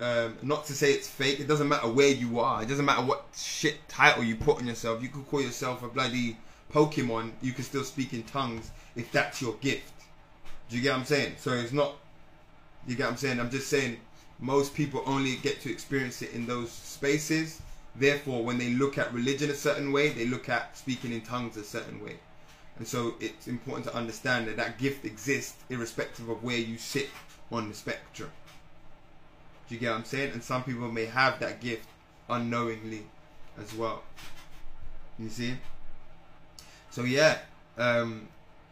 um, 0.00 0.36
not 0.42 0.64
to 0.66 0.74
say 0.74 0.92
it's 0.92 1.08
fake. 1.08 1.40
It 1.40 1.48
doesn't 1.48 1.68
matter 1.68 1.88
where 1.88 2.10
you 2.10 2.38
are. 2.38 2.62
It 2.62 2.68
doesn't 2.68 2.84
matter 2.84 3.02
what 3.02 3.26
shit 3.36 3.76
title 3.88 4.22
you 4.22 4.36
put 4.36 4.58
on 4.58 4.66
yourself. 4.66 5.02
You 5.02 5.08
could 5.08 5.26
call 5.28 5.40
yourself 5.40 5.82
a 5.82 5.88
bloody 5.88 6.36
Pokemon. 6.72 7.32
You 7.42 7.52
can 7.52 7.64
still 7.64 7.84
speak 7.84 8.12
in 8.12 8.22
tongues 8.24 8.70
if 8.94 9.10
that's 9.10 9.42
your 9.42 9.54
gift. 9.54 9.92
Do 10.68 10.76
you 10.76 10.82
get 10.82 10.92
what 10.92 11.00
I'm 11.00 11.04
saying? 11.04 11.34
So 11.38 11.52
it's 11.52 11.72
not. 11.72 11.94
You 12.86 12.94
get 12.94 13.04
what 13.04 13.12
I'm 13.12 13.16
saying? 13.16 13.40
I'm 13.40 13.50
just 13.50 13.68
saying 13.68 13.98
most 14.38 14.74
people 14.74 15.02
only 15.04 15.36
get 15.36 15.60
to 15.62 15.70
experience 15.70 16.22
it 16.22 16.32
in 16.32 16.46
those 16.46 16.70
spaces. 16.70 17.60
Therefore, 17.98 18.44
when 18.44 18.58
they 18.58 18.70
look 18.70 18.96
at 18.96 19.12
religion 19.12 19.50
a 19.50 19.54
certain 19.54 19.92
way, 19.92 20.10
they 20.10 20.26
look 20.26 20.48
at 20.48 20.76
speaking 20.76 21.12
in 21.12 21.20
tongues 21.22 21.56
a 21.56 21.64
certain 21.64 22.02
way. 22.04 22.16
And 22.78 22.86
so 22.86 23.14
it's 23.18 23.48
important 23.48 23.86
to 23.86 23.94
understand 23.94 24.46
that 24.46 24.56
that 24.56 24.78
gift 24.78 25.04
exists 25.04 25.56
irrespective 25.68 26.28
of 26.28 26.44
where 26.44 26.58
you 26.58 26.78
sit 26.78 27.08
on 27.50 27.68
the 27.68 27.74
spectrum. 27.74 28.30
Do 29.68 29.74
you 29.74 29.80
get 29.80 29.90
what 29.90 29.98
I'm 29.98 30.04
saying? 30.04 30.32
And 30.32 30.42
some 30.42 30.62
people 30.62 30.90
may 30.90 31.06
have 31.06 31.40
that 31.40 31.60
gift 31.60 31.86
unknowingly 32.30 33.04
as 33.60 33.74
well. 33.74 34.02
You 35.18 35.28
see? 35.28 35.54
So 36.90 37.02
yeah, 37.02 37.38
um, 37.76 38.28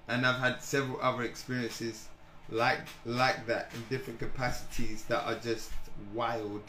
and 0.09 0.25
I've 0.25 0.39
had 0.39 0.63
several 0.63 1.01
other 1.01 1.25
experiences 1.25 2.07
like 2.49 2.81
like 3.05 3.47
that 3.47 3.73
in 3.75 3.83
different 3.91 4.21
capacities 4.21 5.03
that 5.05 5.25
are 5.27 5.35
just 5.35 5.73
wild 6.15 6.63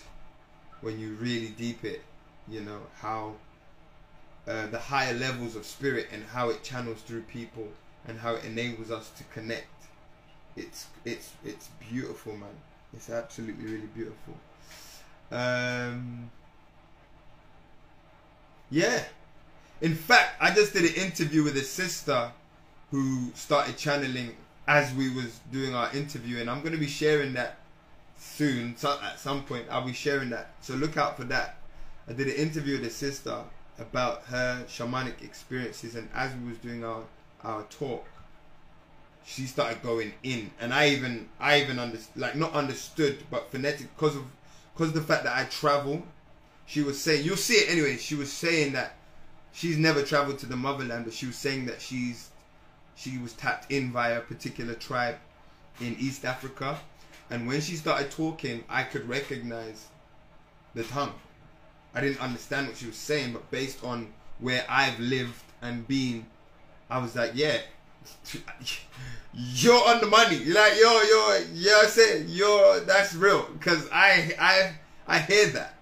when 0.82 1.00
you 1.00 1.14
really 1.16 1.50
deep 1.50 1.84
it. 1.86 2.02
You 2.50 2.62
know 2.62 2.80
how 3.00 3.34
uh, 4.48 4.68
the 4.68 4.80
higher 4.80 5.14
levels 5.14 5.56
of 5.56 5.66
spirit 5.66 6.08
and 6.12 6.24
how 6.24 6.50
it 6.50 6.64
channels 6.64 7.02
through 7.02 7.24
people 7.24 7.68
and 8.08 8.18
how 8.18 8.36
it 8.36 8.46
enables 8.46 8.92
us 8.92 9.10
to 9.18 9.24
connect. 9.26 9.68
It's 10.56 10.88
it's 11.06 11.32
it's 11.46 11.70
beautiful, 11.90 12.34
man. 12.34 12.50
It's 12.94 13.10
absolutely 13.10 13.66
really 13.66 13.90
beautiful. 13.94 14.36
Um, 15.32 16.32
yeah. 18.70 19.04
In 19.82 19.94
fact, 19.94 20.42
I 20.42 20.52
just 20.52 20.74
did 20.74 20.86
an 20.86 20.96
interview 20.96 21.44
with 21.44 21.56
a 21.58 21.64
sister 21.64 22.32
who 22.90 23.32
started 23.36 23.78
channeling 23.78 24.36
as 24.68 24.94
we 24.94 25.14
was 25.14 25.40
doing 25.52 25.76
our 25.76 25.94
interview, 25.94 26.40
and 26.40 26.50
I'm 26.50 26.62
going 26.62 26.74
to 26.74 26.80
be 26.80 26.88
sharing 26.88 27.34
that 27.34 27.58
soon. 28.18 28.76
So 28.78 28.98
at 29.04 29.20
some 29.20 29.44
point, 29.44 29.66
I'll 29.70 29.86
be 29.86 29.94
sharing 29.94 30.30
that. 30.32 30.52
So 30.62 30.74
look 30.74 30.98
out 30.98 31.18
for 31.18 31.26
that. 31.26 31.58
I 32.10 32.14
did 32.14 32.28
an 32.28 32.36
interview 32.36 32.78
with 32.78 32.88
a 32.88 32.90
sister 32.90 33.44
about 33.80 34.24
her 34.24 34.64
shamanic 34.68 35.22
experiences, 35.22 35.96
and 35.96 36.10
as 36.14 36.34
we 36.36 36.50
was 36.50 36.58
doing 36.60 36.84
our 36.84 37.04
our 37.44 37.64
talk, 37.64 38.06
she 39.26 39.46
started 39.46 39.82
going 39.84 40.14
in, 40.24 40.52
and 40.60 40.74
I 40.74 40.90
even 40.90 41.28
I 41.40 41.62
even 41.62 41.80
under 41.80 41.98
like 42.16 42.36
not 42.36 42.54
understood, 42.54 43.24
but 43.30 43.52
phonetic 43.52 43.94
because 43.96 44.16
of 44.16 44.24
because 44.74 44.90
of 44.90 44.96
the 44.96 45.02
fact 45.02 45.26
that 45.26 45.36
I 45.36 45.46
travel. 45.46 46.04
She 46.66 46.82
was 46.82 47.02
saying 47.02 47.26
you'll 47.26 47.38
see 47.38 47.56
it 47.56 47.70
anyway. 47.70 47.98
She 47.98 48.16
was 48.16 48.32
saying 48.32 48.74
that 48.74 48.96
she's 49.54 49.78
never 49.78 50.04
traveled 50.04 50.40
to 50.40 50.46
the 50.46 50.56
motherland, 50.56 51.06
but 51.06 51.14
she 51.14 51.26
was 51.26 51.36
saying 51.36 51.66
that 51.66 51.82
she's 51.82 52.30
she 52.96 53.18
was 53.18 53.34
tapped 53.34 53.72
in 53.72 53.92
via 53.92 54.20
a 54.20 54.22
particular 54.22 54.74
tribe 54.74 55.18
in 55.82 55.96
East 56.00 56.26
Africa, 56.26 56.80
and 57.30 57.48
when 57.48 57.60
she 57.62 57.76
started 57.76 58.12
talking, 58.12 58.64
I 58.70 58.84
could 58.84 59.08
recognize 59.10 59.88
the 60.74 60.84
tongue. 60.84 61.14
I 61.98 62.02
didn't 62.02 62.22
understand 62.22 62.68
what 62.68 62.78
she 62.78 62.86
was 62.86 62.96
saying, 62.96 63.34
but 63.34 63.50
based 63.50 63.84
on 63.84 64.14
where 64.38 64.64
I've 64.70 65.00
lived 65.00 65.42
and 65.64 65.88
been, 65.88 66.28
I 66.92 67.00
was 67.00 67.16
like, 67.16 67.32
yeah, 67.34 67.58
you're 69.34 69.90
on 69.90 70.00
the 70.00 70.06
money. 70.06 70.36
You're 70.36 70.54
like, 70.54 70.74
yo, 70.80 71.02
yo, 71.02 71.40
yeah, 71.54 71.82
I 71.82 71.88
said, 71.88 72.30
yo, 72.30 72.82
that's 72.86 73.16
real. 73.16 73.42
Cause 73.62 73.90
I, 73.92 74.32
I, 74.40 74.74
I 75.08 75.18
hear 75.18 75.48
that. 75.48 75.74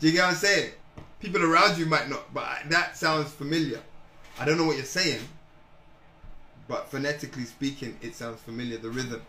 Do 0.00 0.08
you 0.08 0.14
get 0.14 0.22
what 0.22 0.30
I'm 0.30 0.34
saying? 0.34 0.72
People 1.20 1.44
around 1.44 1.78
you 1.78 1.86
might 1.86 2.10
not, 2.10 2.34
but 2.34 2.44
that 2.68 2.96
sounds 2.96 3.30
familiar. 3.30 3.78
I 4.40 4.46
don't 4.46 4.58
know 4.58 4.64
what 4.64 4.74
you're 4.74 4.84
saying, 4.84 5.20
but 6.66 6.90
phonetically 6.90 7.44
speaking, 7.44 7.96
it 8.02 8.16
sounds 8.16 8.40
familiar. 8.40 8.78
The 8.78 8.90
rhythm. 8.90 9.22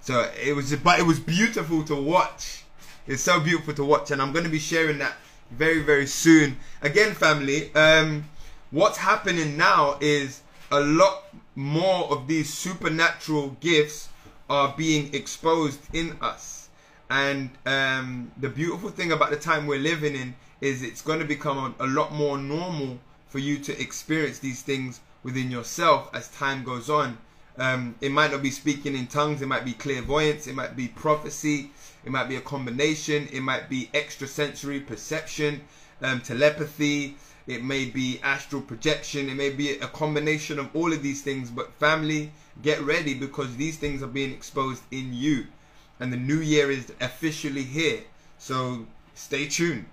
So 0.00 0.28
it 0.44 0.56
was, 0.56 0.74
but 0.74 0.98
it 0.98 1.06
was 1.06 1.20
beautiful 1.20 1.84
to 1.84 1.94
watch. 1.94 2.64
It's 3.06 3.22
so 3.22 3.38
beautiful 3.38 3.72
to 3.74 3.84
watch, 3.84 4.10
and 4.10 4.20
I'm 4.20 4.32
going 4.32 4.44
to 4.44 4.50
be 4.50 4.58
sharing 4.58 4.98
that 4.98 5.14
very, 5.50 5.82
very 5.82 6.06
soon. 6.06 6.56
Again, 6.82 7.14
family, 7.14 7.74
um, 7.74 8.24
what's 8.70 8.98
happening 8.98 9.56
now 9.56 9.96
is 10.00 10.42
a 10.70 10.80
lot 10.80 11.24
more 11.54 12.10
of 12.10 12.26
these 12.26 12.52
supernatural 12.52 13.56
gifts 13.60 14.08
are 14.48 14.74
being 14.76 15.12
exposed 15.14 15.80
in 15.94 16.16
us. 16.20 16.68
And 17.08 17.50
um, 17.66 18.30
the 18.36 18.48
beautiful 18.48 18.90
thing 18.90 19.12
about 19.12 19.30
the 19.30 19.36
time 19.36 19.66
we're 19.66 19.80
living 19.80 20.14
in 20.14 20.34
is 20.60 20.82
it's 20.82 21.02
going 21.02 21.18
to 21.18 21.24
become 21.24 21.74
a, 21.80 21.86
lot 21.86 22.12
more 22.12 22.38
normal 22.38 22.98
for 23.28 23.38
you 23.38 23.58
to 23.58 23.80
experience 23.80 24.38
these 24.38 24.62
things 24.62 25.00
within 25.22 25.50
yourself 25.50 26.10
as 26.14 26.28
time 26.28 26.62
goes 26.64 26.88
on. 26.88 27.18
Um, 27.58 27.94
it 28.00 28.12
might 28.12 28.30
not 28.30 28.42
be 28.42 28.50
speaking 28.50 28.96
in 28.96 29.06
tongues, 29.06 29.42
it 29.42 29.46
might 29.46 29.64
be 29.64 29.72
clairvoyance, 29.72 30.46
it 30.46 30.54
might 30.54 30.76
be 30.76 30.88
prophecy, 30.88 31.70
it 32.04 32.10
might 32.10 32.28
be 32.28 32.36
a 32.36 32.40
combination, 32.40 33.28
it 33.32 33.42
might 33.42 33.68
be 33.68 33.90
extrasensory 33.94 34.80
perception, 34.80 35.62
um, 36.02 36.20
telepathy, 36.20 37.16
it 37.46 37.62
may 37.62 37.84
be 37.84 38.20
astral 38.22 38.62
projection, 38.62 39.28
it 39.28 39.34
may 39.34 39.50
be 39.50 39.72
a 39.72 39.88
combination 39.88 40.58
of 40.58 40.74
all 40.74 40.92
of 40.92 41.02
these 41.02 41.22
things. 41.22 41.50
But, 41.50 41.72
family, 41.74 42.32
get 42.62 42.80
ready 42.82 43.14
because 43.14 43.56
these 43.56 43.76
things 43.76 44.02
are 44.02 44.06
being 44.06 44.32
exposed 44.32 44.82
in 44.90 45.12
you, 45.12 45.46
and 45.98 46.12
the 46.12 46.16
new 46.16 46.40
year 46.40 46.70
is 46.70 46.92
officially 47.00 47.64
here. 47.64 48.00
So, 48.38 48.86
stay 49.14 49.46
tuned. 49.46 49.86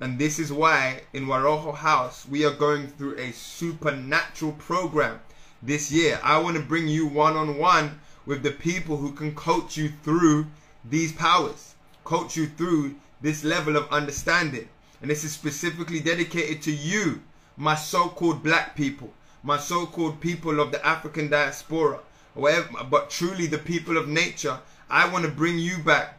And 0.00 0.18
this 0.18 0.40
is 0.40 0.52
why 0.52 1.02
in 1.12 1.26
Waroho 1.26 1.72
House 1.74 2.26
we 2.28 2.44
are 2.44 2.52
going 2.52 2.88
through 2.88 3.16
a 3.16 3.32
supernatural 3.32 4.52
program 4.52 5.20
this 5.62 5.92
year. 5.92 6.18
I 6.22 6.38
want 6.38 6.56
to 6.56 6.62
bring 6.62 6.88
you 6.88 7.06
one 7.06 7.36
on 7.36 7.58
one 7.58 8.00
with 8.26 8.42
the 8.42 8.50
people 8.50 8.96
who 8.96 9.12
can 9.12 9.34
coach 9.34 9.76
you 9.76 9.92
through 10.02 10.46
these 10.88 11.12
powers, 11.12 11.74
coach 12.04 12.36
you 12.36 12.46
through 12.46 12.96
this 13.20 13.44
level 13.44 13.76
of 13.76 13.90
understanding. 13.90 14.68
And 15.00 15.10
this 15.10 15.24
is 15.24 15.32
specifically 15.32 16.00
dedicated 16.00 16.62
to 16.62 16.72
you, 16.72 17.22
my 17.56 17.74
so 17.74 18.08
called 18.08 18.42
black 18.42 18.76
people, 18.76 19.12
my 19.42 19.58
so 19.58 19.86
called 19.86 20.20
people 20.20 20.60
of 20.60 20.72
the 20.72 20.84
African 20.86 21.28
diaspora, 21.28 22.00
whatever, 22.34 22.84
but 22.84 23.10
truly 23.10 23.46
the 23.46 23.58
people 23.58 23.96
of 23.96 24.08
nature. 24.08 24.58
I 24.90 25.08
want 25.08 25.24
to 25.24 25.30
bring 25.30 25.58
you 25.58 25.78
back 25.78 26.18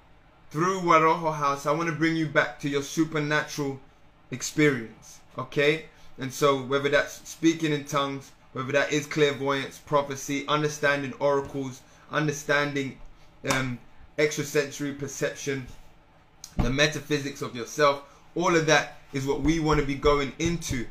through 0.49 0.82
Waroho 0.82 1.36
House. 1.36 1.66
I 1.66 1.72
want 1.72 1.89
to 1.89 1.95
bring 1.95 2.16
you 2.16 2.28
back 2.28 2.59
to 2.61 2.70
your 2.70 2.82
supernatural 2.82 3.80
experience. 4.32 5.20
Okay? 5.38 5.86
And 6.18 6.34
so, 6.34 6.61
whether 6.61 6.89
that's 6.89 7.28
speaking 7.28 7.74
in 7.74 7.86
tongues, 7.86 8.32
whether 8.53 8.72
that 8.72 8.93
is 8.93 9.05
clairvoyance, 9.05 9.80
prophecy, 9.80 10.47
understanding 10.47 11.13
oracles, 11.20 11.82
understanding 12.09 12.97
um, 13.51 13.80
extrasensory 14.18 14.93
perception, 14.93 15.68
the 16.57 16.70
metaphysics 16.70 17.41
of 17.41 17.55
yourself, 17.55 18.03
all 18.36 18.55
of 18.55 18.66
that 18.68 18.97
is 19.13 19.26
what 19.26 19.41
we 19.41 19.59
want 19.59 19.80
to 19.80 19.86
be 19.86 19.95
going 19.95 20.34
into 20.39 20.86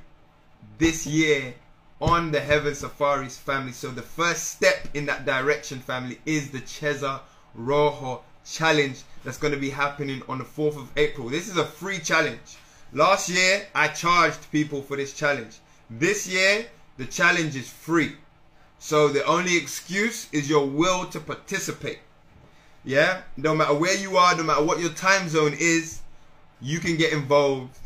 this 0.79 1.07
year 1.07 1.55
on 2.01 2.31
the 2.31 2.41
Heaven 2.41 2.75
Safaris 2.75 3.39
family. 3.39 3.72
So 3.72 3.91
the 3.91 4.03
first 4.03 4.51
step 4.51 4.89
in 4.95 5.07
that 5.07 5.25
direction, 5.25 5.81
family, 5.81 6.18
is 6.27 6.51
the 6.51 6.61
Cheza 6.61 7.20
Rojo 7.55 8.22
challenge 8.45 9.03
that's 9.22 9.39
going 9.39 9.55
to 9.55 9.61
be 9.61 9.70
happening 9.70 10.22
on 10.29 10.39
the 10.39 10.45
4th 10.45 10.77
of 10.77 10.91
April. 10.97 11.29
This 11.29 11.49
is 11.49 11.57
a 11.57 11.64
free 11.64 11.99
challenge. 11.99 12.59
Last 12.93 13.29
year, 13.29 13.66
I 13.75 13.89
charged 13.89 14.51
people 14.53 14.83
for 14.83 14.97
this 14.97 15.14
challenge. 15.14 15.59
This 15.91 16.27
year, 16.27 16.66
the 16.97 17.07
challenge 17.07 17.57
is 17.57 17.68
free. 17.68 18.12
So 18.79 19.09
the 19.09 19.25
only 19.25 19.57
excuse 19.57 20.29
is 20.33 20.49
your 20.49 20.66
will 20.66 21.07
to 21.07 21.20
participate. 21.20 22.01
Yeah? 22.85 23.22
No 23.37 23.55
matter 23.55 23.74
where 23.74 23.97
you 23.97 24.16
are, 24.16 24.37
no 24.37 24.43
matter 24.43 24.62
what 24.62 24.80
your 24.80 24.91
time 24.91 25.28
zone 25.28 25.57
is, 25.59 26.01
you 26.61 26.78
can 26.80 26.97
get 26.97 27.12
involved, 27.12 27.78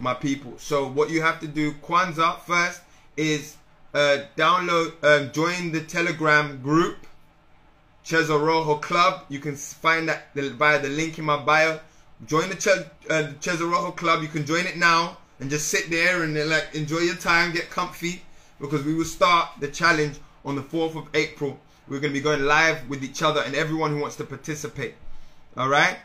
my 0.00 0.14
people. 0.14 0.54
So 0.58 0.86
what 0.88 1.10
you 1.10 1.22
have 1.22 1.40
to 1.40 1.48
do, 1.48 1.72
Kwanzaa 1.72 2.40
first, 2.40 2.80
is 3.16 3.56
uh, 3.92 4.24
download, 4.36 4.92
um, 5.04 5.32
join 5.32 5.72
the 5.72 5.80
Telegram 5.80 6.60
group, 6.62 7.06
Cheza 8.04 8.38
Rojo 8.40 8.76
Club. 8.76 9.24
You 9.28 9.38
can 9.38 9.56
find 9.56 10.08
that 10.08 10.34
via 10.34 10.80
the 10.80 10.88
link 10.88 11.18
in 11.18 11.24
my 11.24 11.36
bio. 11.36 11.80
Join 12.26 12.48
the, 12.48 12.56
Ch- 12.56 12.68
uh, 13.10 13.22
the 13.32 13.92
Club. 13.96 14.22
You 14.22 14.28
can 14.28 14.44
join 14.44 14.66
it 14.66 14.76
now 14.76 15.18
and 15.40 15.50
just 15.50 15.68
sit 15.68 15.90
there 15.90 16.22
and 16.22 16.36
uh, 16.36 16.44
like 16.46 16.74
enjoy 16.74 16.98
your 16.98 17.16
time, 17.16 17.52
get 17.52 17.70
comfy, 17.70 18.22
because 18.60 18.84
we 18.84 18.94
will 18.94 19.04
start 19.04 19.48
the 19.60 19.68
challenge 19.68 20.18
on 20.44 20.56
the 20.56 20.62
4th 20.62 20.96
of 20.96 21.08
April. 21.14 21.58
We're 21.88 22.00
going 22.00 22.12
to 22.12 22.18
be 22.18 22.22
going 22.22 22.44
live 22.44 22.88
with 22.88 23.04
each 23.04 23.22
other 23.22 23.42
and 23.42 23.54
everyone 23.54 23.90
who 23.90 24.00
wants 24.00 24.16
to 24.16 24.24
participate. 24.24 24.94
All 25.56 25.68
right. 25.68 25.98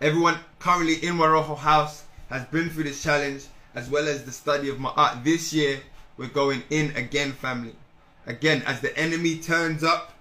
Everyone 0.00 0.38
currently 0.58 0.94
in 0.96 1.14
Warojo 1.14 1.56
House 1.56 2.04
has 2.28 2.44
been 2.46 2.68
through 2.68 2.84
this 2.84 3.02
challenge 3.02 3.46
as 3.74 3.88
well 3.88 4.08
as 4.08 4.24
the 4.24 4.32
study 4.32 4.68
of 4.68 4.78
my 4.78 4.90
art. 4.96 5.24
This 5.24 5.52
year, 5.52 5.80
we're 6.16 6.28
going 6.28 6.62
in 6.70 6.94
again, 6.96 7.32
family. 7.32 7.74
Again, 8.26 8.62
as 8.66 8.80
the 8.80 8.96
enemy 8.98 9.38
turns 9.38 9.84
up 9.84 10.12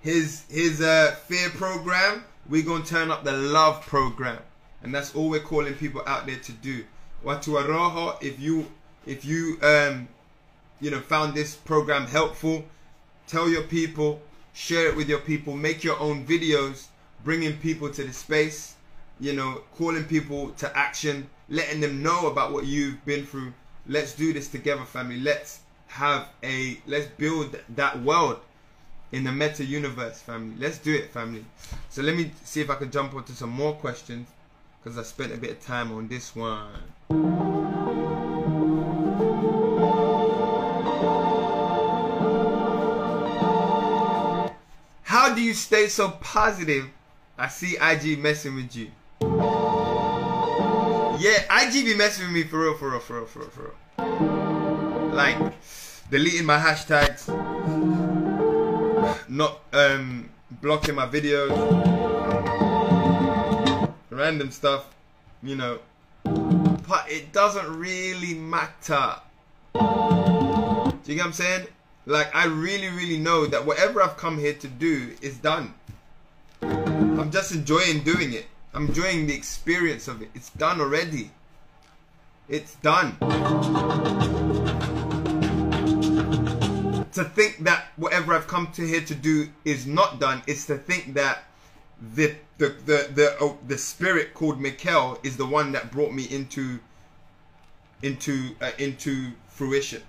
his 0.00 0.44
his 0.50 0.80
uh, 0.80 1.16
fear 1.26 1.48
program, 1.50 2.24
we're 2.48 2.64
gonna 2.64 2.84
turn 2.84 3.10
up 3.10 3.24
the 3.24 3.32
love 3.32 3.80
program, 3.82 4.42
and 4.82 4.94
that's 4.94 5.14
all 5.14 5.30
we're 5.30 5.40
calling 5.40 5.74
people 5.74 6.02
out 6.06 6.26
there 6.26 6.38
to 6.38 6.52
do. 6.52 6.84
Watu 7.24 7.62
Aroho, 7.62 8.22
if 8.22 8.38
you 8.38 8.66
if 9.06 9.24
you 9.24 9.58
um 9.62 10.08
you 10.80 10.90
know 10.90 11.00
found 11.00 11.34
this 11.34 11.54
program 11.54 12.06
helpful, 12.06 12.64
tell 13.34 13.48
your 13.48 13.62
people, 13.62 14.22
share 14.52 14.86
it 14.86 14.94
with 14.94 15.08
your 15.08 15.18
people, 15.18 15.56
make 15.56 15.82
your 15.82 15.98
own 15.98 16.24
videos, 16.24 16.86
bringing 17.24 17.56
people 17.56 17.90
to 17.90 18.04
the 18.04 18.12
space, 18.12 18.76
you 19.18 19.32
know, 19.32 19.62
calling 19.76 20.04
people 20.04 20.50
to 20.50 20.78
action, 20.78 21.28
letting 21.48 21.80
them 21.80 22.00
know 22.00 22.28
about 22.28 22.52
what 22.52 22.64
you've 22.64 23.04
been 23.04 23.26
through. 23.26 23.52
Let's 23.88 24.14
do 24.14 24.32
this 24.32 24.46
together, 24.46 24.84
family. 24.84 25.18
Let's 25.18 25.58
have 25.88 26.28
a 26.44 26.78
let's 26.86 27.06
build 27.06 27.58
that 27.74 28.00
world 28.02 28.38
in 29.10 29.24
the 29.24 29.32
meta 29.32 29.64
universe, 29.64 30.20
family. 30.20 30.54
Let's 30.56 30.78
do 30.78 30.94
it, 30.94 31.10
family. 31.10 31.44
So 31.88 32.02
let 32.02 32.14
me 32.14 32.30
see 32.44 32.60
if 32.60 32.70
I 32.70 32.76
can 32.76 32.92
jump 32.92 33.14
onto 33.14 33.32
some 33.32 33.50
more 33.50 33.72
questions 33.72 34.28
because 34.80 34.96
I 34.96 35.02
spent 35.02 35.32
a 35.32 35.36
bit 35.36 35.50
of 35.50 35.60
time 35.60 35.90
on 35.90 36.06
this 36.06 36.36
one. 36.36 36.84
How 45.14 45.32
do 45.32 45.40
you 45.40 45.54
stay 45.54 45.86
so 45.86 46.10
positive? 46.10 46.90
I 47.38 47.46
see 47.46 47.76
IG 47.80 48.18
messing 48.18 48.56
with 48.56 48.74
you. 48.74 48.90
Yeah, 51.20 51.62
IG 51.62 51.84
be 51.84 51.94
messing 51.94 52.24
with 52.24 52.34
me 52.34 52.42
for 52.42 52.58
real, 52.58 52.74
for 52.74 52.90
real, 52.90 52.98
for 52.98 53.18
real, 53.20 53.26
for 53.26 53.38
real, 53.38 53.48
for 53.50 53.74
real. 54.02 55.14
Like 55.14 55.38
deleting 56.10 56.44
my 56.44 56.58
hashtags, 56.58 57.28
not 59.28 59.60
um 59.72 60.30
blocking 60.60 60.96
my 60.96 61.06
videos, 61.06 61.54
random 64.10 64.50
stuff, 64.50 64.92
you 65.44 65.54
know. 65.54 65.78
But 66.24 67.08
it 67.08 67.32
doesn't 67.32 67.78
really 67.78 68.34
matter. 68.34 69.20
Do 69.74 69.80
you 69.80 71.14
get 71.14 71.18
what 71.18 71.26
I'm 71.26 71.32
saying? 71.32 71.68
Like 72.06 72.34
I 72.34 72.44
really, 72.44 72.88
really 72.88 73.18
know 73.18 73.46
that 73.46 73.64
whatever 73.64 74.02
I've 74.02 74.16
come 74.16 74.38
here 74.38 74.52
to 74.54 74.68
do 74.68 75.16
is 75.22 75.38
done. 75.38 75.74
I'm 76.60 77.30
just 77.30 77.52
enjoying 77.52 78.02
doing 78.02 78.34
it. 78.34 78.46
I'm 78.74 78.88
enjoying 78.88 79.26
the 79.26 79.34
experience 79.34 80.06
of 80.08 80.20
it. 80.20 80.30
It's 80.34 80.50
done 80.50 80.80
already. 80.80 81.30
It's 82.48 82.74
done. 82.76 83.16
To 87.12 87.24
think 87.24 87.58
that 87.60 87.86
whatever 87.96 88.34
I've 88.34 88.48
come 88.48 88.70
to 88.72 88.86
here 88.86 89.00
to 89.02 89.14
do 89.14 89.48
is 89.64 89.86
not 89.86 90.20
done 90.20 90.42
is 90.46 90.66
to 90.66 90.76
think 90.76 91.14
that 91.14 91.44
the 92.14 92.34
the 92.58 92.74
the 92.84 93.08
the, 93.14 93.36
oh, 93.40 93.56
the 93.66 93.78
spirit 93.78 94.34
called 94.34 94.60
Mikel 94.60 95.18
is 95.22 95.36
the 95.38 95.46
one 95.46 95.72
that 95.72 95.90
brought 95.90 96.12
me 96.12 96.24
into 96.24 96.80
into 98.02 98.56
uh, 98.60 98.72
into 98.78 99.30
fruition. 99.46 100.02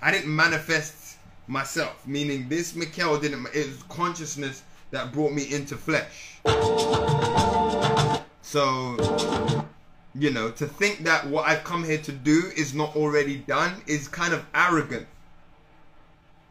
I 0.00 0.12
didn't 0.12 0.34
manifest 0.34 1.09
myself, 1.50 2.06
meaning 2.06 2.48
this 2.48 2.74
Mikel 2.76 3.18
didn't. 3.18 3.46
It 3.52 3.66
was 3.66 3.82
consciousness 3.88 4.62
that 4.92 5.12
brought 5.12 5.32
me 5.32 5.52
into 5.52 5.76
flesh. 5.76 6.38
So, 8.42 9.66
you 10.14 10.30
know, 10.30 10.50
to 10.52 10.66
think 10.66 11.00
that 11.00 11.26
what 11.26 11.46
I've 11.46 11.64
come 11.64 11.84
here 11.84 11.98
to 11.98 12.12
do 12.12 12.50
is 12.56 12.72
not 12.72 12.96
already 12.96 13.36
done 13.36 13.82
is 13.86 14.08
kind 14.08 14.32
of 14.32 14.46
arrogant. 14.54 15.06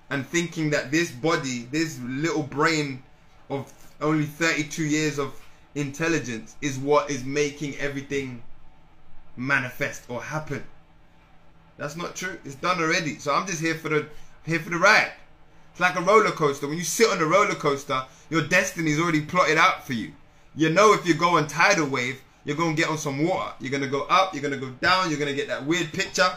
And 0.10 0.26
thinking 0.28 0.72
that 0.72 0.92
this 0.92 1.12
body, 1.12 1.68
this 1.72 2.00
little 2.02 2.44
brain 2.44 3.04
of 3.50 3.72
only 4.02 4.26
32 4.26 4.84
years 4.84 5.18
of 5.20 5.34
intelligence 5.76 6.56
is 6.62 6.78
what 6.78 7.10
is 7.10 7.24
making 7.24 7.78
everything 7.78 8.42
manifest 9.38 10.04
or 10.10 10.22
happen. 10.22 10.64
That's 11.78 11.96
not 11.96 12.16
true. 12.16 12.38
It's 12.44 12.56
done 12.56 12.82
already. 12.82 13.20
So 13.20 13.34
I'm 13.34 13.48
just 13.48 13.62
here 13.62 13.76
for 13.76 13.90
the 13.90 14.08
here 14.50 14.60
for 14.60 14.70
the 14.70 14.78
ride. 14.78 15.12
It's 15.72 15.80
like 15.80 15.96
a 15.96 16.02
roller 16.02 16.32
coaster. 16.32 16.68
When 16.68 16.78
you 16.78 16.84
sit 16.84 17.10
on 17.10 17.22
a 17.22 17.26
roller 17.26 17.56
coaster, 17.56 18.04
your 18.30 18.48
destiny 18.48 18.92
is 18.92 19.00
already 19.00 19.22
plotted 19.22 19.58
out 19.58 19.86
for 19.86 19.94
you. 19.94 20.14
You 20.56 20.70
know 20.70 20.94
if 20.94 21.06
you 21.08 21.14
go 21.14 21.38
on 21.38 21.48
tidal 21.48 21.88
wave, 21.88 22.22
you're 22.44 22.58
gonna 22.58 22.76
get 22.76 22.90
on 22.90 22.98
some 22.98 23.26
water. 23.26 23.54
You're 23.60 23.72
gonna 23.72 23.88
go 23.88 24.02
up, 24.10 24.34
you're 24.34 24.44
gonna 24.44 24.58
go 24.58 24.72
down, 24.82 25.10
you're 25.10 25.20
gonna 25.20 25.34
get 25.34 25.48
that 25.48 25.66
weird 25.66 25.94
picture. 25.94 26.30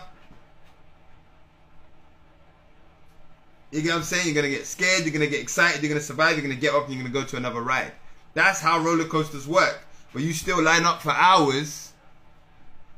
You 3.70 3.80
get 3.80 3.88
what 3.88 3.96
I'm 3.96 4.02
saying? 4.02 4.26
You're 4.26 4.34
gonna 4.34 4.50
get 4.50 4.66
scared, 4.66 5.04
you're 5.04 5.12
gonna 5.12 5.26
get 5.26 5.40
excited, 5.40 5.82
you're 5.82 5.88
gonna 5.88 6.00
survive, 6.00 6.36
you're 6.36 6.42
gonna 6.42 6.54
get 6.54 6.74
up, 6.74 6.84
and 6.84 6.94
you're 6.94 7.02
gonna 7.02 7.14
go 7.14 7.24
to 7.24 7.36
another 7.36 7.62
ride. 7.62 7.92
That's 8.34 8.60
how 8.60 8.78
roller 8.78 9.06
coasters 9.06 9.48
work. 9.48 9.80
But 10.12 10.22
you 10.22 10.34
still 10.34 10.62
line 10.62 10.84
up 10.84 11.00
for 11.00 11.10
hours. 11.10 11.92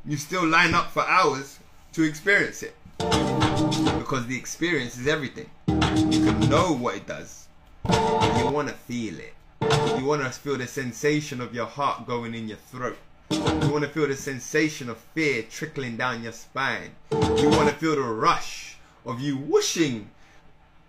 You 0.04 0.16
still 0.16 0.46
line 0.46 0.74
up 0.74 0.90
for 0.90 1.06
hours 1.06 1.60
to 1.92 2.02
experience 2.02 2.62
it. 2.62 2.74
Because 2.98 4.26
the 4.26 4.36
experience 4.36 4.98
is 4.98 5.06
everything. 5.06 5.50
You 5.66 6.24
can 6.24 6.40
know 6.48 6.74
what 6.74 6.96
it 6.96 7.06
does. 7.06 7.48
You 7.88 8.50
wanna 8.50 8.72
feel 8.72 9.18
it. 9.18 9.34
You 9.98 10.04
want 10.04 10.22
to 10.22 10.30
feel 10.30 10.58
the 10.58 10.66
sensation 10.66 11.40
of 11.40 11.54
your 11.54 11.66
heart 11.66 12.06
going 12.06 12.34
in 12.34 12.48
your 12.48 12.58
throat. 12.58 12.98
You 13.30 13.70
want 13.70 13.84
to 13.84 13.88
feel 13.88 14.06
the 14.06 14.16
sensation 14.16 14.90
of 14.90 14.98
fear 15.14 15.42
trickling 15.42 15.96
down 15.96 16.22
your 16.22 16.32
spine. 16.32 16.90
You 17.10 17.48
want 17.48 17.70
to 17.70 17.74
feel 17.74 17.94
the 17.94 18.02
rush 18.02 18.76
of 19.06 19.20
you 19.20 19.36
whooshing 19.36 20.10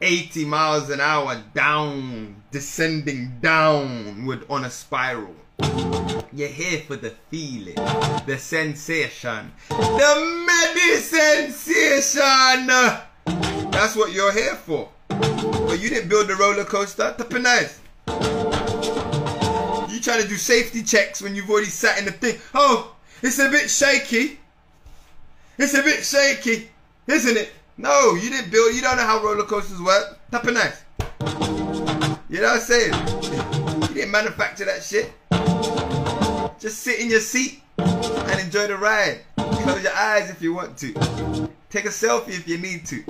80 0.01 0.45
miles 0.45 0.89
an 0.89 0.99
hour 0.99 1.41
down, 1.53 2.43
descending 2.51 3.39
downward 3.39 4.45
on 4.49 4.65
a 4.65 4.69
spiral. 4.69 5.35
You're 5.59 6.49
here 6.49 6.81
for 6.81 6.95
the 6.97 7.11
feeling, 7.29 7.75
the 8.25 8.37
sensation, 8.37 9.51
the 9.69 10.45
medi 10.47 10.97
sensation. 10.97 12.67
That's 13.71 13.95
what 13.95 14.11
you're 14.13 14.33
here 14.33 14.55
for. 14.55 14.89
But 15.07 15.79
you 15.79 15.89
didn't 15.89 16.09
build 16.09 16.27
the 16.27 16.35
roller 16.35 16.65
coaster. 16.65 17.15
Nice. 17.31 17.79
You 19.91 20.01
trying 20.01 20.21
to 20.21 20.27
do 20.27 20.35
safety 20.35 20.83
checks 20.83 21.21
when 21.21 21.35
you've 21.35 21.49
already 21.49 21.67
sat 21.67 21.99
in 21.99 22.05
the 22.05 22.11
thing. 22.11 22.37
Oh, 22.53 22.95
it's 23.21 23.39
a 23.39 23.49
bit 23.49 23.69
shaky. 23.69 24.39
It's 25.57 25.73
a 25.73 25.81
bit 25.83 26.03
shaky, 26.03 26.69
isn't 27.07 27.37
it? 27.37 27.53
No, 27.77 28.15
you 28.15 28.29
didn't 28.29 28.51
build. 28.51 28.75
You 28.75 28.81
don't 28.81 28.97
know 28.97 29.03
how 29.03 29.23
roller 29.23 29.43
coasters 29.43 29.81
work. 29.81 30.19
Nice. 30.31 30.83
You 32.29 32.41
know 32.41 32.47
what 32.47 32.55
I'm 32.55 32.59
saying? 32.59 32.93
You 33.95 34.01
didn't 34.01 34.11
manufacture 34.11 34.65
that 34.65 34.83
shit. 34.83 35.13
Just 36.65 36.79
sit 36.79 36.99
in 36.99 37.11
your 37.11 37.19
seat 37.19 37.61
and 37.77 38.39
enjoy 38.39 38.65
the 38.65 38.75
ride. 38.75 39.19
Close 39.37 39.83
your 39.83 39.93
eyes 39.93 40.31
if 40.31 40.41
you 40.41 40.55
want 40.55 40.75
to. 40.79 40.93
Take 41.69 41.85
a 41.85 41.89
selfie 41.89 42.29
if 42.29 42.47
you 42.47 42.57
need 42.57 42.87
to. 42.87 43.03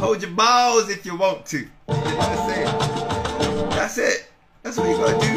Hold 0.00 0.22
your 0.22 0.30
balls 0.30 0.88
if 0.88 1.04
you 1.04 1.14
want 1.14 1.44
to. 1.44 1.68
That's 1.86 3.98
it. 3.98 4.30
That's 4.62 4.78
what 4.78 4.88
you 4.88 4.96
gotta 4.96 5.20
do. 5.20 5.36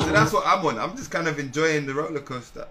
So 0.00 0.10
that's 0.10 0.32
what 0.32 0.46
I'm 0.46 0.64
on. 0.64 0.78
I'm 0.78 0.96
just 0.96 1.10
kind 1.10 1.28
of 1.28 1.38
enjoying 1.38 1.84
the 1.84 1.92
roller 1.92 2.20
coaster. 2.20 2.66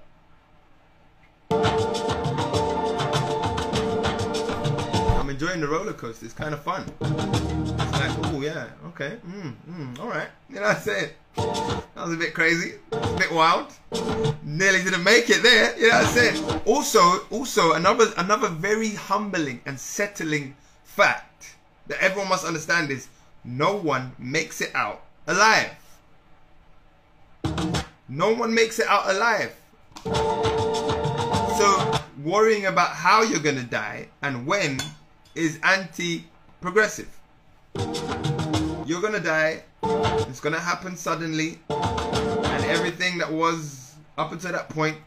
Enjoying 5.38 5.61
the 5.61 5.67
roller 5.67 5.93
coaster. 5.93 6.25
It's 6.25 6.33
kind 6.33 6.51
of 6.51 6.63
fun. 6.63 6.83
It's 6.99 7.91
like, 7.91 8.33
oh 8.33 8.41
yeah, 8.41 8.69
okay, 8.88 9.17
mm, 9.23 9.53
mm, 9.69 9.99
all 9.99 10.07
right. 10.07 10.29
You 10.49 10.55
know 10.55 10.61
what 10.61 10.77
I'm 10.77 10.81
saying? 10.81 11.09
That 11.35 11.83
was 11.95 12.13
a 12.13 12.17
bit 12.17 12.33
crazy, 12.33 12.73
a 12.91 13.17
bit 13.17 13.31
wild. 13.31 13.71
Nearly 14.43 14.83
didn't 14.83 15.03
make 15.03 15.29
it 15.29 15.43
there. 15.43 15.77
You 15.77 15.89
know 15.89 15.97
what 15.99 16.07
I'm 16.07 16.13
saying? 16.13 16.61
Also, 16.65 16.99
also 17.29 17.73
another 17.73 18.07
another 18.17 18.47
very 18.47 18.95
humbling 18.95 19.61
and 19.67 19.79
settling 19.79 20.55
fact 20.85 21.53
that 21.85 22.01
everyone 22.01 22.29
must 22.29 22.43
understand 22.43 22.89
is 22.89 23.07
no 23.43 23.75
one 23.75 24.13
makes 24.17 24.59
it 24.59 24.73
out 24.73 25.03
alive. 25.27 25.69
No 28.09 28.33
one 28.33 28.55
makes 28.55 28.79
it 28.79 28.88
out 28.88 29.07
alive. 29.07 29.53
So 30.03 31.99
worrying 32.23 32.65
about 32.65 32.89
how 32.89 33.21
you're 33.21 33.39
gonna 33.39 33.61
die 33.61 34.07
and 34.23 34.47
when 34.47 34.79
is 35.38 35.59
anti-progressive. 35.63 37.09
You're 38.85 39.01
gonna 39.01 39.19
die. 39.19 39.63
It's 39.83 40.39
gonna 40.39 40.59
happen 40.59 40.97
suddenly, 40.97 41.59
and 41.69 42.65
everything 42.65 43.17
that 43.19 43.31
was 43.31 43.95
up 44.17 44.31
until 44.31 44.51
that 44.51 44.69
point 44.69 44.97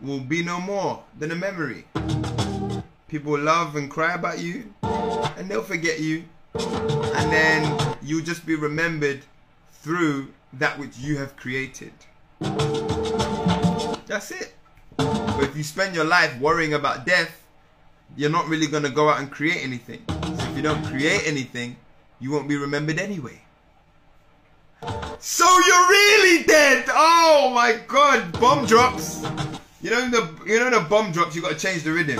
will 0.00 0.20
be 0.20 0.42
no 0.42 0.60
more 0.60 1.02
than 1.18 1.30
a 1.30 1.36
memory. 1.36 1.84
People 3.08 3.38
love 3.38 3.76
and 3.76 3.90
cry 3.90 4.14
about 4.14 4.38
you, 4.40 4.74
and 4.82 5.48
they'll 5.48 5.62
forget 5.62 6.00
you, 6.00 6.24
and 6.54 7.32
then 7.32 7.96
you'll 8.02 8.24
just 8.24 8.44
be 8.44 8.56
remembered 8.56 9.24
through 9.70 10.32
that 10.54 10.78
which 10.78 10.98
you 10.98 11.18
have 11.18 11.36
created. 11.36 11.92
That's 14.06 14.30
it. 14.30 14.54
But 14.96 15.44
if 15.44 15.56
you 15.56 15.62
spend 15.62 15.94
your 15.94 16.04
life 16.04 16.38
worrying 16.40 16.74
about 16.74 17.06
death, 17.06 17.41
you're 18.16 18.30
not 18.30 18.46
really 18.48 18.66
going 18.66 18.82
to 18.82 18.90
go 18.90 19.08
out 19.08 19.20
and 19.20 19.30
create 19.30 19.62
anything. 19.62 20.02
So 20.08 20.44
if 20.50 20.56
you 20.56 20.62
don't 20.62 20.84
create 20.84 21.22
anything, 21.26 21.76
you 22.20 22.30
won't 22.30 22.48
be 22.48 22.56
remembered 22.56 22.98
anyway. 22.98 23.40
So 25.18 25.44
you're 25.44 25.88
really 25.88 26.44
dead! 26.44 26.84
Oh 26.88 27.52
my 27.54 27.78
god, 27.86 28.32
bomb 28.40 28.66
drops! 28.66 29.22
You 29.80 29.90
know 29.90 30.10
the 30.10 30.28
you 30.46 30.58
know 30.58 30.70
the 30.70 30.86
bomb 30.88 31.12
drops, 31.12 31.36
you 31.36 31.42
gotta 31.42 31.54
change 31.54 31.84
the 31.84 31.92
rhythm. 31.92 32.18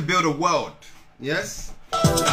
To 0.00 0.06
build 0.06 0.24
a 0.24 0.30
world. 0.30 0.72
Yes? 1.20 1.72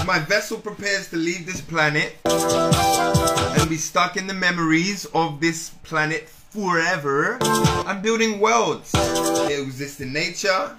My 0.05 0.19
vessel 0.19 0.57
prepares 0.57 1.09
to 1.09 1.17
leave 1.17 1.45
this 1.45 1.59
planet 1.59 2.15
and 2.25 3.69
be 3.69 3.75
stuck 3.75 4.15
in 4.15 4.25
the 4.27 4.33
memories 4.33 5.05
of 5.13 5.41
this 5.41 5.71
planet 5.83 6.29
forever, 6.29 7.37
I'm 7.85 8.01
building 8.01 8.39
worlds. 8.39 8.91
They 8.93 9.61
exist 9.61 9.99
in 9.99 10.13
nature, 10.13 10.77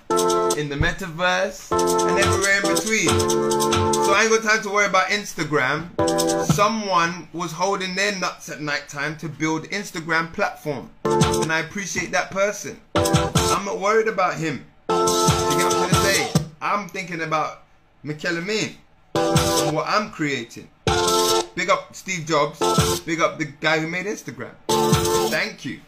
in 0.57 0.71
the 0.71 0.77
metaverse, 0.77 1.71
and 2.09 2.19
everywhere 2.19 2.57
in 2.57 2.75
between. 2.75 3.21
So 3.21 4.13
I 4.15 4.23
ain't 4.23 4.33
got 4.33 4.43
time 4.43 4.63
to 4.63 4.71
worry 4.71 4.87
about 4.87 5.09
Instagram. 5.09 5.91
Someone 6.47 7.29
was 7.35 7.53
holding 7.53 7.95
their 7.97 8.17
nuts 8.17 8.49
at 8.49 8.63
night 8.63 8.89
time 8.89 9.19
to 9.19 9.29
build 9.29 9.65
Instagram 9.65 10.33
platform. 10.33 10.91
And 11.05 11.53
I 11.53 11.59
appreciate 11.61 12.13
that 12.13 12.31
person. 12.31 12.81
I'm 12.95 13.67
not 13.67 13.79
worried 13.79 14.09
about 14.09 14.39
him. 14.39 14.65
I'm 16.61 16.89
thinking 16.89 17.21
about 17.21 17.63
and 19.15 19.77
what 19.77 19.87
I'm 19.89 20.11
creating. 20.11 20.69
Big 21.55 21.71
up 21.71 21.95
Steve 21.95 22.27
Jobs. 22.27 22.59
Big 23.01 23.21
up 23.21 23.39
the 23.39 23.47
guy 23.47 23.81
who 23.81 23.89
made 23.89 24.07
Instagram. 24.07 24.55
Thank 25.31 25.65
you. 25.65 25.81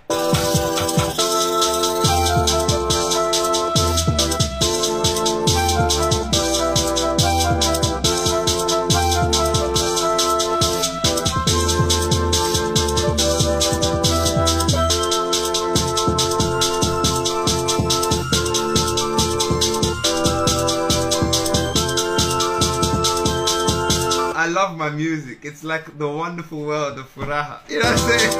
Love 24.70 24.78
my 24.78 24.90
music. 24.90 25.40
It's 25.42 25.64
like 25.64 25.98
the 25.98 26.08
wonderful 26.08 26.60
world 26.60 26.96
of 26.98 27.12
Furaha. 27.12 27.58
You 27.68 27.80
know 27.80 27.90
what 27.90 27.92
I'm 27.92 28.08
saying? 28.08 28.32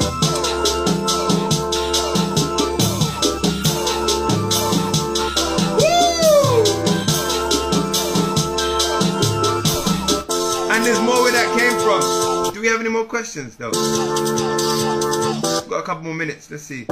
And 10.71 10.85
there's 10.85 11.01
more 11.01 11.21
where 11.21 11.33
that 11.33 11.49
came 11.59 11.77
from. 11.81 12.53
Do 12.53 12.61
we 12.61 12.67
have 12.67 12.79
any 12.79 12.89
more 12.89 13.03
questions 13.05 13.57
though? 13.57 13.71
We've 13.71 15.69
Got 15.69 15.79
a 15.79 15.83
couple 15.83 16.03
more 16.03 16.13
minutes. 16.13 16.49
Let's 16.49 16.63
see. 16.63 16.85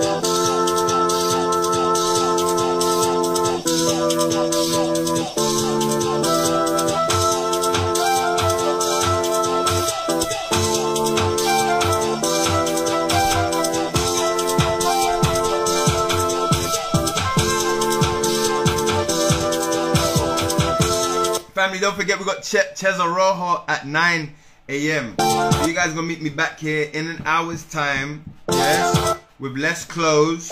Family, 21.80 21.92
don't 21.92 21.96
forget 21.98 22.20
we 22.20 22.26
got 22.26 22.44
che- 22.44 22.74
Cheza 22.76 23.06
Rojo 23.06 23.64
at 23.70 23.88
9 23.88 24.36
a.m. 24.68 25.16
So 25.18 25.66
you 25.66 25.74
guys 25.74 25.94
gonna 25.94 26.04
meet 26.04 26.22
me 26.22 26.30
back 26.30 26.60
here 26.60 26.90
in 26.92 27.08
an 27.08 27.22
hour's 27.26 27.64
time. 27.64 28.24
Yes, 28.52 29.18
with 29.40 29.56
less 29.58 29.86
clothes, 29.86 30.52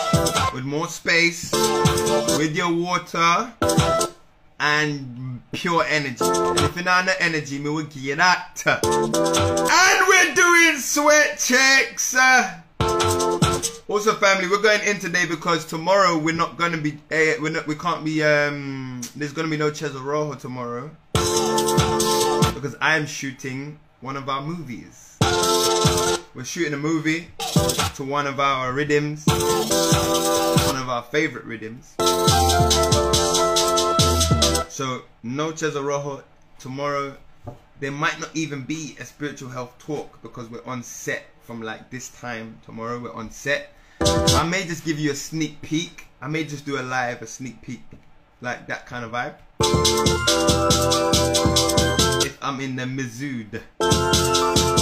with 0.53 0.63
more 0.63 0.87
space, 0.87 1.51
with 2.37 2.55
your 2.55 2.73
water 2.73 3.51
and 4.59 5.41
pure 5.51 5.83
energy. 5.89 6.17
If 6.23 6.75
you're 6.75 6.85
not 6.85 7.09
energy, 7.19 7.59
me 7.59 7.69
will 7.71 7.85
you 7.93 8.15
that. 8.15 8.63
And 8.65 10.07
we're 10.07 10.33
doing 10.33 10.79
sweat 10.79 11.39
checks. 11.39 12.15
Also, 13.87 14.13
family, 14.15 14.47
we're 14.47 14.61
going 14.61 14.81
in 14.87 14.99
today 14.99 15.25
because 15.25 15.65
tomorrow 15.65 16.17
we're 16.17 16.35
not 16.35 16.57
going 16.57 16.73
to 16.73 16.77
be. 16.77 16.91
Uh, 17.11 17.41
we're 17.41 17.49
not. 17.49 17.65
We 17.65 17.75
can't 17.75 18.03
be. 18.03 18.21
Um, 18.21 19.01
there's 19.15 19.33
to 19.33 19.47
be 19.47 19.57
no 19.57 19.71
Cheza 19.71 20.03
Rojo 20.03 20.35
tomorrow 20.35 20.91
because 21.13 22.75
I'm 22.81 23.05
shooting 23.05 23.79
one 24.01 24.15
of 24.15 24.29
our 24.29 24.41
movies. 24.41 25.17
We're 26.35 26.43
shooting 26.43 26.73
a 26.73 26.77
movie 26.77 27.29
to 27.95 28.03
one 28.03 28.27
of 28.27 28.39
our 28.39 28.73
rhythms, 28.73 29.23
one 29.25 30.75
of 30.75 30.89
our 30.89 31.03
favorite 31.03 31.45
rhythms. 31.45 31.95
So 34.69 35.03
no 35.23 35.51
Cheza 35.51 35.83
Rojo 35.83 36.23
tomorrow. 36.59 37.17
There 37.79 37.91
might 37.91 38.19
not 38.19 38.29
even 38.35 38.63
be 38.63 38.97
a 38.99 39.05
spiritual 39.05 39.49
health 39.49 39.77
talk 39.79 40.21
because 40.21 40.49
we're 40.49 40.65
on 40.65 40.83
set 40.83 41.25
from 41.47 41.61
like 41.61 41.89
this 41.89 42.09
time 42.09 42.59
tomorrow. 42.65 42.99
We're 42.99 43.13
on 43.13 43.31
set. 43.31 43.71
I 44.01 44.45
may 44.47 44.65
just 44.65 44.83
give 44.83 44.99
you 44.99 45.11
a 45.11 45.15
sneak 45.15 45.61
peek. 45.61 46.05
I 46.21 46.27
may 46.27 46.43
just 46.43 46.65
do 46.65 46.77
a 46.77 46.83
live, 46.83 47.21
a 47.21 47.27
sneak 47.27 47.61
peek, 47.61 47.81
like 48.41 48.67
that 48.67 48.85
kind 48.85 49.05
of 49.05 49.11
vibe. 49.11 49.35
If 52.25 52.37
I'm 52.41 52.59
in 52.59 52.75
the 52.75 52.83
Mizood. 52.83 54.76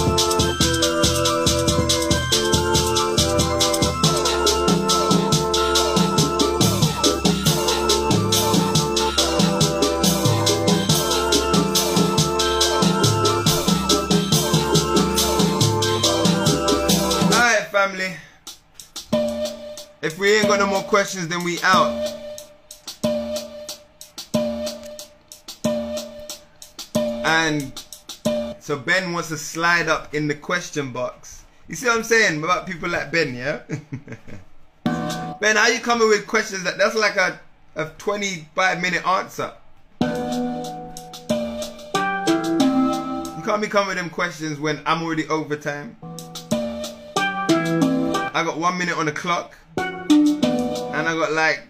If 20.06 20.20
we 20.20 20.36
ain't 20.36 20.46
got 20.46 20.60
no 20.60 20.68
more 20.68 20.84
questions, 20.84 21.26
then 21.26 21.42
we 21.42 21.58
out. 21.64 21.90
And 27.26 27.72
so 28.60 28.78
Ben 28.78 29.12
wants 29.12 29.30
to 29.30 29.36
slide 29.36 29.88
up 29.88 30.14
in 30.14 30.28
the 30.28 30.36
question 30.36 30.92
box. 30.92 31.42
You 31.66 31.74
see 31.74 31.88
what 31.88 31.96
I'm 31.96 32.04
saying 32.04 32.44
about 32.44 32.68
people 32.68 32.88
like 32.88 33.10
Ben, 33.10 33.34
yeah? 33.34 33.62
ben, 35.40 35.56
how 35.56 35.66
you 35.66 35.80
coming 35.80 36.06
with 36.08 36.24
questions 36.28 36.62
that 36.62 36.78
that's 36.78 36.94
like 36.94 37.16
a, 37.16 37.40
a 37.74 37.86
25 37.98 38.80
minute 38.80 39.04
answer? 39.04 39.50
You 40.00 40.06
can't 43.42 43.60
be 43.60 43.66
coming 43.66 43.88
with 43.88 43.96
them 43.96 44.10
questions 44.10 44.60
when 44.60 44.80
I'm 44.86 45.02
already 45.02 45.26
overtime. 45.26 45.96
I 48.36 48.44
got 48.44 48.56
one 48.56 48.78
minute 48.78 48.96
on 48.96 49.06
the 49.06 49.12
clock, 49.12 49.56
and 51.06 51.14
I 51.14 51.24
got 51.24 51.32
like 51.32 51.62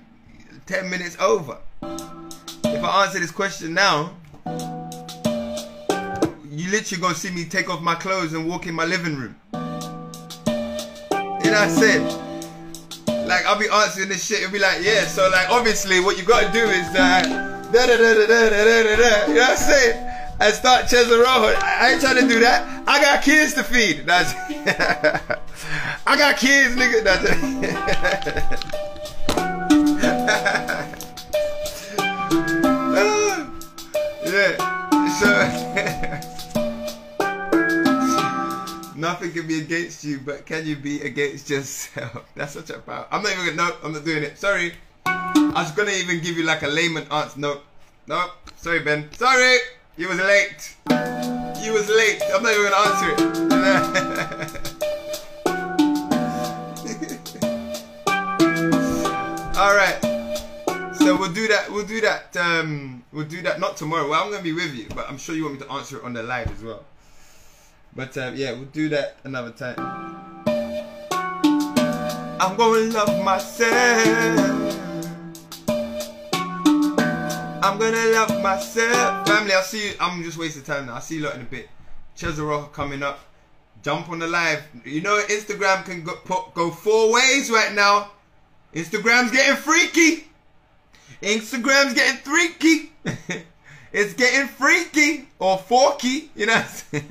10 0.67 0.89
minutes 0.89 1.17
over. 1.21 1.59
If 1.83 2.85
I 2.85 3.05
answer 3.05 3.21
this 3.21 3.31
question 3.31 3.75
now, 3.75 4.15
you 6.51 6.71
literally 6.71 7.03
gonna 7.03 7.15
see 7.15 7.31
me 7.31 7.45
take 7.45 7.69
off 7.69 7.83
my 7.83 7.95
clothes 7.97 8.33
and 8.33 8.49
walk 8.49 8.67
in 8.67 8.75
my 8.75 8.87
living 8.87 9.17
room. 9.17 9.37
You 9.53 9.61
know 11.53 11.61
what 11.61 11.69
I'm 11.69 11.71
saying? 11.71 12.07
Like 13.29 13.45
I'll 13.45 13.59
be 13.59 13.69
answering 13.69 14.09
this 14.09 14.25
shit 14.25 14.43
and 14.43 14.53
be 14.53 14.59
like, 14.59 14.83
yeah. 14.83 15.07
So 15.07 15.29
like 15.29 15.51
obviously 15.51 16.01
what 16.01 16.17
you 16.17 16.25
gotta 16.25 16.51
do 16.51 16.65
is 16.65 16.87
uh, 16.89 17.69
da 17.73 17.87
da 17.87 17.97
da 17.97 18.15
da 18.15 18.27
da 18.27 18.49
da 18.49 18.65
da 18.65 18.97
da. 18.97 19.27
You 19.27 19.35
know 19.35 19.41
what 19.41 19.51
I'm 19.51 19.57
saying? 19.57 20.13
And 20.41 20.55
start 20.55 20.85
Cesaro. 20.87 21.55
I 21.63 21.93
ain't 21.93 22.01
trying 22.01 22.17
to 22.17 22.29
do 22.29 22.41
that. 22.41 22.85
I 22.89 23.01
got 23.03 23.23
kids 23.23 23.55
to 23.55 23.65
feed. 23.65 24.07
That's 24.07 24.33
I 26.07 26.17
got 26.17 26.37
kids, 26.39 26.75
nigga. 26.77 27.05
That's 27.05 28.83
yeah. 34.27 34.53
So 35.17 35.33
nothing 38.97 39.33
can 39.33 39.47
be 39.47 39.61
against 39.61 40.05
you, 40.05 40.21
but 40.21 40.45
can 40.45 40.67
you 40.67 40.77
be 40.77 41.01
against 41.01 41.49
yourself? 41.49 42.29
That's 42.35 42.53
such 42.53 42.71
a 42.71 42.79
power. 42.79 43.07
I'm 43.11 43.23
not 43.23 43.33
even 43.33 43.57
gonna. 43.57 43.71
No, 43.71 43.77
I'm 43.83 43.93
not 43.93 44.05
doing 44.05 44.23
it. 44.25 44.39
Sorry. 44.39 44.75
I 45.07 45.53
was 45.57 45.71
gonna 45.73 45.93
even 45.93 46.21
give 46.21 46.37
you 46.37 46.45
like 46.45 46.63
a 46.63 46.69
layman 46.69 47.05
answer. 47.11 47.41
No, 47.41 47.61
no. 48.07 48.31
Sorry, 48.57 48.81
Ben. 48.81 49.09
Sorry. 49.13 49.57
You 49.97 50.09
was 50.09 50.19
late. 50.19 50.77
You 51.65 51.73
was 51.73 51.89
late. 51.89 52.21
I'm 52.35 52.43
not 52.43 52.53
even 52.53 52.71
gonna 52.71 52.77
answer 52.93 53.11
it. 53.17 53.21
All 59.57 59.75
right. 59.75 60.16
So 61.07 61.17
we'll 61.17 61.33
do 61.33 61.47
that. 61.47 61.71
We'll 61.71 61.87
do 61.87 62.01
that. 62.01 62.37
Um, 62.37 63.05
we'll 63.13 63.27
do 63.27 63.41
that. 63.43 63.61
Not 63.61 63.77
tomorrow. 63.77 64.09
Well, 64.09 64.21
I'm 64.21 64.29
gonna 64.29 64.43
be 64.43 64.53
with 64.53 64.75
you, 64.75 64.89
but 64.93 65.09
I'm 65.09 65.19
sure 65.19 65.37
you 65.37 65.45
want 65.45 65.61
me 65.61 65.65
to 65.65 65.73
answer 65.73 65.99
it 65.99 66.03
on 66.03 66.15
the 66.15 66.25
live 66.25 66.51
as 66.51 66.65
well. 66.65 66.85
But 67.95 68.19
um, 68.19 68.35
yeah, 68.35 68.51
we'll 68.51 68.65
do 68.65 68.89
that 68.89 69.19
another 69.23 69.53
time. 69.53 69.77
I'm 72.41 72.57
gonna 72.57 72.93
love 72.93 73.25
myself. 73.25 74.41
I'm 77.63 77.79
gonna 77.79 78.07
love 78.07 78.43
myself. 78.43 79.29
Family, 79.29 79.53
I'll 79.53 79.63
see 79.63 79.91
you. 79.91 79.95
I'm 80.01 80.25
just 80.25 80.37
wasting 80.39 80.65
time 80.65 80.87
now. 80.87 80.95
I'll 80.95 81.01
see 81.01 81.19
you 81.19 81.23
lot 81.23 81.37
in 81.37 81.43
a 81.43 81.45
bit. 81.45 81.69
Cheza 82.19 82.45
Rojo 82.45 82.67
coming 82.67 83.05
up. 83.05 83.21
Jump 83.85 84.09
on 84.09 84.19
the 84.19 84.27
live. 84.27 84.65
You 84.85 85.03
know 85.03 85.23
Instagram 85.29 85.85
can 85.85 86.03
go, 86.03 86.19
go 86.53 86.73
four 86.73 87.13
ways 87.13 87.49
right 87.49 87.73
now. 87.73 88.11
Instagram's 88.75 89.31
getting 89.31 89.55
freaky. 89.55 90.27
Instagram's 91.23 91.95
getting 91.95 92.17
freaky. 92.19 92.93
it's 93.93 94.15
getting 94.15 94.49
freaky 94.49 95.29
or 95.39 95.59
forky, 95.59 96.31
you 96.35 96.47
know. 96.47 96.65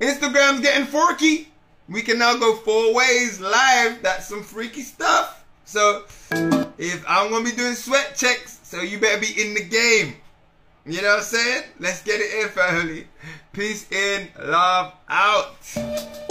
Instagram's 0.00 0.60
getting 0.60 0.86
forky. 0.86 1.48
We 1.88 2.02
can 2.02 2.18
now 2.18 2.36
go 2.36 2.56
four 2.56 2.94
ways 2.94 3.40
live. 3.40 4.02
That's 4.02 4.28
some 4.28 4.42
freaky 4.42 4.82
stuff. 4.82 5.44
So 5.64 6.04
if 6.78 7.04
I'm 7.06 7.30
gonna 7.30 7.44
be 7.44 7.52
doing 7.52 7.74
sweat 7.74 8.16
checks, 8.16 8.60
so 8.62 8.82
you 8.82 8.98
better 8.98 9.20
be 9.20 9.40
in 9.40 9.54
the 9.54 9.64
game. 9.64 10.16
You 10.86 11.02
know 11.02 11.08
what 11.08 11.18
I'm 11.18 11.24
saying? 11.24 11.64
Let's 11.78 12.02
get 12.02 12.20
it 12.20 12.42
in, 12.42 12.48
family. 12.48 13.06
Peace 13.52 13.90
in, 13.92 14.28
love 14.38 14.94
out. 15.08 16.28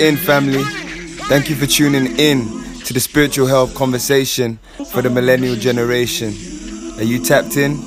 In, 0.00 0.16
family. 0.16 0.62
Thank 1.28 1.50
you 1.50 1.56
for 1.56 1.66
tuning 1.66 2.18
in 2.18 2.46
to 2.84 2.92
the 2.92 3.00
spiritual 3.00 3.46
health 3.46 3.74
conversation 3.74 4.58
for 4.90 5.02
the 5.02 5.10
millennial 5.10 5.54
generation. 5.54 6.34
Are 6.98 7.04
you 7.04 7.22
tapped 7.22 7.56
in? 7.56 7.78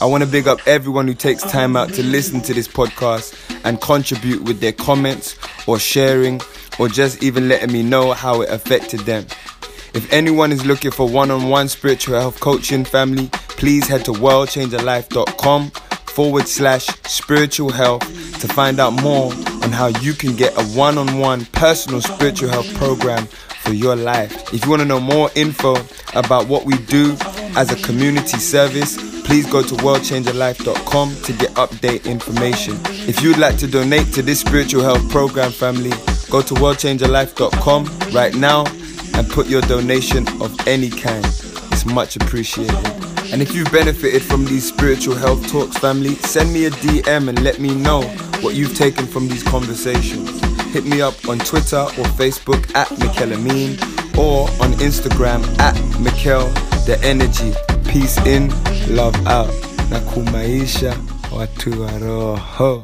I 0.00 0.06
want 0.06 0.22
to 0.22 0.28
big 0.28 0.48
up 0.48 0.60
everyone 0.66 1.06
who 1.06 1.14
takes 1.14 1.42
time 1.42 1.76
out 1.76 1.92
to 1.94 2.02
listen 2.02 2.40
to 2.42 2.54
this 2.54 2.68
podcast 2.68 3.34
and 3.64 3.80
contribute 3.80 4.44
with 4.44 4.60
their 4.60 4.72
comments 4.72 5.36
or 5.66 5.78
sharing 5.78 6.40
or 6.78 6.88
just 6.88 7.22
even 7.22 7.48
letting 7.48 7.72
me 7.72 7.82
know 7.82 8.12
how 8.12 8.40
it 8.42 8.50
affected 8.50 9.00
them. 9.00 9.26
If 9.94 10.12
anyone 10.12 10.52
is 10.52 10.64
looking 10.64 10.90
for 10.90 11.08
one 11.08 11.30
on 11.30 11.48
one 11.48 11.68
spiritual 11.68 12.18
health 12.18 12.40
coaching, 12.40 12.84
family, 12.84 13.28
please 13.32 13.86
head 13.86 14.04
to 14.06 14.12
worldchangerlife.com 14.12 15.70
forward 15.70 16.48
slash 16.48 16.86
spiritual 17.06 17.70
health 17.70 18.02
to 18.40 18.48
find 18.48 18.80
out 18.80 18.92
more 19.02 19.32
on 19.64 19.72
how 19.72 19.86
you 19.86 20.12
can 20.12 20.36
get 20.36 20.52
a 20.58 20.64
one 20.76 20.98
on 20.98 21.18
one 21.18 21.46
personal 21.46 22.00
spiritual 22.00 22.50
health 22.50 22.72
program 22.74 23.26
for 23.64 23.72
your 23.72 23.96
life. 23.96 24.52
If 24.52 24.64
you 24.64 24.70
want 24.70 24.82
to 24.82 24.86
know 24.86 25.00
more 25.00 25.30
info 25.34 25.76
about 26.14 26.46
what 26.48 26.66
we 26.66 26.76
do 26.84 27.16
as 27.56 27.72
a 27.72 27.76
community 27.86 28.38
service, 28.38 28.96
please 29.24 29.50
go 29.50 29.62
to 29.62 29.74
worldchangerlife.com 29.76 31.14
to 31.22 31.32
get 31.32 31.50
update 31.52 32.04
information. 32.04 32.78
If 33.08 33.22
you'd 33.22 33.38
like 33.38 33.56
to 33.58 33.66
donate 33.66 34.12
to 34.14 34.22
this 34.22 34.40
spiritual 34.40 34.82
health 34.82 35.08
program, 35.10 35.50
family, 35.50 35.90
go 36.30 36.42
to 36.42 36.54
worldchangerlife.com 36.54 38.12
right 38.12 38.34
now 38.34 38.66
and 39.14 39.28
put 39.30 39.46
your 39.46 39.62
donation 39.62 40.28
of 40.42 40.54
any 40.68 40.90
kind. 40.90 41.24
It's 41.72 41.86
much 41.86 42.16
appreciated. 42.16 42.74
And 43.32 43.40
if 43.40 43.54
you've 43.54 43.72
benefited 43.72 44.22
from 44.22 44.44
these 44.44 44.68
spiritual 44.68 45.14
health 45.14 45.48
talks, 45.48 45.78
family, 45.78 46.16
send 46.16 46.52
me 46.52 46.66
a 46.66 46.70
DM 46.70 47.28
and 47.28 47.42
let 47.42 47.58
me 47.58 47.74
know 47.74 48.02
what 48.44 48.54
you've 48.54 48.76
taken 48.76 49.06
from 49.06 49.26
these 49.26 49.42
conversations. 49.42 50.28
Hit 50.74 50.84
me 50.84 51.00
up 51.00 51.14
on 51.28 51.38
Twitter 51.38 51.78
or 51.80 52.04
Facebook 52.20 52.62
at 52.74 52.90
Mikel 52.98 53.32
Amin 53.32 53.78
or 54.18 54.42
on 54.62 54.72
Instagram 54.84 55.42
at 55.58 55.74
Mikel 55.98 56.46
The 56.84 57.00
Energy. 57.02 57.54
Peace 57.90 58.18
in, 58.26 58.50
love 58.94 59.16
out. 59.26 59.48
Na 59.90 60.00
kumaisha 60.00 60.96
watu 61.32 61.80
wa 61.82 61.98
roho. 61.98 62.82